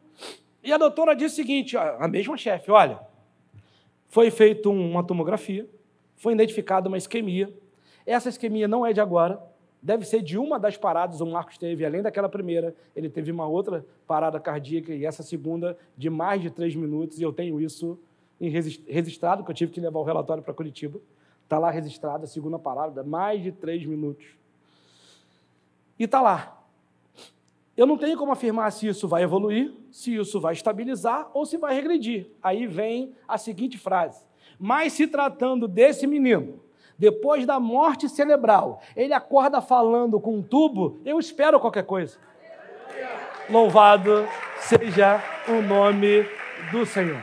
E 0.61 0.73
a 0.73 0.77
doutora 0.77 1.15
disse 1.15 1.35
o 1.35 1.37
seguinte: 1.37 1.77
a 1.77 2.05
mesma 2.09 2.35
chefe, 2.35 2.69
olha, 2.69 2.99
foi 4.09 4.29
feita 4.29 4.67
uma 4.67 5.05
tomografia, 5.05 5.69
foi 6.17 6.33
identificada 6.33 6.89
uma 6.89 6.97
isquemia. 6.97 7.57
Essa 8.05 8.27
isquemia 8.27 8.67
não 8.67 8.85
é 8.85 8.91
de 8.91 8.99
agora, 8.99 9.41
deve 9.85 10.03
ser 10.03 10.23
de 10.23 10.35
uma 10.35 10.57
das 10.57 10.75
paradas. 10.75 11.21
O 11.21 11.27
Marcos 11.27 11.59
teve, 11.59 11.85
além 11.85 12.01
daquela 12.01 12.27
primeira, 12.27 12.75
ele 12.95 13.07
teve 13.07 13.31
uma 13.31 13.45
outra 13.45 13.85
parada 14.07 14.39
cardíaca 14.39 14.91
e 14.91 15.05
essa 15.05 15.21
segunda 15.21 15.77
de 15.95 16.09
mais 16.09 16.41
de 16.41 16.49
três 16.49 16.75
minutos. 16.75 17.19
E 17.19 17.23
eu 17.23 17.31
tenho 17.31 17.61
isso 17.61 17.99
registrado, 18.41 19.43
que 19.43 19.51
eu 19.51 19.55
tive 19.55 19.71
que 19.71 19.79
levar 19.79 19.99
o 19.99 20.03
relatório 20.03 20.41
para 20.41 20.55
Curitiba. 20.55 20.99
Está 21.43 21.59
lá 21.59 21.69
registrado 21.69 22.23
a 22.23 22.27
segunda 22.27 22.57
parada, 22.57 23.03
mais 23.03 23.43
de 23.43 23.51
três 23.51 23.85
minutos. 23.85 24.25
E 25.99 26.05
está 26.05 26.19
lá. 26.19 26.65
Eu 27.77 27.85
não 27.85 27.95
tenho 27.95 28.17
como 28.17 28.31
afirmar 28.31 28.71
se 28.71 28.87
isso 28.87 29.07
vai 29.07 29.21
evoluir, 29.21 29.71
se 29.91 30.15
isso 30.15 30.39
vai 30.39 30.53
estabilizar 30.53 31.29
ou 31.31 31.45
se 31.45 31.57
vai 31.57 31.75
regredir. 31.75 32.31
Aí 32.41 32.65
vem 32.65 33.13
a 33.27 33.37
seguinte 33.37 33.77
frase: 33.77 34.25
Mas 34.57 34.93
se 34.93 35.05
tratando 35.05 35.67
desse 35.67 36.07
menino, 36.07 36.59
depois 36.97 37.45
da 37.45 37.59
morte 37.59 38.07
cerebral, 38.07 38.81
ele 38.95 39.13
acorda 39.13 39.61
falando 39.61 40.19
com 40.19 40.35
um 40.37 40.41
tubo, 40.41 40.99
eu 41.05 41.19
espero 41.19 41.59
qualquer 41.59 41.83
coisa. 41.83 42.17
Louvado 43.49 44.27
seja 44.59 45.21
o 45.47 45.61
nome 45.61 46.27
do 46.71 46.85
Senhor. 46.85 47.21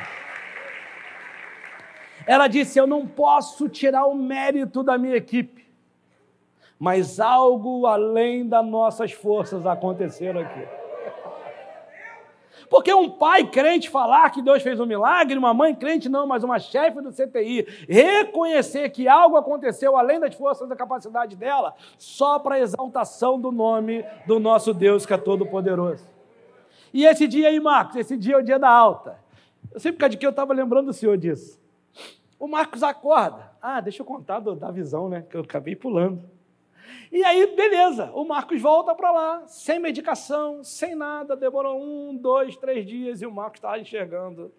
Ela 2.27 2.47
disse: 2.47 2.79
Eu 2.79 2.87
não 2.87 3.07
posso 3.07 3.69
tirar 3.69 4.07
o 4.07 4.15
mérito 4.15 4.83
da 4.83 4.97
minha 4.97 5.17
equipe 5.17 5.63
mas 6.83 7.21
algo 7.21 7.87
além 7.87 8.49
das 8.49 8.67
nossas 8.67 9.13
forças 9.13 9.65
aconteceram 9.65 10.41
aqui. 10.41 10.67
Porque 12.73 12.95
um 12.95 13.11
pai 13.11 13.47
crente 13.51 13.91
falar 13.91 14.31
que 14.31 14.41
Deus 14.41 14.63
fez 14.63 14.81
um 14.81 14.87
milagre, 14.87 15.37
uma 15.37 15.53
mãe 15.53 15.75
crente 15.75 16.09
não, 16.09 16.27
mas 16.27 16.43
uma 16.43 16.59
chefe 16.59 17.03
do 17.03 17.13
CTI 17.13 17.67
reconhecer 17.87 18.89
que 18.89 19.07
algo 19.07 19.37
aconteceu 19.37 19.95
além 19.95 20.19
das 20.19 20.35
forças 20.35 20.67
da 20.67 20.75
capacidade 20.75 21.37
dela, 21.37 21.75
só 21.99 22.39
para 22.39 22.59
exaltação 22.59 23.39
do 23.39 23.53
nome 23.53 24.03
do 24.27 24.41
nosso 24.41 24.73
Deus 24.73 25.05
que 25.05 25.13
é 25.13 25.19
todo 25.19 25.45
poderoso. 25.45 26.09
E 26.95 27.05
esse 27.05 27.29
dia 27.29 27.49
aí, 27.49 27.61
Marcos, 27.61 27.97
esse 27.97 28.17
dia 28.17 28.37
é 28.37 28.39
o 28.39 28.43
dia 28.43 28.59
da 28.59 28.71
alta. 28.71 29.19
Eu 29.71 29.79
sempre 29.79 30.17
que 30.17 30.25
eu 30.25 30.31
estava 30.31 30.55
lembrando 30.55 30.89
o 30.89 30.95
senhor 30.95 31.19
disso. 31.19 31.61
O 32.41 32.49
Marcos 32.49 32.83
acorda. 32.83 33.53
Ah, 33.61 33.83
deixa 33.83 34.01
eu 34.01 34.07
contar 34.07 34.41
do, 34.41 34.55
da 34.55 34.71
visão, 34.71 35.11
né? 35.11 35.27
Que 35.29 35.37
eu 35.37 35.43
acabei 35.43 35.77
pulando. 35.77 36.23
E 37.11 37.25
aí, 37.25 37.55
beleza, 37.55 38.11
o 38.15 38.25
Marcos 38.25 38.61
volta 38.61 38.95
para 38.95 39.11
lá, 39.11 39.43
sem 39.47 39.79
medicação, 39.79 40.65
sem 40.65 40.95
nada, 40.95 41.37
demorou 41.37 41.81
um, 41.81 42.17
dois, 42.17 42.57
três 42.57 42.87
dias 42.87 43.23
e 43.23 43.27
o 43.27 43.33
Marcos 43.33 43.59
está 43.59 43.79
enxergando 43.79 44.53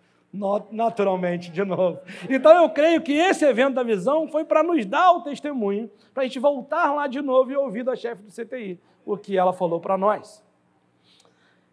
naturalmente 0.72 1.52
de 1.52 1.64
novo. 1.64 2.00
Então 2.28 2.64
eu 2.64 2.70
creio 2.70 3.02
que 3.02 3.14
esse 3.14 3.46
evento 3.46 3.76
da 3.76 3.84
visão 3.84 4.28
foi 4.28 4.44
para 4.44 4.64
nos 4.64 4.84
dar 4.86 5.12
o 5.12 5.22
testemunho, 5.22 5.90
para 6.14 6.24
a 6.24 6.26
gente 6.26 6.40
voltar 6.40 6.92
lá 6.94 7.06
de 7.06 7.22
novo 7.22 7.52
e 7.52 7.56
ouvir 7.56 7.84
da 7.84 7.96
chefe 7.96 8.24
do 8.24 8.32
CTI 8.32 8.80
o 9.06 9.18
que 9.18 9.38
ela 9.38 9.54
falou 9.54 9.80
para 9.80 9.98
nós. 9.98 10.44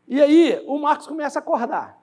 E 0.07 0.21
aí 0.21 0.63
o 0.67 0.79
Marcos 0.79 1.07
começa 1.07 1.39
a 1.39 1.43
acordar. 1.43 2.01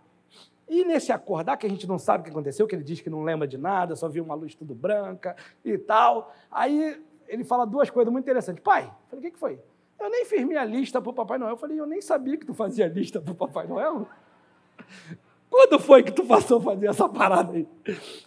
E 0.67 0.83
nesse 0.83 1.11
acordar, 1.11 1.55
que 1.55 1.65
a 1.65 1.69
gente 1.69 1.87
não 1.87 1.97
sabe 1.97 2.21
o 2.21 2.23
que 2.25 2.29
aconteceu, 2.29 2.67
que 2.67 2.75
ele 2.75 2.83
diz 2.83 2.99
que 2.99 3.09
não 3.09 3.23
lembra 3.23 3.47
de 3.47 3.57
nada, 3.57 3.95
só 3.95 4.09
viu 4.09 4.23
uma 4.23 4.35
luz 4.35 4.53
tudo 4.53 4.75
branca 4.75 5.35
e 5.63 5.77
tal. 5.77 6.33
Aí 6.51 7.01
ele 7.27 7.43
fala 7.43 7.65
duas 7.65 7.89
coisas 7.89 8.11
muito 8.11 8.25
interessantes. 8.25 8.63
Pai, 8.63 8.83
eu 8.83 9.09
falei, 9.09 9.19
o 9.19 9.21
que, 9.21 9.31
que 9.31 9.39
foi? 9.39 9.59
Eu 9.99 10.09
nem 10.09 10.25
fiz 10.25 10.45
minha 10.45 10.63
lista 10.63 11.01
para 11.01 11.09
o 11.09 11.13
Papai 11.13 11.37
Noel. 11.37 11.51
Eu 11.51 11.57
falei, 11.57 11.79
eu 11.79 11.87
nem 11.87 12.01
sabia 12.01 12.37
que 12.37 12.45
tu 12.45 12.53
fazia 12.53 12.87
lista 12.87 13.19
para 13.19 13.31
o 13.31 13.35
Papai 13.35 13.67
Noel. 13.67 14.07
Quando 15.49 15.79
foi 15.79 16.03
que 16.03 16.11
tu 16.11 16.25
passou 16.25 16.59
a 16.59 16.61
fazer 16.61 16.87
essa 16.87 17.07
parada 17.09 17.53
aí? 17.53 17.67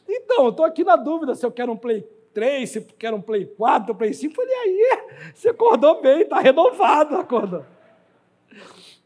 Então, 0.08 0.44
eu 0.44 0.50
estou 0.50 0.64
aqui 0.64 0.82
na 0.82 0.96
dúvida 0.96 1.34
se 1.34 1.44
eu 1.44 1.52
quero 1.52 1.70
um 1.70 1.76
Play 1.76 2.02
3, 2.32 2.68
se 2.68 2.78
eu 2.78 2.86
quero 2.98 3.16
um 3.16 3.20
Play 3.20 3.46
4, 3.46 3.92
um 3.92 3.96
Play 3.96 4.12
5. 4.12 4.34
Falei, 4.34 4.54
aí, 4.54 4.98
você 5.34 5.50
acordou 5.50 6.00
bem, 6.00 6.22
está 6.22 6.40
renovado, 6.40 7.16
acordou. 7.16 7.64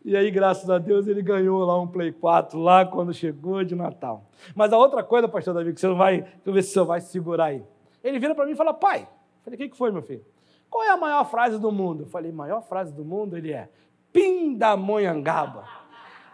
E 0.05 0.16
aí, 0.16 0.30
graças 0.30 0.68
a 0.70 0.78
Deus, 0.78 1.07
ele 1.07 1.22
ganhou 1.22 1.64
lá 1.64 1.80
um 1.80 1.88
Play 1.88 2.12
4 2.12 2.59
lá 2.59 2.84
quando 2.84 3.12
chegou 3.12 3.64
de 3.64 3.74
Natal. 3.74 4.24
Mas 4.55 4.72
a 4.72 4.78
outra 4.78 5.03
coisa, 5.03 5.26
pastor 5.26 5.55
Davi, 5.55 5.72
que 5.72 5.80
você 5.80 5.86
não 5.86 5.97
vai, 5.97 6.22
deixa 6.22 6.38
eu 6.47 6.53
ver 6.53 6.62
se 6.62 6.72
você 6.72 6.82
vai 6.84 7.01
segurar 7.01 7.47
aí. 7.47 7.64
Ele 8.03 8.18
vira 8.18 8.34
para 8.34 8.47
mim 8.47 8.53
e 8.53 8.57
fala, 8.57 8.74
pai, 8.74 9.09
falei, 9.45 9.66
o 9.66 9.70
que 9.70 9.76
foi, 9.76 9.92
meu 9.92 10.03
filho? 10.03 10.24
Qual 10.70 10.82
é 10.82 10.90
a 10.90 10.97
maior 10.97 11.24
frase 11.30 11.59
do 11.59 11.70
mundo? 11.70 12.05
Eu 12.05 12.09
falei, 12.09 12.32
maior 12.32 12.62
frase 12.62 12.92
do 12.92 13.05
mundo? 13.05 13.36
Ele 13.36 13.53
é, 13.53 13.68
Pindamonhangaba 14.12 15.84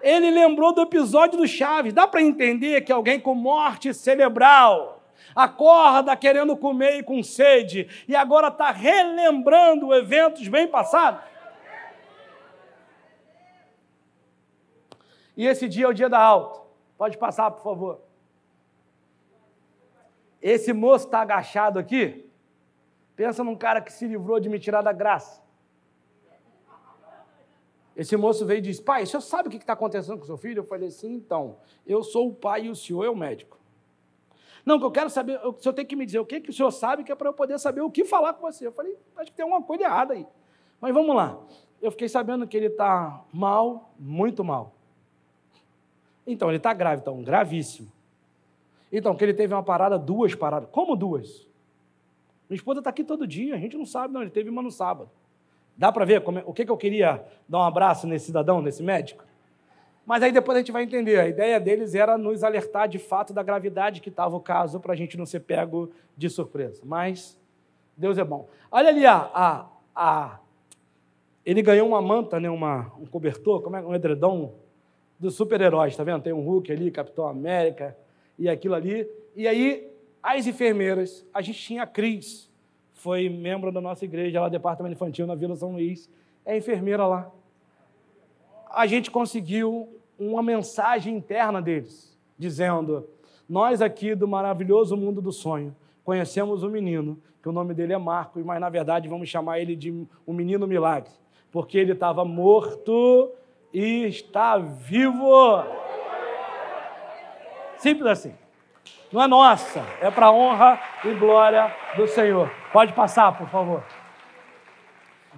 ele 0.02 0.30
lembrou 0.30 0.72
do 0.72 0.80
episódio 0.80 1.38
do 1.38 1.46
Chaves. 1.46 1.92
Dá 1.92 2.06
para 2.06 2.22
entender 2.22 2.80
que 2.82 2.92
alguém 2.92 3.20
com 3.20 3.34
morte 3.34 3.92
cerebral 3.92 5.02
acorda 5.34 6.16
querendo 6.16 6.56
comer 6.56 6.98
e 6.98 7.02
com 7.02 7.22
sede 7.22 7.88
e 8.08 8.16
agora 8.16 8.48
está 8.48 8.70
relembrando 8.70 9.94
eventos 9.94 10.48
bem 10.48 10.66
passados? 10.66 11.22
E 15.36 15.46
esse 15.46 15.68
dia 15.68 15.86
é 15.86 15.88
o 15.88 15.94
dia 15.94 16.08
da 16.08 16.18
alta. 16.18 16.60
Pode 16.98 17.16
passar, 17.16 17.50
por 17.50 17.62
favor. 17.62 18.00
Esse 20.42 20.72
moço 20.72 21.06
está 21.06 21.20
agachado 21.20 21.78
aqui. 21.78 22.29
Pensa 23.20 23.44
num 23.44 23.54
cara 23.54 23.82
que 23.82 23.92
se 23.92 24.06
livrou 24.06 24.40
de 24.40 24.48
me 24.48 24.58
tirar 24.58 24.80
da 24.80 24.94
graça. 24.94 25.42
Esse 27.94 28.16
moço 28.16 28.46
veio 28.46 28.60
e 28.60 28.62
disse: 28.62 28.80
Pai, 28.80 29.02
o 29.02 29.06
senhor 29.06 29.20
sabe 29.20 29.48
o 29.48 29.50
que 29.50 29.58
está 29.58 29.74
acontecendo 29.74 30.16
com 30.16 30.22
o 30.22 30.26
seu 30.26 30.38
filho? 30.38 30.60
Eu 30.60 30.64
falei 30.64 30.88
assim: 30.88 31.16
então, 31.16 31.58
eu 31.86 32.02
sou 32.02 32.28
o 32.28 32.34
pai 32.34 32.64
e 32.64 32.70
o 32.70 32.74
senhor 32.74 33.04
é 33.04 33.10
o 33.10 33.14
médico. 33.14 33.58
Não, 34.64 34.78
que 34.78 34.86
eu 34.86 34.90
quero 34.90 35.10
saber, 35.10 35.38
o 35.46 35.52
senhor 35.52 35.74
tem 35.74 35.84
que 35.84 35.94
me 35.94 36.06
dizer 36.06 36.18
o 36.18 36.24
que, 36.24 36.40
que 36.40 36.48
o 36.48 36.52
senhor 36.52 36.70
sabe, 36.70 37.04
que 37.04 37.12
é 37.12 37.14
para 37.14 37.28
eu 37.28 37.34
poder 37.34 37.58
saber 37.58 37.82
o 37.82 37.90
que 37.90 38.06
falar 38.06 38.32
com 38.32 38.40
você. 38.40 38.66
Eu 38.66 38.72
falei: 38.72 38.96
acho 39.18 39.30
que 39.30 39.36
tem 39.36 39.42
alguma 39.42 39.62
coisa 39.62 39.84
errada 39.84 40.14
aí. 40.14 40.26
Mas 40.80 40.94
vamos 40.94 41.14
lá. 41.14 41.38
Eu 41.82 41.90
fiquei 41.90 42.08
sabendo 42.08 42.48
que 42.48 42.56
ele 42.56 42.68
está 42.68 43.22
mal, 43.30 43.92
muito 43.98 44.42
mal. 44.42 44.72
Então, 46.26 46.48
ele 46.48 46.56
está 46.56 46.72
grave, 46.72 47.02
então, 47.02 47.22
gravíssimo. 47.22 47.92
Então, 48.90 49.14
que 49.14 49.22
ele 49.22 49.34
teve 49.34 49.52
uma 49.52 49.62
parada, 49.62 49.98
duas 49.98 50.34
paradas. 50.34 50.70
Como 50.72 50.96
duas? 50.96 51.49
Minha 52.50 52.56
esposa 52.56 52.80
está 52.80 52.90
aqui 52.90 53.04
todo 53.04 53.28
dia, 53.28 53.54
a 53.54 53.58
gente 53.58 53.76
não 53.76 53.86
sabe, 53.86 54.12
não. 54.12 54.22
Ele 54.22 54.30
teve 54.30 54.50
uma 54.50 54.60
no 54.60 54.72
sábado. 54.72 55.08
Dá 55.76 55.92
para 55.92 56.04
ver 56.04 56.20
como, 56.22 56.40
é, 56.40 56.42
o 56.44 56.52
que, 56.52 56.64
que 56.64 56.70
eu 56.70 56.76
queria 56.76 57.24
dar 57.48 57.58
um 57.58 57.62
abraço 57.62 58.08
nesse 58.08 58.26
cidadão, 58.26 58.60
nesse 58.60 58.82
médico? 58.82 59.24
Mas 60.04 60.20
aí 60.24 60.32
depois 60.32 60.56
a 60.56 60.60
gente 60.60 60.72
vai 60.72 60.82
entender. 60.82 61.20
A 61.20 61.28
ideia 61.28 61.60
deles 61.60 61.94
era 61.94 62.18
nos 62.18 62.42
alertar 62.42 62.88
de 62.88 62.98
fato 62.98 63.32
da 63.32 63.40
gravidade 63.44 64.00
que 64.00 64.08
estava 64.08 64.34
o 64.34 64.40
caso, 64.40 64.80
para 64.80 64.94
a 64.94 64.96
gente 64.96 65.16
não 65.16 65.24
ser 65.24 65.40
pego 65.40 65.92
de 66.16 66.28
surpresa. 66.28 66.82
Mas 66.84 67.38
Deus 67.96 68.18
é 68.18 68.24
bom. 68.24 68.48
Olha 68.68 68.88
ali, 68.88 69.06
a, 69.06 69.30
a, 69.32 69.66
a 69.94 70.40
ele 71.46 71.62
ganhou 71.62 71.86
uma 71.86 72.02
manta, 72.02 72.40
né, 72.40 72.50
uma, 72.50 72.92
um 72.98 73.06
cobertor, 73.06 73.62
como 73.62 73.76
é, 73.76 73.80
um 73.80 73.94
edredom 73.94 74.54
dos 75.20 75.36
super-heróis, 75.36 75.94
tá 75.94 76.02
vendo? 76.02 76.22
Tem 76.22 76.32
um 76.32 76.42
Hulk 76.42 76.72
ali, 76.72 76.90
Capitão 76.90 77.28
América 77.28 77.96
e 78.36 78.48
aquilo 78.48 78.74
ali. 78.74 79.08
E 79.36 79.46
aí, 79.46 79.89
as 80.22 80.46
enfermeiras, 80.46 81.26
a 81.32 81.40
gente 81.40 81.58
tinha 81.58 81.82
a 81.82 81.86
Cris, 81.86 82.50
foi 82.92 83.28
membro 83.28 83.72
da 83.72 83.80
nossa 83.80 84.04
igreja 84.04 84.40
lá 84.40 84.48
departamento 84.48 84.94
infantil 84.94 85.26
na 85.26 85.34
Vila 85.34 85.56
São 85.56 85.72
Luís, 85.72 86.10
é 86.44 86.56
enfermeira 86.56 87.06
lá. 87.06 87.30
A 88.70 88.86
gente 88.86 89.10
conseguiu 89.10 89.88
uma 90.18 90.42
mensagem 90.42 91.16
interna 91.16 91.62
deles, 91.62 92.18
dizendo: 92.38 93.08
Nós 93.48 93.80
aqui 93.80 94.14
do 94.14 94.28
maravilhoso 94.28 94.96
mundo 94.96 95.22
do 95.22 95.32
sonho 95.32 95.74
conhecemos 96.04 96.62
um 96.62 96.68
menino, 96.68 97.18
que 97.42 97.48
o 97.48 97.52
nome 97.52 97.72
dele 97.72 97.92
é 97.94 97.98
Marcos, 97.98 98.44
mas 98.44 98.60
na 98.60 98.68
verdade 98.68 99.08
vamos 99.08 99.28
chamar 99.28 99.60
ele 99.60 99.74
de 99.74 100.06
o 100.26 100.32
menino 100.32 100.66
milagre, 100.66 101.10
porque 101.50 101.78
ele 101.78 101.92
estava 101.92 102.24
morto 102.24 103.32
e 103.72 104.04
está 104.04 104.58
vivo. 104.58 105.64
Simples 107.78 108.06
assim. 108.06 108.34
Não 109.12 109.20
é 109.20 109.26
nossa, 109.26 109.80
é 110.00 110.08
para 110.08 110.30
honra 110.30 110.80
e 111.04 111.12
glória 111.14 111.74
do 111.96 112.06
Senhor. 112.06 112.48
Pode 112.72 112.92
passar, 112.92 113.36
por 113.36 113.48
favor. 113.48 113.82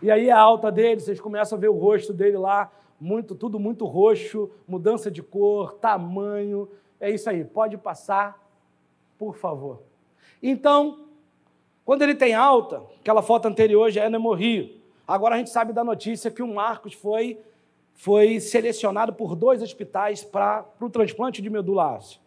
E 0.02 0.10
aí 0.10 0.30
a 0.30 0.38
alta 0.38 0.70
dele, 0.70 1.00
vocês 1.00 1.18
começam 1.18 1.56
a 1.56 1.60
ver 1.60 1.68
o 1.68 1.78
rosto 1.78 2.12
dele 2.12 2.36
lá, 2.36 2.70
muito, 3.00 3.34
tudo 3.34 3.58
muito 3.58 3.86
roxo, 3.86 4.50
mudança 4.68 5.10
de 5.10 5.22
cor, 5.22 5.72
tamanho. 5.72 6.68
É 7.00 7.10
isso 7.10 7.30
aí, 7.30 7.44
pode 7.44 7.78
passar, 7.78 8.38
por 9.18 9.36
favor. 9.36 9.80
Então, 10.42 11.06
quando 11.82 12.02
ele 12.02 12.14
tem 12.14 12.34
alta, 12.34 12.82
aquela 13.00 13.22
foto 13.22 13.48
anterior 13.48 13.90
já 13.90 14.04
é 14.04 14.08
no 14.10 14.16
hemorrio. 14.16 14.82
Agora 15.08 15.34
a 15.34 15.38
gente 15.38 15.50
sabe 15.50 15.72
da 15.72 15.82
notícia 15.82 16.30
que 16.30 16.42
o 16.42 16.54
Marcos 16.54 16.92
foi, 16.92 17.40
foi 17.94 18.38
selecionado 18.38 19.14
por 19.14 19.34
dois 19.34 19.62
hospitais 19.62 20.22
para 20.22 20.64
o 20.78 20.90
transplante 20.90 21.40
de 21.40 21.48
medula 21.48 21.94
óssea. 21.94 22.21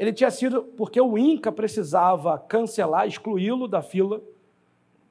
Ele 0.00 0.14
tinha 0.14 0.30
sido 0.30 0.62
porque 0.62 0.98
o 0.98 1.18
INCA 1.18 1.52
precisava 1.52 2.38
cancelar, 2.38 3.06
excluí-lo 3.06 3.68
da 3.68 3.82
fila 3.82 4.22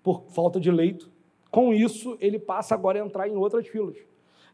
por 0.01 0.23
falta 0.29 0.59
de 0.59 0.71
leito. 0.71 1.11
Com 1.51 1.71
isso, 1.71 2.17
ele 2.19 2.39
passa 2.39 2.73
agora 2.73 2.99
a 2.99 3.05
entrar 3.05 3.27
em 3.27 3.35
outras 3.35 3.67
filas. 3.67 3.97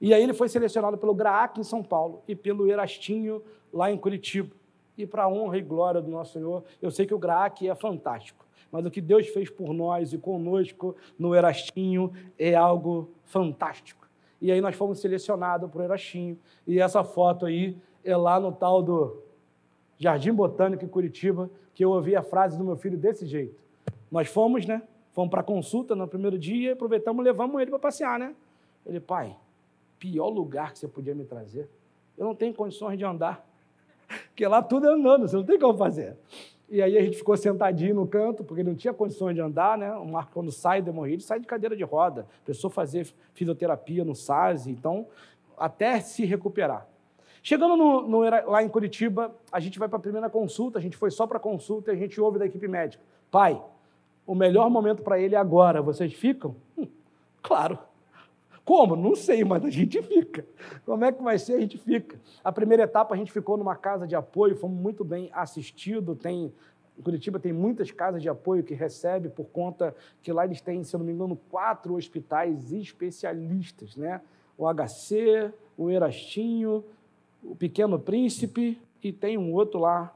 E 0.01 0.13
aí 0.13 0.21
ele 0.21 0.33
foi 0.33 0.49
selecionado 0.49 0.97
pelo 0.97 1.13
GRAAC 1.13 1.57
em 1.57 1.63
São 1.63 1.81
Paulo 1.81 2.21
e 2.27 2.35
pelo 2.35 2.69
Erastinho 2.69 3.41
lá 3.71 3.89
em 3.89 3.97
Curitiba. 3.97 4.53
E 4.97 5.05
para 5.05 5.23
a 5.23 5.29
honra 5.29 5.57
e 5.57 5.61
glória 5.61 6.01
do 6.01 6.11
nosso 6.11 6.33
Senhor, 6.33 6.65
eu 6.81 6.91
sei 6.91 7.05
que 7.05 7.13
o 7.13 7.17
GRAAC 7.17 7.69
é 7.69 7.73
fantástico, 7.73 8.45
mas 8.69 8.85
o 8.85 8.91
que 8.91 8.99
Deus 8.99 9.29
fez 9.29 9.49
por 9.49 9.73
nós 9.73 10.11
e 10.11 10.17
conosco 10.17 10.97
no 11.17 11.33
Erastinho 11.33 12.11
é 12.37 12.55
algo 12.55 13.09
fantástico. 13.23 14.05
E 14.41 14.51
aí 14.51 14.59
nós 14.59 14.75
fomos 14.75 14.99
selecionados 14.99 15.71
para 15.71 15.79
o 15.79 15.83
Erastinho, 15.85 16.37
e 16.67 16.77
essa 16.77 17.05
foto 17.05 17.45
aí 17.45 17.77
é 18.03 18.17
lá 18.17 18.37
no 18.37 18.51
tal 18.51 18.83
do 18.83 19.23
Jardim 19.97 20.33
Botânico 20.33 20.83
em 20.83 20.87
Curitiba, 20.87 21.49
que 21.73 21.83
eu 21.83 21.91
ouvi 21.91 22.15
a 22.15 22.23
frase 22.23 22.57
do 22.57 22.63
meu 22.63 22.75
filho 22.75 22.97
desse 22.97 23.25
jeito. 23.25 23.55
Nós 24.11 24.27
fomos, 24.27 24.65
né? 24.65 24.81
Fomos 25.13 25.29
para 25.31 25.43
consulta 25.43 25.95
no 25.95 26.07
primeiro 26.07 26.37
dia, 26.37 26.73
aproveitamos 26.73 27.23
e 27.23 27.25
levamos 27.25 27.61
ele 27.61 27.69
para 27.69 27.79
passear, 27.79 28.19
né? 28.19 28.35
Ele, 28.85 28.99
pai, 28.99 29.35
pior 29.97 30.27
lugar 30.27 30.73
que 30.73 30.79
você 30.79 30.87
podia 30.87 31.15
me 31.15 31.25
trazer. 31.25 31.69
Eu 32.17 32.25
não 32.25 32.35
tenho 32.35 32.53
condições 32.53 32.97
de 32.97 33.05
andar. 33.05 33.45
Porque 34.27 34.45
lá 34.45 34.61
tudo 34.61 34.87
é 34.87 34.93
andando, 34.93 35.27
você 35.27 35.35
não 35.35 35.43
tem 35.43 35.57
como 35.57 35.77
fazer. 35.77 36.15
E 36.69 36.81
aí 36.81 36.97
a 36.97 37.01
gente 37.01 37.17
ficou 37.17 37.37
sentadinho 37.37 37.93
no 37.93 38.07
canto, 38.07 38.43
porque 38.43 38.63
não 38.63 38.73
tinha 38.73 38.91
condições 38.91 39.35
de 39.35 39.41
andar, 39.41 39.77
né? 39.77 39.93
O 39.93 40.05
Marco, 40.05 40.31
quando 40.33 40.51
sai 40.51 40.81
do 40.81 40.89
hemorroide, 40.89 41.23
sai 41.23 41.39
de 41.39 41.45
cadeira 41.45 41.75
de 41.75 41.83
roda. 41.83 42.25
Pessoa 42.43 42.71
fazer 42.71 43.07
fisioterapia 43.33 44.03
no 44.03 44.15
SAS, 44.15 44.65
então, 44.65 45.05
até 45.57 45.99
se 45.99 46.25
recuperar. 46.25 46.87
Chegando 47.45 47.77
no, 47.77 48.01
no, 48.07 48.21
lá 48.21 48.63
em 48.63 48.67
Curitiba, 48.67 49.31
a 49.51 49.59
gente 49.59 49.77
vai 49.77 49.87
para 49.87 49.97
a 49.97 50.01
primeira 50.01 50.27
consulta, 50.31 50.79
a 50.79 50.81
gente 50.81 50.97
foi 50.97 51.11
só 51.11 51.27
para 51.27 51.39
consulta 51.39 51.91
e 51.91 51.95
a 51.95 51.95
gente 51.95 52.19
ouve 52.19 52.39
da 52.39 52.47
equipe 52.47 52.67
médica. 52.67 53.03
Pai, 53.29 53.63
o 54.25 54.33
melhor 54.33 54.67
momento 54.67 55.03
para 55.03 55.19
ele 55.19 55.35
é 55.35 55.37
agora, 55.37 55.79
vocês 55.79 56.11
ficam? 56.11 56.55
Hum, 56.75 56.87
claro. 57.43 57.77
Como? 58.65 58.95
Não 58.95 59.15
sei, 59.15 59.43
mas 59.43 59.63
a 59.63 59.69
gente 59.69 60.01
fica. 60.01 60.43
Como 60.87 61.05
é 61.05 61.11
que 61.11 61.21
vai 61.21 61.37
ser? 61.37 61.53
A 61.53 61.59
gente 61.59 61.77
fica. 61.77 62.19
A 62.43 62.51
primeira 62.51 62.81
etapa 62.81 63.13
a 63.13 63.17
gente 63.17 63.31
ficou 63.31 63.57
numa 63.57 63.75
casa 63.75 64.07
de 64.07 64.15
apoio, 64.15 64.55
fomos 64.55 64.81
muito 64.81 65.03
bem 65.03 65.29
assistidos. 65.31 66.17
Tem, 66.17 66.51
em 66.97 67.01
Curitiba 67.03 67.39
tem 67.39 67.53
muitas 67.53 67.91
casas 67.91 68.23
de 68.23 68.27
apoio 68.27 68.63
que 68.63 68.73
recebe 68.73 69.29
por 69.29 69.45
conta 69.45 69.95
que 70.23 70.33
lá 70.33 70.45
eles 70.45 70.61
têm, 70.61 70.83
se 70.83 70.97
não 70.97 71.05
me 71.05 71.13
engano, 71.13 71.39
quatro 71.51 71.93
hospitais 71.93 72.71
especialistas, 72.71 73.95
né? 73.95 74.19
O 74.57 74.65
HC, 74.67 75.53
o 75.77 75.91
Erastinho, 75.91 76.83
o 77.45 77.55
Pequeno 77.55 77.99
Príncipe 77.99 78.81
e 79.03 79.11
tem 79.13 79.37
um 79.37 79.53
outro 79.53 79.79
lá. 79.79 80.13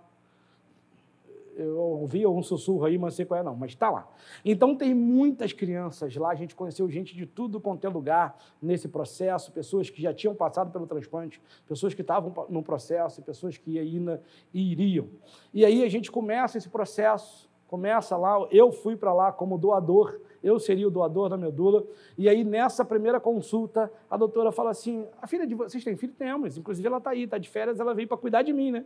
eu 1.55 1.77
ouvi 1.77 2.25
um 2.25 2.41
sussurro 2.41 2.85
aí, 2.85 2.97
mas 2.97 3.15
sei 3.15 3.25
qual 3.25 3.39
é 3.39 3.43
não, 3.43 3.55
mas 3.55 3.71
está 3.71 3.89
lá. 3.89 4.07
Então 4.45 4.75
tem 4.75 4.93
muitas 4.93 5.51
crianças 5.51 6.15
lá, 6.15 6.29
a 6.29 6.35
gente 6.35 6.55
conheceu 6.55 6.89
gente 6.89 7.15
de 7.15 7.25
tudo 7.25 7.59
quanto 7.59 7.85
é 7.85 7.89
lugar 7.89 8.37
nesse 8.61 8.87
processo, 8.87 9.51
pessoas 9.51 9.89
que 9.89 10.01
já 10.01 10.13
tinham 10.13 10.33
passado 10.33 10.71
pelo 10.71 10.87
transplante, 10.87 11.41
pessoas 11.67 11.93
que 11.93 12.01
estavam 12.01 12.47
no 12.49 12.63
processo, 12.63 13.21
pessoas 13.21 13.57
que 13.57 13.77
ainda 13.77 14.21
iriam. 14.53 15.07
E 15.53 15.65
aí 15.65 15.83
a 15.83 15.89
gente 15.89 16.09
começa 16.09 16.57
esse 16.57 16.69
processo, 16.69 17.49
começa 17.67 18.15
lá, 18.15 18.47
eu 18.51 18.71
fui 18.71 18.95
para 18.95 19.13
lá 19.13 19.31
como 19.31 19.57
doador, 19.57 20.19
eu 20.43 20.59
seria 20.59 20.87
o 20.87 20.91
doador 20.91 21.29
da 21.29 21.37
medula, 21.37 21.83
e 22.17 22.29
aí 22.29 22.43
nessa 22.43 22.85
primeira 22.85 23.19
consulta, 23.19 23.91
a 24.09 24.17
doutora 24.17 24.51
fala 24.51 24.71
assim, 24.71 25.05
a 25.21 25.27
filha 25.27 25.45
de 25.45 25.55
vocês 25.55 25.83
tem 25.83 25.95
filho? 25.95 26.13
Temos, 26.17 26.57
inclusive 26.57 26.87
ela 26.87 26.97
está 26.97 27.11
aí, 27.11 27.23
está 27.23 27.37
de 27.37 27.49
férias, 27.49 27.79
ela 27.79 27.93
veio 27.93 28.07
para 28.07 28.17
cuidar 28.17 28.41
de 28.41 28.53
mim, 28.53 28.71
né? 28.71 28.85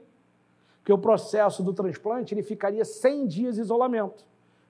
Porque 0.80 0.92
o 0.92 0.98
processo 0.98 1.64
do 1.64 1.74
transplante 1.74 2.34
ele 2.34 2.44
ficaria 2.44 2.84
100 2.84 3.28
dias 3.28 3.56
de 3.56 3.62
isolamento. 3.62 4.26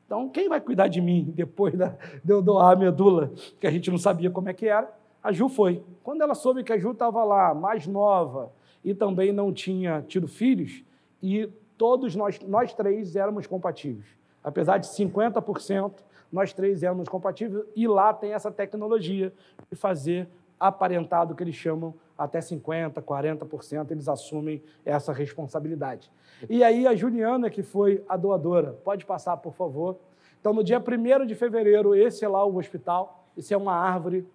Então, 0.05 0.29
quem 0.29 0.47
vai 0.47 0.61
cuidar 0.61 0.87
de 0.87 1.01
mim 1.01 1.33
depois 1.35 1.73
da, 1.75 1.95
de 2.23 2.31
eu 2.31 2.41
doar 2.41 2.73
a 2.73 2.75
medula, 2.75 3.31
que 3.59 3.65
a 3.65 3.71
gente 3.71 3.89
não 3.89 3.97
sabia 3.97 4.29
como 4.29 4.47
é 4.49 4.53
que 4.53 4.67
era? 4.67 4.93
A 5.23 5.31
Ju 5.31 5.49
foi. 5.49 5.83
Quando 6.03 6.21
ela 6.21 6.35
soube 6.35 6.63
que 6.63 6.71
a 6.73 6.77
Ju 6.77 6.91
estava 6.91 7.23
lá, 7.23 7.53
mais 7.55 7.87
nova, 7.87 8.51
e 8.83 8.93
também 8.93 9.31
não 9.31 9.51
tinha 9.51 10.03
tido 10.07 10.27
filhos, 10.27 10.83
e 11.21 11.49
todos 11.77 12.15
nós, 12.15 12.39
nós 12.41 12.73
três 12.73 13.15
éramos 13.15 13.47
compatíveis. 13.47 14.05
Apesar 14.43 14.77
de 14.77 14.87
50%, 14.87 15.93
nós 16.33 16.51
três 16.51 16.81
éramos 16.81 17.07
compatíveis, 17.07 17.63
e 17.75 17.87
lá 17.87 18.11
tem 18.11 18.33
essa 18.33 18.51
tecnologia 18.51 19.31
de 19.69 19.77
fazer 19.77 20.27
aparentado, 20.59 21.35
que 21.35 21.43
eles 21.43 21.55
chamam 21.55 21.93
até 22.17 22.39
50%, 22.39 22.93
40%, 23.01 23.91
eles 23.91 24.07
assumem 24.07 24.63
essa 24.83 25.13
responsabilidade. 25.13 26.11
E 26.49 26.63
aí 26.63 26.87
a 26.87 26.95
Juliana, 26.95 27.49
que 27.49 27.61
foi 27.61 28.03
a 28.09 28.17
doadora, 28.17 28.73
pode 28.83 29.05
passar, 29.05 29.37
por 29.37 29.53
favor. 29.53 29.97
Então, 30.39 30.53
no 30.53 30.63
dia 30.63 30.81
1 30.81 31.25
de 31.25 31.35
fevereiro, 31.35 31.95
esse 31.95 32.25
é 32.25 32.27
lá 32.27 32.43
o 32.43 32.57
hospital, 32.57 33.27
esse 33.37 33.53
é 33.53 33.57
uma 33.57 33.75
árvore. 33.75 34.27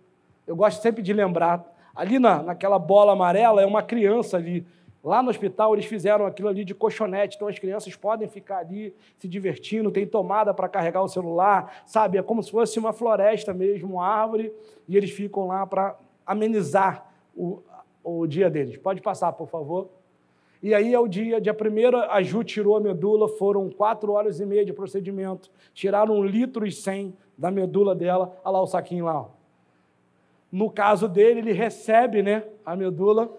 Eu 0.46 0.54
gosto 0.54 0.80
sempre 0.80 1.02
de 1.02 1.12
lembrar, 1.12 1.64
ali 1.94 2.18
na, 2.18 2.42
naquela 2.42 2.78
bola 2.78 3.12
amarela 3.12 3.60
é 3.60 3.66
uma 3.66 3.82
criança 3.82 4.36
ali. 4.36 4.64
Lá 5.02 5.22
no 5.22 5.30
hospital 5.30 5.74
eles 5.74 5.86
fizeram 5.86 6.26
aquilo 6.26 6.48
ali 6.48 6.64
de 6.64 6.74
colchonete, 6.74 7.36
então 7.36 7.46
as 7.46 7.58
crianças 7.58 7.94
podem 7.94 8.28
ficar 8.28 8.58
ali 8.58 8.94
se 9.16 9.28
divertindo, 9.28 9.90
tem 9.90 10.06
tomada 10.06 10.52
para 10.52 10.68
carregar 10.68 11.02
o 11.02 11.08
celular, 11.08 11.82
sabe? 11.86 12.18
É 12.18 12.22
como 12.22 12.42
se 12.42 12.50
fosse 12.50 12.78
uma 12.78 12.92
floresta 12.92 13.54
mesmo, 13.54 13.94
uma 13.94 14.06
árvore, 14.06 14.52
e 14.88 14.96
eles 14.96 15.10
ficam 15.10 15.46
lá 15.46 15.66
para 15.66 15.96
amenizar 16.26 17.08
o, 17.36 17.62
o 18.02 18.26
dia 18.26 18.50
deles. 18.50 18.76
Pode 18.76 19.00
passar, 19.00 19.32
por 19.32 19.48
favor. 19.48 19.88
E 20.60 20.74
aí 20.74 20.92
é 20.92 20.98
o 20.98 21.06
dia, 21.06 21.40
dia 21.40 21.54
primeiro, 21.54 21.98
a 21.98 22.20
Ju 22.20 22.42
tirou 22.42 22.76
a 22.76 22.80
medula, 22.80 23.28
foram 23.28 23.70
quatro 23.70 24.12
horas 24.12 24.40
e 24.40 24.46
meia 24.46 24.64
de 24.64 24.72
procedimento, 24.72 25.50
tiraram 25.72 26.16
um 26.16 26.24
litro 26.24 26.66
e 26.66 26.72
cem 26.72 27.14
da 27.36 27.50
medula 27.50 27.94
dela, 27.94 28.36
olha 28.44 28.52
lá 28.52 28.62
o 28.62 28.66
saquinho 28.66 29.04
lá. 29.04 29.20
Ó. 29.20 29.28
No 30.50 30.68
caso 30.68 31.08
dele, 31.08 31.40
ele 31.40 31.52
recebe 31.52 32.22
né, 32.22 32.42
a 32.66 32.74
medula, 32.74 33.30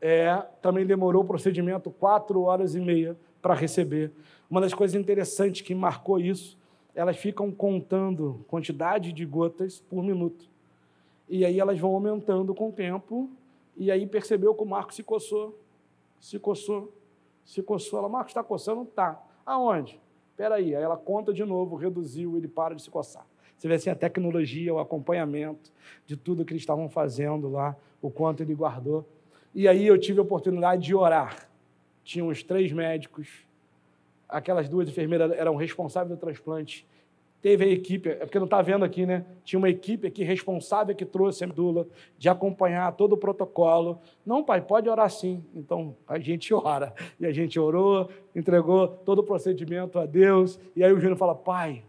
é, 0.00 0.34
também 0.62 0.86
demorou 0.86 1.22
o 1.22 1.26
procedimento 1.26 1.90
quatro 1.90 2.42
horas 2.42 2.74
e 2.74 2.80
meia 2.80 3.16
para 3.42 3.54
receber. 3.54 4.10
Uma 4.50 4.60
das 4.60 4.74
coisas 4.74 4.94
interessantes 4.94 5.60
que 5.60 5.74
marcou 5.74 6.18
isso, 6.18 6.58
elas 6.94 7.16
ficam 7.16 7.50
contando 7.50 8.44
quantidade 8.48 9.12
de 9.12 9.24
gotas 9.24 9.80
por 9.80 10.02
minuto. 10.02 10.48
E 11.28 11.44
aí 11.44 11.60
elas 11.60 11.78
vão 11.78 11.94
aumentando 11.94 12.54
com 12.54 12.70
o 12.70 12.72
tempo 12.72 13.30
e 13.76 13.90
aí 13.90 14.06
percebeu 14.06 14.54
que 14.54 14.62
o 14.62 14.66
Marcos 14.66 14.96
se 14.96 15.02
coçou, 15.02 15.58
se 16.18 16.38
coçou, 16.38 16.92
se 17.44 17.62
coçou. 17.62 17.98
Ela, 18.00 18.08
Marcos, 18.08 18.30
está 18.30 18.42
coçando? 18.42 18.84
Tá. 18.84 19.22
Aonde? 19.46 20.00
Espera 20.30 20.56
aí. 20.56 20.74
Aí 20.74 20.82
ela 20.82 20.96
conta 20.96 21.32
de 21.32 21.44
novo, 21.44 21.76
reduziu, 21.76 22.36
ele 22.36 22.48
para 22.48 22.74
de 22.74 22.82
se 22.82 22.90
coçar. 22.90 23.24
Você 23.56 23.68
vê 23.68 23.74
assim 23.74 23.90
a 23.90 23.94
tecnologia, 23.94 24.72
o 24.72 24.78
acompanhamento 24.78 25.70
de 26.06 26.16
tudo 26.16 26.44
que 26.44 26.52
eles 26.52 26.62
estavam 26.62 26.88
fazendo 26.88 27.48
lá, 27.48 27.76
o 28.00 28.10
quanto 28.10 28.42
ele 28.42 28.54
guardou. 28.54 29.06
E 29.54 29.66
aí 29.66 29.86
eu 29.86 29.98
tive 29.98 30.18
a 30.18 30.22
oportunidade 30.22 30.82
de 30.82 30.94
orar. 30.94 31.48
Tinha 32.04 32.24
uns 32.24 32.42
três 32.42 32.72
médicos, 32.72 33.28
aquelas 34.28 34.68
duas 34.68 34.88
enfermeiras 34.88 35.32
eram 35.32 35.56
responsáveis 35.56 36.16
do 36.16 36.20
transplante 36.20 36.86
teve 37.40 37.64
a 37.64 37.68
equipe, 37.68 38.08
é 38.08 38.16
porque 38.16 38.38
não 38.38 38.44
está 38.44 38.60
vendo 38.60 38.84
aqui, 38.84 39.06
né? 39.06 39.24
Tinha 39.44 39.58
uma 39.58 39.68
equipe 39.68 40.06
aqui 40.06 40.22
responsável 40.22 40.94
que 40.94 41.04
trouxe 41.04 41.42
a 41.44 41.46
medula, 41.46 41.86
de 42.18 42.28
acompanhar 42.28 42.92
todo 42.92 43.14
o 43.14 43.16
protocolo. 43.16 43.98
Não, 44.24 44.44
pai, 44.44 44.60
pode 44.60 44.88
orar 44.88 45.10
sim. 45.10 45.42
Então 45.54 45.96
a 46.06 46.18
gente 46.18 46.52
ora. 46.54 46.92
E 47.18 47.26
a 47.26 47.32
gente 47.32 47.58
orou, 47.58 48.10
entregou 48.34 48.86
todo 48.88 49.20
o 49.20 49.24
procedimento 49.24 49.98
a 49.98 50.06
Deus. 50.06 50.58
E 50.76 50.84
aí 50.84 50.92
o 50.92 51.00
Júnior 51.00 51.16
fala: 51.16 51.34
pai, 51.34 51.82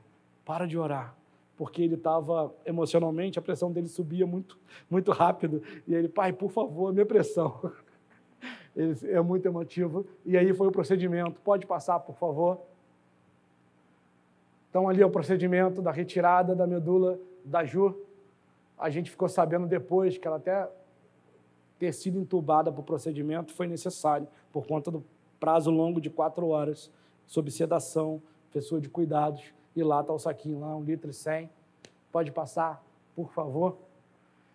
para 0.46 0.66
de 0.66 0.78
orar. 0.78 1.16
Porque 1.62 1.84
ele 1.84 1.94
estava 1.94 2.52
emocionalmente, 2.66 3.38
a 3.38 3.42
pressão 3.42 3.72
dele 3.72 3.88
subia 3.88 4.26
muito, 4.26 4.58
muito 4.90 5.12
rápido. 5.12 5.62
E 5.88 5.94
ele, 5.94 6.10
pai, 6.10 6.34
por 6.34 6.50
favor, 6.50 6.92
minha 6.92 7.06
pressão. 7.06 7.72
Ele 8.76 8.98
é 9.04 9.22
muito 9.22 9.48
emotivo. 9.48 10.04
E 10.26 10.36
aí 10.36 10.56
foi 10.56 10.70
o 10.70 10.72
procedimento. 10.72 11.40
Pode 11.42 11.68
passar, 11.68 12.00
por 12.00 12.16
favor. 12.16 12.62
Então, 14.72 14.90
ali 14.90 15.04
é 15.04 15.06
o 15.06 15.12
procedimento 15.12 15.84
da 15.84 15.92
retirada 15.92 16.56
da 16.56 16.66
medula 16.66 17.20
da 17.46 17.64
Ju. 17.64 17.96
A 18.76 18.90
gente 18.90 19.12
ficou 19.12 19.30
sabendo 19.30 19.68
depois 19.68 20.18
que 20.18 20.26
ela 20.26 20.38
até 20.38 20.68
ter 21.78 21.94
sido 21.94 22.18
entubada 22.18 22.72
para 22.72 22.82
o 22.82 22.84
procedimento 22.84 23.54
foi 23.54 23.68
necessário, 23.68 24.28
por 24.52 24.66
conta 24.66 24.90
do 24.90 25.06
prazo 25.40 25.70
longo 25.70 26.02
de 26.02 26.10
quatro 26.10 26.48
horas, 26.48 26.90
sob 27.28 27.52
sedação, 27.52 28.20
pessoa 28.52 28.82
de 28.82 28.90
cuidados. 28.90 29.54
E 29.76 29.84
lá 29.84 30.02
está 30.02 30.14
o 30.14 30.20
saquinho, 30.20 30.60
lá, 30.60 30.76
um 30.76 30.84
litro 30.84 31.10
e 31.10 31.14
cem. 31.14 31.50
Pode 32.12 32.32
passar, 32.32 32.84
por 33.16 33.32
favor. 33.32 33.78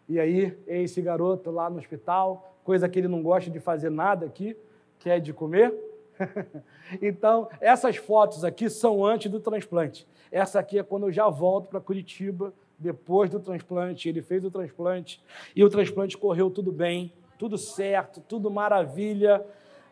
E 0.08 0.20
aí, 0.20 0.56
esse 0.66 1.00
garoto 1.00 1.50
lá 1.50 1.68
no 1.68 1.78
hospital, 1.78 2.54
coisa 2.62 2.88
que 2.88 2.98
ele 2.98 3.08
não 3.08 3.22
gosta 3.22 3.50
de 3.50 3.58
fazer 3.58 3.90
nada 3.90 4.26
aqui, 4.26 4.56
que 4.98 5.10
é 5.10 5.18
de 5.18 5.32
comer, 5.32 5.74
então, 7.02 7.48
essas 7.60 7.96
fotos 7.96 8.44
aqui 8.44 8.68
são 8.70 9.04
antes 9.04 9.30
do 9.30 9.40
transplante. 9.40 10.06
Essa 10.30 10.60
aqui 10.60 10.78
é 10.78 10.82
quando 10.82 11.06
eu 11.06 11.12
já 11.12 11.28
volto 11.28 11.68
para 11.68 11.80
Curitiba, 11.80 12.52
depois 12.78 13.30
do 13.30 13.40
transplante. 13.40 14.08
Ele 14.08 14.22
fez 14.22 14.44
o 14.44 14.50
transplante 14.50 15.22
e 15.54 15.64
o 15.64 15.68
transplante 15.68 16.16
correu 16.16 16.50
tudo 16.50 16.72
bem, 16.72 17.12
tudo 17.38 17.56
certo, 17.56 18.20
tudo 18.20 18.50
maravilha. 18.50 19.44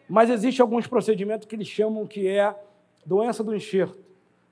Mas 0.08 0.30
existe 0.30 0.60
alguns 0.60 0.86
procedimentos 0.86 1.46
que 1.46 1.54
eles 1.54 1.68
chamam 1.68 2.06
que 2.06 2.28
é 2.28 2.54
doença 3.04 3.42
do 3.42 3.54
enxerto. 3.54 4.02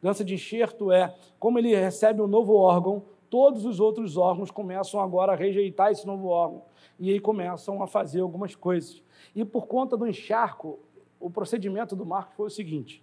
Doença 0.03 0.24
de 0.24 0.34
enxerto 0.34 0.90
é 0.90 1.14
como 1.38 1.61
ele 1.61 1.76
recebe 1.76 2.20
um 2.20 2.26
novo 2.26 2.55
órgão, 2.55 3.05
todos 3.30 3.64
os 3.64 3.78
outros 3.78 4.16
órgãos 4.16 4.50
começam 4.50 5.00
agora 5.00 5.32
a 5.32 5.36
rejeitar 5.36 5.92
esse 5.92 6.05
novo 6.05 6.26
órgão 6.26 6.64
e 6.98 7.11
aí 7.11 7.20
começam 7.20 7.80
a 7.80 7.86
fazer 7.86 8.20
algumas 8.20 8.57
coisas. 8.57 9.00
E 9.34 9.44
por 9.44 9.68
conta 9.68 9.96
do 9.96 10.07
encharco, 10.07 10.80
o 11.20 11.30
procedimento 11.30 11.94
do 11.94 12.05
Marcos 12.05 12.34
foi 12.34 12.46
o 12.48 12.50
seguinte: 12.50 13.00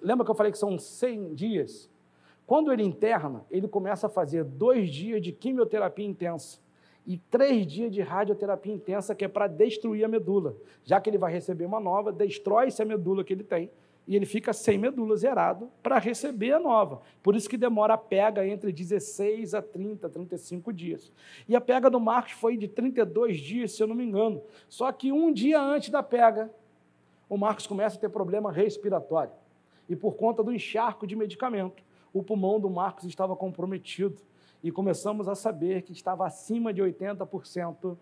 lembra 0.00 0.24
que 0.24 0.30
eu 0.30 0.34
falei 0.34 0.52
que 0.52 0.58
são 0.58 0.78
100 0.78 1.34
dias? 1.34 1.90
Quando 2.46 2.72
ele 2.72 2.84
interna, 2.84 3.44
ele 3.50 3.66
começa 3.66 4.06
a 4.06 4.10
fazer 4.10 4.44
dois 4.44 4.88
dias 4.88 5.20
de 5.20 5.32
quimioterapia 5.32 6.06
intensa 6.06 6.60
e 7.04 7.18
três 7.18 7.66
dias 7.66 7.90
de 7.90 8.00
radioterapia 8.00 8.72
intensa, 8.72 9.14
que 9.14 9.24
é 9.24 9.28
para 9.28 9.48
destruir 9.48 10.04
a 10.04 10.08
medula. 10.08 10.56
Já 10.84 11.00
que 11.00 11.10
ele 11.10 11.18
vai 11.18 11.32
receber 11.32 11.66
uma 11.66 11.80
nova, 11.80 12.12
destrói-se 12.12 12.80
a 12.80 12.84
medula 12.84 13.24
que 13.24 13.32
ele 13.32 13.44
tem 13.44 13.70
e 14.08 14.16
ele 14.16 14.24
fica 14.24 14.54
sem 14.54 14.78
medula 14.78 15.14
zerado 15.18 15.70
para 15.82 15.98
receber 15.98 16.52
a 16.52 16.58
nova. 16.58 17.02
Por 17.22 17.36
isso 17.36 17.46
que 17.46 17.58
demora 17.58 17.92
a 17.92 17.98
pega 17.98 18.44
entre 18.46 18.72
16 18.72 19.52
a 19.52 19.60
30, 19.60 20.08
35 20.08 20.72
dias. 20.72 21.12
E 21.46 21.54
a 21.54 21.60
pega 21.60 21.90
do 21.90 22.00
Marcos 22.00 22.32
foi 22.32 22.56
de 22.56 22.66
32 22.66 23.38
dias, 23.38 23.72
se 23.72 23.82
eu 23.82 23.86
não 23.86 23.94
me 23.94 24.04
engano. 24.04 24.40
Só 24.66 24.90
que 24.92 25.12
um 25.12 25.30
dia 25.30 25.60
antes 25.60 25.90
da 25.90 26.02
pega, 26.02 26.50
o 27.28 27.36
Marcos 27.36 27.66
começa 27.66 27.98
a 27.98 28.00
ter 28.00 28.08
problema 28.08 28.50
respiratório. 28.50 29.32
E 29.86 29.94
por 29.94 30.14
conta 30.14 30.42
do 30.42 30.54
encharco 30.54 31.06
de 31.06 31.14
medicamento, 31.14 31.82
o 32.10 32.22
pulmão 32.22 32.58
do 32.58 32.70
Marcos 32.70 33.04
estava 33.04 33.36
comprometido. 33.36 34.22
E 34.64 34.72
começamos 34.72 35.28
a 35.28 35.34
saber 35.34 35.82
que 35.82 35.92
estava 35.92 36.26
acima 36.26 36.72
de 36.72 36.82
80% 36.82 37.94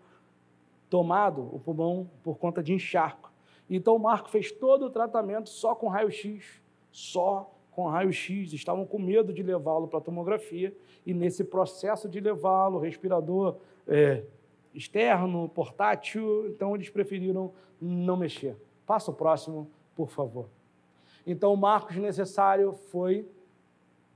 tomado 0.89 1.53
o 1.53 1.59
pulmão 1.59 2.09
por 2.23 2.37
conta 2.37 2.63
de 2.63 2.73
encharco. 2.73 3.26
Então 3.69 3.95
o 3.95 3.99
Marco 3.99 4.29
fez 4.29 4.51
todo 4.51 4.85
o 4.85 4.89
tratamento 4.89 5.49
só 5.49 5.75
com 5.75 5.87
raio-x, 5.87 6.61
só 6.91 7.51
com 7.71 7.87
raio-x. 7.87 8.53
Estavam 8.53 8.85
com 8.85 8.99
medo 8.99 9.33
de 9.33 9.43
levá-lo 9.43 9.87
para 9.87 9.99
a 9.99 10.01
tomografia 10.01 10.75
e 11.05 11.13
nesse 11.13 11.43
processo 11.43 12.07
de 12.07 12.19
levá-lo, 12.19 12.79
respirador 12.79 13.57
é, 13.87 14.23
externo, 14.73 15.49
portátil, 15.49 16.47
então 16.47 16.75
eles 16.75 16.89
preferiram 16.89 17.51
não 17.81 18.17
mexer. 18.17 18.55
Passa 18.85 19.11
o 19.11 19.13
próximo, 19.13 19.69
por 19.95 20.09
favor. 20.09 20.47
Então, 21.25 21.53
o 21.53 21.57
marcos 21.57 21.97
necessário 21.97 22.73
foi 22.89 23.27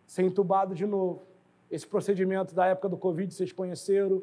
ser 0.06 0.24
entubado 0.24 0.74
de 0.74 0.86
novo. 0.86 1.22
Esse 1.70 1.86
procedimento 1.86 2.54
da 2.54 2.68
época 2.68 2.88
do 2.88 2.98
Covid, 2.98 3.34
vocês 3.34 3.52
conheceram, 3.52 4.22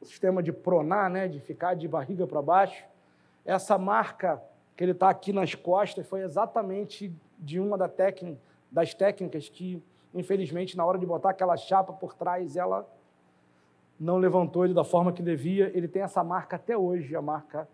o 0.00 0.04
sistema 0.04 0.42
de 0.42 0.52
pronar, 0.52 1.10
né, 1.10 1.26
de 1.26 1.40
ficar 1.40 1.74
de 1.74 1.88
barriga 1.88 2.26
para 2.26 2.40
baixo. 2.40 2.84
Essa 3.48 3.78
marca 3.78 4.42
que 4.76 4.84
ele 4.84 4.92
está 4.92 5.08
aqui 5.08 5.32
nas 5.32 5.54
costas 5.54 6.06
foi 6.06 6.20
exatamente 6.20 7.10
de 7.38 7.58
uma 7.58 7.78
das 7.78 8.92
técnicas 8.92 9.48
que, 9.48 9.82
infelizmente, 10.12 10.76
na 10.76 10.84
hora 10.84 10.98
de 10.98 11.06
botar 11.06 11.30
aquela 11.30 11.56
chapa 11.56 11.94
por 11.94 12.12
trás, 12.12 12.58
ela 12.58 12.86
não 13.98 14.18
levantou 14.18 14.66
ele 14.66 14.74
da 14.74 14.84
forma 14.84 15.14
que 15.14 15.22
devia. 15.22 15.72
Ele 15.74 15.88
tem 15.88 16.02
essa 16.02 16.22
marca 16.22 16.56
até 16.56 16.76
hoje, 16.76 17.16
a 17.16 17.22
marca 17.22 17.66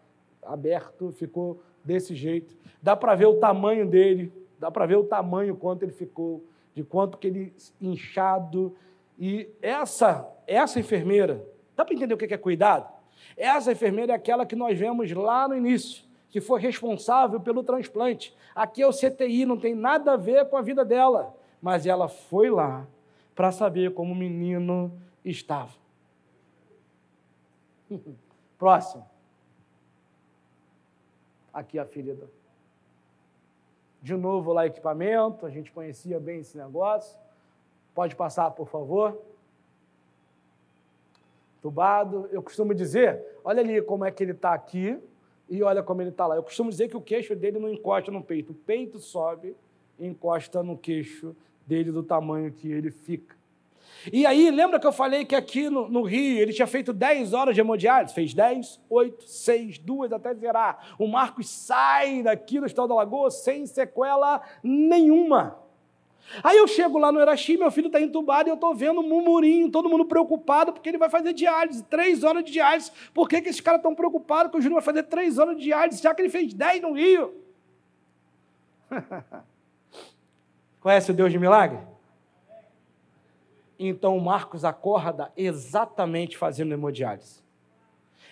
aberto, 0.44 1.10
ficou 1.10 1.60
desse 1.84 2.14
jeito. 2.14 2.56
Dá 2.80 2.94
para 2.94 3.16
ver 3.16 3.26
o 3.26 3.40
tamanho 3.40 3.84
dele, 3.84 4.32
dá 4.60 4.70
para 4.70 4.86
ver 4.86 4.96
o 4.96 5.02
tamanho 5.02 5.56
quanto 5.56 5.82
ele 5.82 5.90
ficou, 5.90 6.44
de 6.72 6.84
quanto 6.84 7.18
que 7.18 7.26
ele 7.26 7.52
inchado. 7.80 8.76
E 9.18 9.50
essa 9.60 10.32
essa 10.46 10.78
enfermeira, 10.78 11.44
dá 11.74 11.84
para 11.84 11.96
entender 11.96 12.14
o 12.14 12.16
que 12.16 12.32
é 12.32 12.38
cuidado? 12.38 12.94
Essa 13.36 13.72
enfermeira 13.72 14.12
é 14.12 14.16
aquela 14.16 14.46
que 14.46 14.56
nós 14.56 14.78
vemos 14.78 15.10
lá 15.12 15.48
no 15.48 15.56
início, 15.56 16.04
que 16.30 16.40
foi 16.40 16.60
responsável 16.60 17.40
pelo 17.40 17.62
transplante. 17.62 18.34
Aqui 18.54 18.82
é 18.82 18.86
o 18.86 18.92
CTI, 18.92 19.44
não 19.44 19.58
tem 19.58 19.74
nada 19.74 20.12
a 20.12 20.16
ver 20.16 20.48
com 20.48 20.56
a 20.56 20.62
vida 20.62 20.84
dela, 20.84 21.34
mas 21.60 21.86
ela 21.86 22.08
foi 22.08 22.50
lá 22.50 22.86
para 23.34 23.50
saber 23.50 23.92
como 23.94 24.12
o 24.12 24.16
menino 24.16 24.92
estava. 25.24 25.72
Próximo. 28.58 29.04
Aqui 31.52 31.78
a 31.78 31.84
ferida. 31.84 32.28
De 34.02 34.14
novo 34.14 34.52
lá 34.52 34.66
equipamento, 34.66 35.46
a 35.46 35.50
gente 35.50 35.72
conhecia 35.72 36.20
bem 36.20 36.40
esse 36.40 36.56
negócio. 36.58 37.18
Pode 37.94 38.14
passar, 38.14 38.50
por 38.50 38.68
favor. 38.68 39.18
Tubado. 41.64 42.28
Eu 42.30 42.42
costumo 42.42 42.74
dizer, 42.74 43.24
olha 43.42 43.62
ali 43.62 43.80
como 43.80 44.04
é 44.04 44.10
que 44.10 44.22
ele 44.22 44.32
está 44.32 44.52
aqui 44.52 44.98
e 45.48 45.62
olha 45.62 45.82
como 45.82 46.02
ele 46.02 46.10
está 46.10 46.26
lá. 46.26 46.36
Eu 46.36 46.42
costumo 46.42 46.68
dizer 46.68 46.90
que 46.90 46.96
o 46.96 47.00
queixo 47.00 47.34
dele 47.34 47.58
não 47.58 47.70
encosta 47.70 48.10
no 48.10 48.22
peito. 48.22 48.52
O 48.52 48.54
peito 48.54 48.98
sobe 48.98 49.56
e 49.98 50.06
encosta 50.06 50.62
no 50.62 50.76
queixo 50.76 51.34
dele 51.66 51.90
do 51.90 52.02
tamanho 52.02 52.52
que 52.52 52.70
ele 52.70 52.90
fica. 52.90 53.34
E 54.12 54.26
aí, 54.26 54.50
lembra 54.50 54.78
que 54.78 54.86
eu 54.86 54.92
falei 54.92 55.24
que 55.24 55.34
aqui 55.34 55.70
no, 55.70 55.88
no, 55.88 56.02
Rio 56.02 56.38
ele 56.38 56.52
tinha 56.52 56.66
feito 56.66 56.92
10 56.92 57.32
horas 57.32 57.54
de 57.54 57.62
hemodiálise? 57.62 58.12
Fez 58.12 58.34
10, 58.34 58.82
8, 58.90 59.24
6, 59.24 59.78
2 59.78 60.12
até 60.12 60.34
zerar. 60.34 60.94
O 60.98 61.08
Marcos 61.08 61.48
sai 61.48 62.22
daqui 62.22 62.60
do 62.60 62.66
Estado 62.66 62.88
da 62.88 62.96
Lagoa 62.96 63.30
sem 63.30 63.64
sequela 63.64 64.42
nenhuma. 64.62 65.63
Aí 66.42 66.56
eu 66.56 66.66
chego 66.66 66.98
lá 66.98 67.12
no 67.12 67.20
Eraxi, 67.20 67.56
meu 67.56 67.70
filho 67.70 67.86
está 67.86 68.00
entubado 68.00 68.48
e 68.48 68.50
eu 68.50 68.54
estou 68.54 68.74
vendo 68.74 69.00
um 69.00 69.08
murmurinho, 69.08 69.70
todo 69.70 69.88
mundo 69.88 70.04
preocupado 70.04 70.72
porque 70.72 70.88
ele 70.88 70.98
vai 70.98 71.10
fazer 71.10 71.32
diálise, 71.32 71.84
três 71.84 72.24
horas 72.24 72.44
de 72.44 72.52
diálise. 72.52 72.90
Por 73.12 73.28
que, 73.28 73.40
que 73.40 73.48
esses 73.48 73.60
caras 73.60 73.78
estão 73.78 73.94
preocupados 73.94 74.50
que 74.50 74.58
o 74.58 74.60
Júnior 74.60 74.80
vai 74.80 74.84
fazer 74.84 75.04
três 75.04 75.38
horas 75.38 75.56
de 75.56 75.64
diálise, 75.64 76.02
já 76.02 76.14
que 76.14 76.22
ele 76.22 76.30
fez 76.30 76.52
dez 76.52 76.80
no 76.80 76.92
Rio? 76.92 77.34
Conhece 80.80 81.10
o 81.10 81.14
Deus 81.14 81.30
de 81.30 81.38
milagre? 81.38 81.78
Então 83.78 84.18
Marcos 84.18 84.64
acorda 84.64 85.30
exatamente 85.36 86.36
fazendo 86.36 86.72
hemodiálise. 86.72 87.42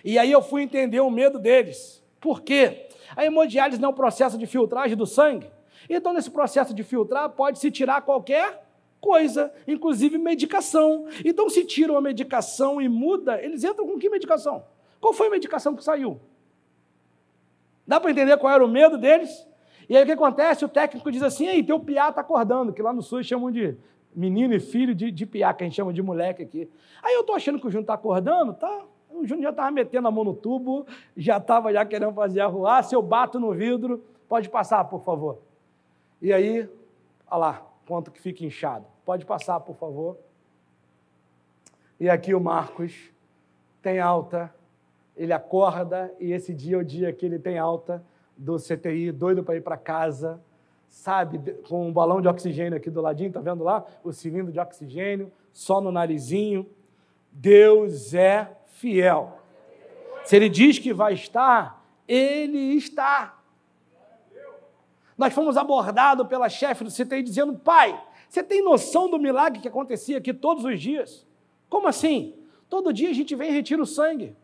E 0.03 0.17
aí 0.17 0.31
eu 0.31 0.41
fui 0.41 0.61
entender 0.61 0.99
o 0.99 1.09
medo 1.09 1.39
deles. 1.39 2.03
Por 2.19 2.41
quê? 2.41 2.89
A 3.15 3.25
hemodiálise 3.25 3.79
não 3.79 3.89
é 3.89 3.91
um 3.91 3.95
processo 3.95 4.37
de 4.37 4.45
filtragem 4.45 4.97
do 4.97 5.05
sangue. 5.05 5.49
Então, 5.89 6.13
nesse 6.13 6.31
processo 6.31 6.73
de 6.73 6.83
filtrar, 6.83 7.29
pode-se 7.29 7.69
tirar 7.71 8.01
qualquer 8.01 8.63
coisa, 9.01 9.51
inclusive 9.67 10.17
medicação. 10.17 11.07
Então, 11.25 11.49
se 11.49 11.65
tira 11.65 11.91
uma 11.91 12.01
medicação 12.01 12.81
e 12.81 12.87
muda, 12.87 13.41
eles 13.43 13.63
entram 13.63 13.85
com 13.85 13.99
que 13.99 14.09
medicação? 14.09 14.63
Qual 15.01 15.13
foi 15.13 15.27
a 15.27 15.31
medicação 15.31 15.75
que 15.75 15.83
saiu? 15.83 16.19
Dá 17.85 17.99
para 17.99 18.11
entender 18.11 18.37
qual 18.37 18.53
era 18.53 18.63
o 18.63 18.67
medo 18.67 18.97
deles? 18.97 19.45
E 19.89 19.97
aí 19.97 20.03
o 20.03 20.05
que 20.05 20.13
acontece? 20.13 20.63
O 20.63 20.69
técnico 20.69 21.11
diz 21.11 21.21
assim: 21.21 21.47
ei, 21.47 21.61
teu 21.61 21.79
piá 21.79 22.09
está 22.09 22.21
acordando, 22.21 22.71
que 22.71 22.81
lá 22.81 22.93
no 22.93 23.01
sul 23.01 23.21
chamam 23.21 23.51
de 23.51 23.75
menino 24.15 24.53
e 24.53 24.59
filho 24.59 24.95
de, 24.95 25.11
de 25.11 25.25
piá, 25.25 25.53
que 25.53 25.63
a 25.63 25.67
gente 25.67 25.75
chama 25.75 25.91
de 25.91 26.01
moleque 26.01 26.43
aqui. 26.43 26.69
Aí 27.03 27.13
eu 27.15 27.21
estou 27.21 27.35
achando 27.35 27.59
que 27.59 27.67
o 27.67 27.69
Júnior 27.69 27.83
está 27.83 27.95
acordando, 27.95 28.53
tá? 28.53 28.85
O 29.09 29.25
Júnior 29.25 29.43
já 29.43 29.49
estava 29.49 29.71
metendo 29.71 30.07
a 30.07 30.11
mão 30.11 30.23
no 30.23 30.33
tubo, 30.33 30.87
já 31.15 31.37
estava 31.37 31.73
já 31.73 31.85
querendo 31.85 32.13
fazer 32.13 32.39
arruar. 32.39 32.83
Se 32.83 32.95
eu 32.95 33.01
bato 33.01 33.39
no 33.39 33.51
vidro, 33.51 34.03
pode 34.29 34.49
passar, 34.49 34.83
por 34.85 35.03
favor. 35.03 35.39
E 36.23 36.31
aí, 36.31 36.69
olha 37.29 37.37
lá, 37.37 37.67
quanto 37.85 38.09
que 38.09 38.21
fica 38.21 38.45
inchado. 38.45 38.85
Pode 39.03 39.25
passar, 39.25 39.59
por 39.59 39.75
favor. 39.75 40.17
E 41.99 42.09
aqui 42.09 42.33
o 42.33 42.39
Marcos 42.39 43.11
tem 43.81 43.99
alta, 43.99 44.55
ele 45.17 45.33
acorda, 45.33 46.15
e 46.21 46.31
esse 46.31 46.53
dia 46.53 46.77
é 46.77 46.79
o 46.79 46.85
dia 46.85 47.11
que 47.11 47.25
ele 47.25 47.37
tem 47.37 47.57
alta 47.57 48.01
do 48.37 48.55
CTI, 48.55 49.11
doido 49.11 49.43
para 49.43 49.57
ir 49.57 49.61
para 49.61 49.75
casa, 49.75 50.41
sabe, 50.87 51.39
com 51.67 51.89
um 51.89 51.91
balão 51.91 52.21
de 52.21 52.29
oxigênio 52.29 52.77
aqui 52.77 52.89
do 52.89 53.01
ladinho, 53.01 53.33
tá 53.33 53.41
vendo 53.41 53.61
lá? 53.61 53.85
O 54.01 54.13
cilindro 54.13 54.53
de 54.53 54.61
oxigênio, 54.61 55.29
só 55.51 55.81
no 55.81 55.91
narizinho. 55.91 56.65
Deus 57.33 58.13
é 58.13 58.49
fiel. 58.67 59.39
Se 60.23 60.37
ele 60.37 60.47
diz 60.47 60.79
que 60.79 60.93
vai 60.93 61.15
estar, 61.15 61.85
ele 62.07 62.75
está. 62.75 63.42
Nós 65.17 65.33
fomos 65.33 65.57
abordados 65.57 66.27
pela 66.27 66.49
chefe 66.49 66.83
do 66.83 66.91
CTI 66.91 67.23
dizendo: 67.23 67.53
pai, 67.55 68.01
você 68.27 68.43
tem 68.43 68.63
noção 68.63 69.09
do 69.09 69.19
milagre 69.19 69.59
que 69.59 69.67
acontecia 69.67 70.17
aqui 70.17 70.33
todos 70.33 70.65
os 70.65 70.79
dias? 70.79 71.25
Como 71.69 71.87
assim? 71.87 72.35
Todo 72.69 72.93
dia 72.93 73.09
a 73.09 73.13
gente 73.13 73.35
vem 73.35 73.49
e 73.49 73.53
retira 73.53 73.81
o 73.81 73.85
sangue. 73.85 74.35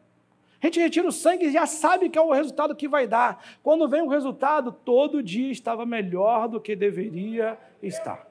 A 0.62 0.66
gente 0.68 0.80
retira 0.80 1.08
o 1.08 1.12
sangue 1.12 1.46
e 1.46 1.52
já 1.52 1.66
sabe 1.66 2.10
que 2.10 2.20
é 2.20 2.22
o 2.22 2.32
resultado 2.32 2.76
que 2.76 2.88
vai 2.88 3.08
dar. 3.08 3.44
Quando 3.64 3.88
vem 3.88 4.02
o 4.02 4.10
resultado, 4.10 4.72
todo 4.72 5.24
dia 5.24 5.52
estava 5.52 5.86
melhor 5.86 6.48
do 6.48 6.60
que 6.60 6.76
deveria 6.76 7.58
estar. 7.82 8.28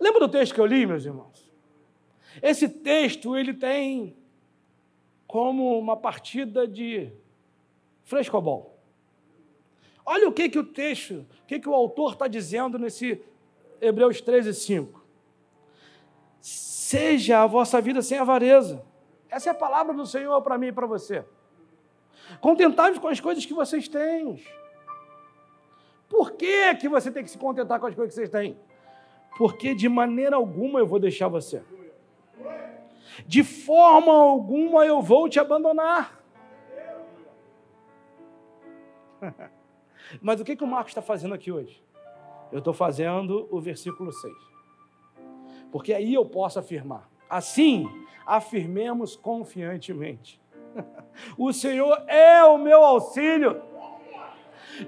Lembra 0.00 0.20
do 0.20 0.28
texto 0.28 0.54
que 0.54 0.60
eu 0.60 0.66
li, 0.66 0.86
meus 0.86 1.04
irmãos? 1.04 1.52
Esse 2.42 2.68
texto 2.68 3.36
ele 3.36 3.52
tem 3.52 4.16
como 5.26 5.78
uma 5.78 5.96
partida 5.96 6.66
de 6.66 7.12
frescobol. 8.02 8.78
Olha 10.04 10.28
o 10.28 10.32
que, 10.32 10.48
que 10.48 10.58
o 10.58 10.64
texto, 10.64 11.24
o 11.42 11.46
que, 11.46 11.60
que 11.60 11.68
o 11.68 11.74
autor 11.74 12.12
está 12.12 12.26
dizendo 12.26 12.78
nesse 12.78 13.22
Hebreus 13.80 14.20
13, 14.20 14.54
5. 14.54 15.02
Seja 16.40 17.42
a 17.42 17.46
vossa 17.46 17.80
vida 17.80 18.02
sem 18.02 18.18
avareza. 18.18 18.84
Essa 19.28 19.50
é 19.50 19.52
a 19.52 19.54
palavra 19.54 19.94
do 19.94 20.06
Senhor 20.06 20.40
para 20.42 20.58
mim 20.58 20.68
e 20.68 20.72
para 20.72 20.86
você. 20.86 21.24
Contentai-vos 22.40 22.98
com 22.98 23.08
as 23.08 23.20
coisas 23.20 23.46
que 23.46 23.54
vocês 23.54 23.88
têm. 23.88 24.42
Por 26.08 26.32
que, 26.32 26.74
que 26.74 26.88
você 26.88 27.10
tem 27.10 27.24
que 27.24 27.30
se 27.30 27.38
contentar 27.38 27.80
com 27.80 27.86
as 27.86 27.94
coisas 27.94 28.14
que 28.14 28.20
vocês 28.20 28.30
têm? 28.30 28.58
Porque 29.38 29.74
de 29.74 29.88
maneira 29.88 30.36
alguma 30.36 30.78
eu 30.78 30.86
vou 30.86 30.98
deixar 30.98 31.28
você. 31.28 31.62
De 33.26 33.42
forma 33.42 34.12
alguma 34.12 34.84
eu 34.84 35.00
vou 35.00 35.28
te 35.28 35.40
abandonar. 35.40 36.20
Mas 40.20 40.40
o 40.40 40.44
que, 40.44 40.56
que 40.56 40.64
o 40.64 40.66
Marcos 40.66 40.90
está 40.90 41.02
fazendo 41.02 41.34
aqui 41.34 41.50
hoje? 41.50 41.82
Eu 42.50 42.58
estou 42.58 42.74
fazendo 42.74 43.48
o 43.50 43.60
versículo 43.60 44.12
6. 44.12 44.34
Porque 45.70 45.94
aí 45.94 46.12
eu 46.12 46.24
posso 46.24 46.58
afirmar. 46.58 47.08
Assim, 47.28 47.88
afirmemos 48.26 49.16
confiantemente. 49.16 50.40
O 51.36 51.52
Senhor 51.52 52.02
é 52.08 52.42
o 52.42 52.56
meu 52.56 52.82
auxílio. 52.82 53.60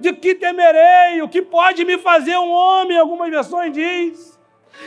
De 0.01 0.14
que 0.14 0.35
temerei? 0.35 1.20
O 1.20 1.29
que 1.29 1.43
pode 1.43 1.85
me 1.85 1.99
fazer 1.99 2.39
um 2.39 2.51
homem? 2.51 2.97
Algumas 2.97 3.31
versões 3.31 3.75
diz. 3.75 4.41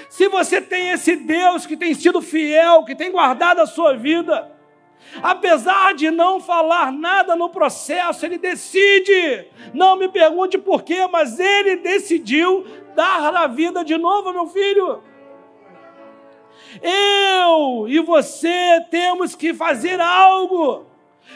Se 0.10 0.28
você 0.28 0.60
tem 0.60 0.90
esse 0.90 1.16
Deus 1.16 1.68
que 1.68 1.78
tem 1.78 1.94
sido 1.94 2.22
fiel, 2.22 2.84
que 2.86 2.96
tem 2.96 3.12
guardado 3.12 3.60
a 3.60 3.68
sua 3.68 3.96
vida, 3.96 4.52
Apesar 5.22 5.94
de 5.94 6.12
não 6.12 6.40
falar 6.40 6.92
nada 6.92 7.36
no 7.36 7.50
processo, 7.50 8.26
ele 8.26 8.38
decide. 8.38 9.48
Não 9.74 9.96
me 9.96 10.08
pergunte 10.08 10.58
por 10.58 10.84
quê, 10.84 11.08
mas 11.08 11.40
ele 11.40 11.78
decidiu 11.78 12.66
dar 12.96 13.36
a 13.36 13.48
vida 13.48 13.84
de 13.84 13.98
novo, 13.98 14.34
meu 14.34 14.48
filho. 14.48 15.02
Eu 16.82 17.88
e 17.88 18.00
você 18.00 18.86
temos 18.92 19.36
que 19.36 19.54
fazer 19.54 20.00
algo, 20.00 20.86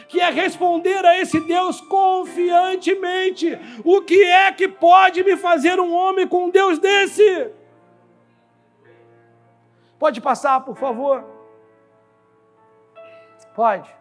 que 0.08 0.20
é 0.20 0.30
responder 0.30 1.04
a 1.04 1.18
esse 1.18 1.40
Deus 1.40 1.80
confiantemente. 1.80 3.58
O 3.84 4.02
que 4.02 4.22
é 4.22 4.52
que 4.52 4.68
pode 4.68 5.24
me 5.24 5.36
fazer 5.36 5.80
um 5.80 5.94
homem 5.94 6.26
com 6.26 6.46
um 6.46 6.50
Deus 6.50 6.78
desse? 6.78 7.50
Pode 9.98 10.20
passar, 10.20 10.60
por 10.60 10.76
favor. 10.76 11.31
Pode. 13.54 13.94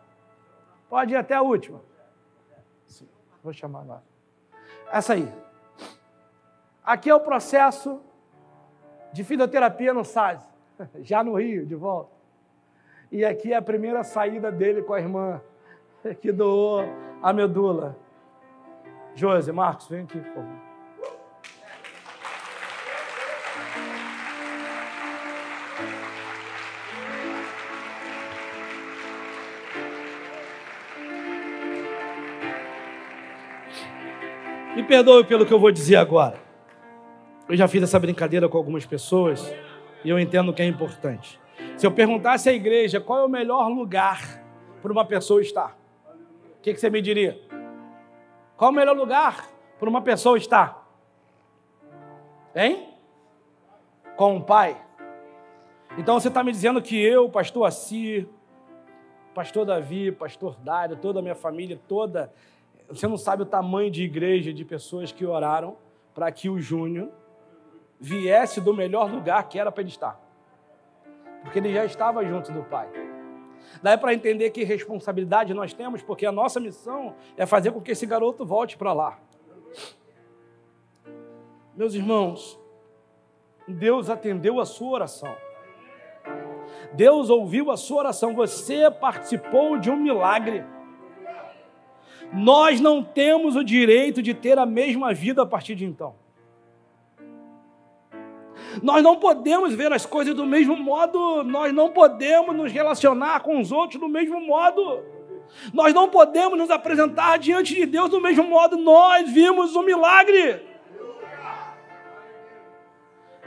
Pode 0.90 1.14
ir 1.14 1.18
até 1.18 1.36
a 1.36 1.42
última. 1.42 1.82
Sim, 2.86 3.08
vou 3.44 3.54
chamar 3.54 3.82
agora. 3.82 4.04
Essa 4.92 5.14
aí. 5.14 5.32
Aqui 6.84 7.10
é 7.10 7.16
o 7.16 7.20
processo 7.20 8.02
de 9.14 9.24
fisioterapia 9.24 9.94
no 9.94 10.04
SAS, 10.04 10.42
já 11.02 11.24
no 11.24 11.36
Rio, 11.36 11.66
de 11.66 11.76
volta. 11.76 12.12
E 13.12 13.26
aqui 13.26 13.54
é 13.54 13.58
a 13.58 13.62
primeira 13.62 14.04
saída 14.04 14.52
dele 14.52 14.82
com 14.82 14.94
a 14.94 15.00
irmã, 15.00 15.42
que 16.22 16.32
doou 16.32 16.84
a 17.22 17.34
medula. 17.34 17.98
Josi, 19.14 19.52
Marcos, 19.52 19.88
vem 19.88 20.04
aqui, 20.04 20.20
por 20.20 20.34
favor. 20.34 20.71
Me 34.76 34.84
perdoe 34.84 35.26
pelo 35.26 35.46
que 35.46 35.54
eu 35.54 35.60
vou 35.60 35.70
dizer 35.70 35.98
agora. 35.98 36.40
Eu 37.50 37.58
já 37.58 37.68
fiz 37.68 37.84
essa 37.84 38.00
brincadeira 38.00 38.48
com 38.48 38.58
algumas 38.58 38.86
pessoas 38.86 39.54
e 40.02 40.10
eu 40.10 40.18
entendo 40.18 40.54
que 40.54 40.62
é 40.62 40.66
importante. 40.66 41.38
Se 41.76 41.86
eu 41.86 41.92
perguntasse 41.92 42.50
à 42.50 42.54
igreja 42.54 43.02
qual 43.02 43.20
é 43.20 43.26
o 43.26 43.30
melhor 43.30 43.68
lugar 43.68 44.42
para 44.82 44.92
uma 44.92 45.04
pessoa 45.04 45.42
estar, 45.42 45.78
o 46.58 46.62
que, 46.62 46.74
que 46.74 46.80
você 46.80 46.90
me 46.90 47.02
diria? 47.02 47.38
Qual 48.56 48.70
é 48.70 48.74
o 48.74 48.76
melhor 48.76 48.96
lugar 48.96 49.46
para 49.78 49.90
uma 49.90 50.02
pessoa 50.02 50.38
estar? 50.38 50.88
Hein? 52.56 52.94
Com 54.16 54.38
o 54.38 54.42
pai. 54.42 54.82
Então 55.98 56.18
você 56.18 56.30
está 56.30 56.42
me 56.46 56.52
dizendo 56.52 56.82
que 56.82 56.98
eu, 56.98 57.28
pastor 57.28 57.66
Assi, 57.66 58.26
pastor 59.36 59.66
Davi, 59.66 60.14
pastor 60.14 60.56
Dário, 60.64 60.96
toda 60.96 61.20
a 61.20 61.22
minha 61.22 61.36
família, 61.36 61.78
toda. 61.90 62.32
Você 62.94 63.08
não 63.08 63.18
sabe 63.18 63.44
o 63.44 63.46
tamanho 63.46 63.90
de 63.90 64.04
igreja, 64.04 64.54
de 64.54 64.66
pessoas 64.66 65.12
que 65.12 65.26
oraram 65.26 65.78
para 66.14 66.32
que 66.32 66.50
o 66.50 66.60
Júnior 66.60 67.10
viesse 68.00 68.60
do 68.60 68.74
melhor 68.74 69.10
lugar 69.12 69.48
que 69.48 69.58
era 69.58 69.72
para 69.72 69.82
ele 69.82 69.90
estar. 69.90 70.20
Porque 71.42 71.60
ele 71.60 71.74
já 71.74 71.86
estava 71.86 72.24
junto 72.26 72.52
do 72.52 72.64
Pai. 72.64 72.90
Daí 73.82 73.98
para 73.98 74.14
entender 74.14 74.50
que 74.50 74.64
responsabilidade 74.64 75.54
nós 75.54 75.74
temos, 75.74 76.02
porque 76.02 76.26
a 76.26 76.32
nossa 76.32 76.60
missão 76.60 77.16
é 77.38 77.46
fazer 77.46 77.72
com 77.72 77.82
que 77.82 77.92
esse 77.92 78.06
garoto 78.06 78.46
volte 78.46 78.78
para 78.78 78.92
lá. 78.92 79.20
Meus 81.76 81.94
irmãos, 81.94 82.60
Deus 83.68 84.10
atendeu 84.10 84.60
a 84.60 84.66
sua 84.66 84.92
oração. 84.92 85.34
Deus 86.94 87.30
ouviu 87.30 87.72
a 87.72 87.78
sua 87.78 88.00
oração. 88.00 88.36
Você 88.36 88.92
participou 88.92 89.78
de 89.80 89.90
um 89.90 89.96
milagre. 89.96 90.64
Nós 92.34 92.80
não 92.80 93.04
temos 93.04 93.56
o 93.56 93.64
direito 93.64 94.22
de 94.22 94.34
ter 94.34 94.58
a 94.58 94.66
mesma 94.66 95.14
vida 95.14 95.42
a 95.42 95.46
partir 95.46 95.76
de 95.76 95.86
então. 95.86 96.16
Nós 98.82 99.04
não 99.04 99.18
podemos 99.18 99.74
ver 99.74 99.92
as 99.92 100.06
coisas 100.06 100.34
do 100.34 100.46
mesmo 100.46 100.78
modo, 100.78 101.44
nós 101.44 101.74
não 101.74 101.90
podemos 101.90 102.56
nos 102.56 102.72
relacionar 102.72 103.42
com 103.42 103.60
os 103.60 103.72
outros 103.72 104.00
do 104.00 104.08
mesmo 104.08 104.40
modo. 104.40 105.04
Nós 105.74 105.94
não 105.94 106.10
podemos 106.10 106.58
nos 106.58 106.70
apresentar 106.70 107.38
diante 107.38 107.76
de 107.76 107.86
Deus 107.86 108.10
do 108.10 108.22
mesmo 108.22 108.44
modo. 108.44 108.78
Nós 108.78 109.30
vimos 109.30 109.76
um 109.76 109.82
milagre. 109.82 110.66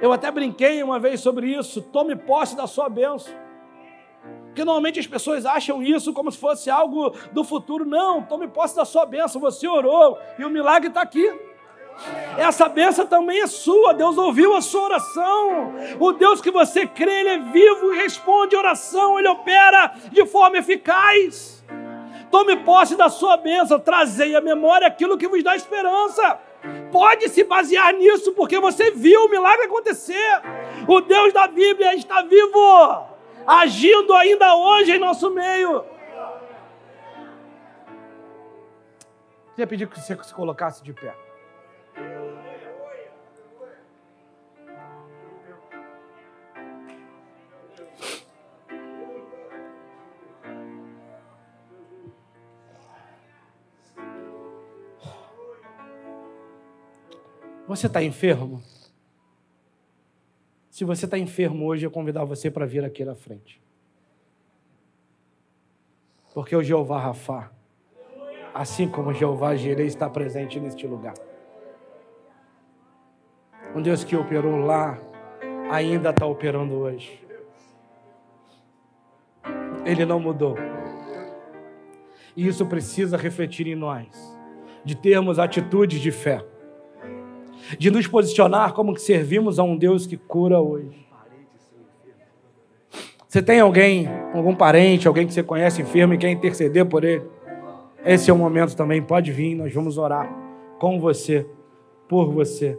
Eu 0.03 0.13
até 0.13 0.31
brinquei 0.31 0.83
uma 0.83 0.99
vez 0.99 1.21
sobre 1.21 1.47
isso. 1.47 1.81
Tome 1.81 2.15
posse 2.15 2.55
da 2.55 2.67
sua 2.67 2.91
bênção. 2.91 3.33
Porque 4.55 4.65
normalmente 4.65 5.01
as 5.01 5.07
pessoas 5.09 5.45
acham 5.45 5.83
isso 5.83 6.13
como 6.13 6.31
se 6.31 6.39
fosse 6.39 6.71
algo 6.71 7.13
do 7.33 7.43
futuro. 7.43 7.85
Não, 7.85 8.23
tome 8.23 8.47
posse 8.47 8.77
da 8.77 8.85
sua 8.85 9.05
bênção. 9.05 9.41
Você 9.41 9.67
orou 9.67 10.17
e 10.39 10.45
o 10.45 10.49
milagre 10.49 10.91
está 10.91 11.03
aqui. 11.03 11.29
Essa 12.39 12.69
bênção 12.69 13.05
também 13.05 13.41
é 13.41 13.49
sua. 13.49 13.93
Deus 13.93 14.17
ouviu 14.17 14.55
a 14.55 14.61
sua 14.61 14.83
oração. 14.83 15.75
O 15.99 16.13
Deus 16.13 16.41
que 16.41 16.53
você 16.53 16.87
crê, 16.87 17.21
Ele 17.21 17.29
é 17.31 17.39
vivo 17.39 17.95
e 17.95 17.97
responde 17.97 18.55
oração. 18.55 19.19
Ele 19.19 19.27
opera 19.27 19.93
de 20.13 20.25
forma 20.25 20.59
eficaz. 20.59 21.65
Tome 22.31 22.57
posse 22.59 22.95
da 22.95 23.09
sua 23.09 23.37
bênção. 23.37 23.81
Trazei 23.81 24.37
à 24.37 24.41
memória 24.41 24.87
aquilo 24.87 25.19
que 25.19 25.27
vos 25.27 25.43
dá 25.43 25.57
esperança. 25.57 26.39
Pode 26.93 27.29
se 27.29 27.43
basear 27.43 27.93
nisso, 27.93 28.33
porque 28.35 28.61
você 28.61 28.93
viu 28.93 29.25
o 29.25 29.29
milagre 29.29 29.67
acontecer. 29.67 30.41
O 30.87 31.01
Deus 31.01 31.33
da 31.33 31.49
Bíblia 31.49 31.97
está 31.97 32.23
vivo, 32.23 33.14
agindo 33.47 34.13
ainda 34.15 34.57
hoje 34.57 34.93
em 34.93 34.99
nosso 34.99 35.31
meio. 35.31 35.85
Queria 39.51 39.67
pedir 39.67 39.89
que 39.89 40.01
você 40.01 40.17
se 40.23 40.35
colocasse 40.35 40.83
de 40.83 40.93
pé. 40.93 41.15
Você 57.67 57.87
está 57.87 58.03
enfermo? 58.03 58.63
Se 60.75 60.85
você 60.85 61.05
está 61.05 61.17
enfermo 61.17 61.67
hoje, 61.67 61.87
eu 61.87 61.91
convidar 61.93 62.25
você 62.25 62.51
para 62.51 62.67
vir 62.67 62.85
aqui 62.85 63.05
na 63.05 63.15
frente. 63.15 63.63
Porque 66.35 66.57
o 66.57 66.65
Jeová 66.65 66.99
Rafá, 66.99 67.53
assim 68.53 68.89
como 68.89 69.11
o 69.11 69.15
Jeová 69.15 69.55
Jirei, 69.55 69.87
está 69.87 70.11
presente 70.11 70.59
neste 70.59 70.85
lugar. 70.85 71.15
Um 73.73 73.81
Deus 73.81 74.03
que 74.03 74.17
operou 74.17 74.57
lá, 74.57 74.99
ainda 75.71 76.11
está 76.11 76.27
operando 76.27 76.75
hoje. 76.75 77.25
Ele 79.85 80.05
não 80.05 80.19
mudou. 80.19 80.57
E 82.37 82.49
isso 82.49 82.67
precisa 82.67 83.17
refletir 83.17 83.69
em 83.69 83.77
nós, 83.77 84.09
de 84.85 84.97
termos 84.97 85.39
atitudes 85.39 86.01
de 86.01 86.11
fé 86.11 86.45
de 87.79 87.91
nos 87.91 88.07
posicionar 88.07 88.73
como 88.73 88.95
que 88.95 89.01
servimos 89.01 89.59
a 89.59 89.63
um 89.63 89.77
Deus 89.77 90.07
que 90.07 90.17
cura 90.17 90.61
hoje. 90.61 91.05
Você 93.29 93.43
tem 93.43 93.59
alguém, 93.59 94.09
algum 94.33 94.55
parente, 94.55 95.09
alguém 95.09 95.27
que 95.27 95.33
você 95.33 95.43
conhece 95.43 95.83
enfermo 95.83 96.15
e 96.15 96.19
quer 96.19 96.31
interceder 96.31 96.87
por 96.87 97.03
ele? 97.03 97.25
Esse 98.05 98.31
é 98.31 98.33
o 98.33 98.39
momento 98.39 98.77
também, 98.77 99.03
pode 99.03 99.33
vir, 99.33 99.55
nós 99.55 99.73
vamos 99.73 99.99
orar 99.99 100.33
com 100.79 101.01
você, 101.01 101.47
por 102.09 102.31
você. 102.31 102.79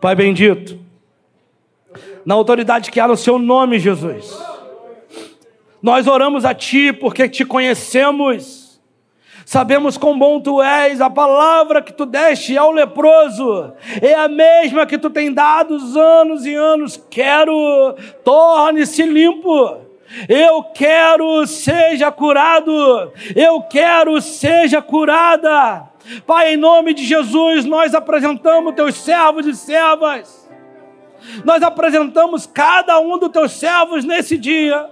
Pai 0.00 0.16
bendito, 0.16 0.80
na 2.24 2.34
autoridade 2.34 2.90
que 2.90 2.98
há 2.98 3.06
no 3.06 3.16
seu 3.16 3.38
nome, 3.38 3.78
Jesus. 3.78 4.51
Nós 5.82 6.06
oramos 6.06 6.44
a 6.44 6.54
Ti 6.54 6.92
porque 6.92 7.28
te 7.28 7.44
conhecemos. 7.44 8.80
Sabemos 9.44 9.98
quão 9.98 10.16
bom 10.16 10.40
Tu 10.40 10.62
és, 10.62 11.00
a 11.00 11.10
palavra 11.10 11.82
que 11.82 11.92
Tu 11.92 12.06
deste 12.06 12.56
ao 12.56 12.70
leproso 12.70 13.72
é 14.00 14.14
a 14.14 14.28
mesma 14.28 14.86
que 14.86 14.96
Tu 14.96 15.10
tem 15.10 15.32
dado 15.32 15.74
anos 15.98 16.46
e 16.46 16.54
anos. 16.54 16.96
Quero, 17.10 17.96
torne-se 18.24 19.02
limpo. 19.02 19.78
Eu 20.28 20.62
quero, 20.62 21.44
seja 21.48 22.12
curado. 22.12 23.12
Eu 23.34 23.62
quero, 23.62 24.20
seja 24.20 24.80
curada. 24.80 25.90
Pai, 26.24 26.54
em 26.54 26.56
nome 26.56 26.94
de 26.94 27.04
Jesus, 27.04 27.64
nós 27.64 27.92
apresentamos 27.92 28.74
Teus 28.76 28.94
servos 28.94 29.46
e 29.46 29.54
servas. 29.56 30.48
Nós 31.44 31.60
apresentamos 31.60 32.46
cada 32.46 33.00
um 33.00 33.18
dos 33.18 33.30
Teus 33.30 33.52
servos 33.52 34.04
nesse 34.04 34.38
dia 34.38 34.88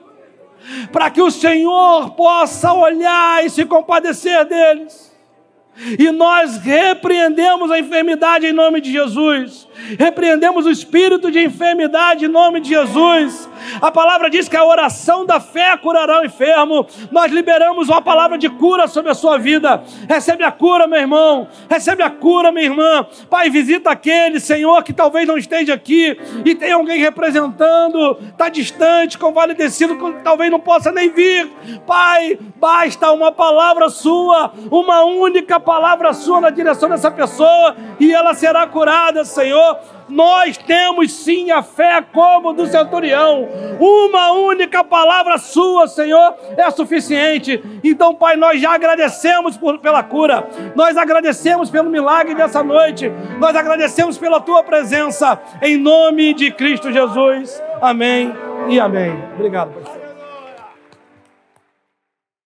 para 0.92 1.10
que 1.10 1.22
o 1.22 1.30
Senhor 1.30 2.10
possa 2.12 2.72
olhar 2.72 3.44
e 3.44 3.50
se 3.50 3.64
compadecer 3.64 4.44
deles. 4.44 5.09
E 5.98 6.10
nós 6.10 6.58
repreendemos 6.58 7.70
a 7.70 7.78
enfermidade 7.78 8.46
em 8.46 8.52
nome 8.52 8.80
de 8.80 8.92
Jesus. 8.92 9.66
Repreendemos 9.98 10.66
o 10.66 10.70
espírito 10.70 11.30
de 11.30 11.42
enfermidade 11.42 12.26
em 12.26 12.28
nome 12.28 12.60
de 12.60 12.68
Jesus. 12.68 13.48
A 13.80 13.90
palavra 13.90 14.28
diz 14.28 14.48
que 14.48 14.56
a 14.56 14.64
oração 14.64 15.24
da 15.24 15.40
fé 15.40 15.76
curará 15.78 16.20
o 16.20 16.24
enfermo. 16.24 16.86
Nós 17.10 17.32
liberamos 17.32 17.88
uma 17.88 18.02
palavra 18.02 18.36
de 18.36 18.48
cura 18.48 18.86
sobre 18.88 19.10
a 19.10 19.14
sua 19.14 19.38
vida. 19.38 19.82
Recebe 20.08 20.44
a 20.44 20.52
cura, 20.52 20.86
meu 20.86 21.00
irmão. 21.00 21.48
Recebe 21.68 22.02
a 22.02 22.10
cura, 22.10 22.52
minha 22.52 22.66
irmã. 22.66 23.06
Pai, 23.30 23.48
visita 23.48 23.90
aquele, 23.90 24.38
Senhor, 24.38 24.82
que 24.82 24.92
talvez 24.92 25.26
não 25.26 25.38
esteja 25.38 25.74
aqui 25.74 26.16
e 26.44 26.54
tem 26.54 26.72
alguém 26.72 27.00
representando, 27.00 28.18
está 28.30 28.48
distante, 28.48 29.16
convalescido, 29.16 29.96
talvez 30.22 30.50
não 30.50 30.60
possa 30.60 30.92
nem 30.92 31.10
vir. 31.10 31.50
Pai, 31.86 32.38
basta 32.56 33.10
uma 33.12 33.32
palavra 33.32 33.88
sua, 33.88 34.52
uma 34.70 35.04
única 35.04 35.58
palavra 35.58 35.69
sua 36.14 36.40
na 36.40 36.50
direção 36.50 36.88
dessa 36.88 37.10
pessoa 37.10 37.76
e 37.98 38.12
ela 38.12 38.34
será 38.34 38.66
curada, 38.66 39.24
Senhor 39.24 39.78
nós 40.10 40.56
temos 40.58 41.12
sim 41.12 41.50
a 41.50 41.62
fé 41.62 42.02
como 42.12 42.52
do 42.52 42.66
centurião. 42.66 43.48
Uma 43.78 44.32
única 44.32 44.84
palavra 44.84 45.38
sua, 45.38 45.86
Senhor, 45.86 46.34
é 46.56 46.70
suficiente. 46.70 47.62
Então, 47.82 48.14
Pai, 48.14 48.36
nós 48.36 48.60
já 48.60 48.74
agradecemos 48.74 49.56
por, 49.56 49.78
pela 49.78 50.02
cura, 50.02 50.46
nós 50.74 50.96
agradecemos 50.96 51.70
pelo 51.70 51.88
milagre 51.88 52.34
dessa 52.34 52.62
noite, 52.62 53.10
nós 53.38 53.54
agradecemos 53.56 54.18
pela 54.18 54.40
tua 54.40 54.62
presença, 54.62 55.40
em 55.62 55.76
nome 55.76 56.34
de 56.34 56.50
Cristo 56.50 56.92
Jesus. 56.92 57.62
Amém 57.80 58.34
e 58.68 58.78
amém. 58.78 59.16
Obrigado, 59.34 59.72
Pai. 59.72 59.99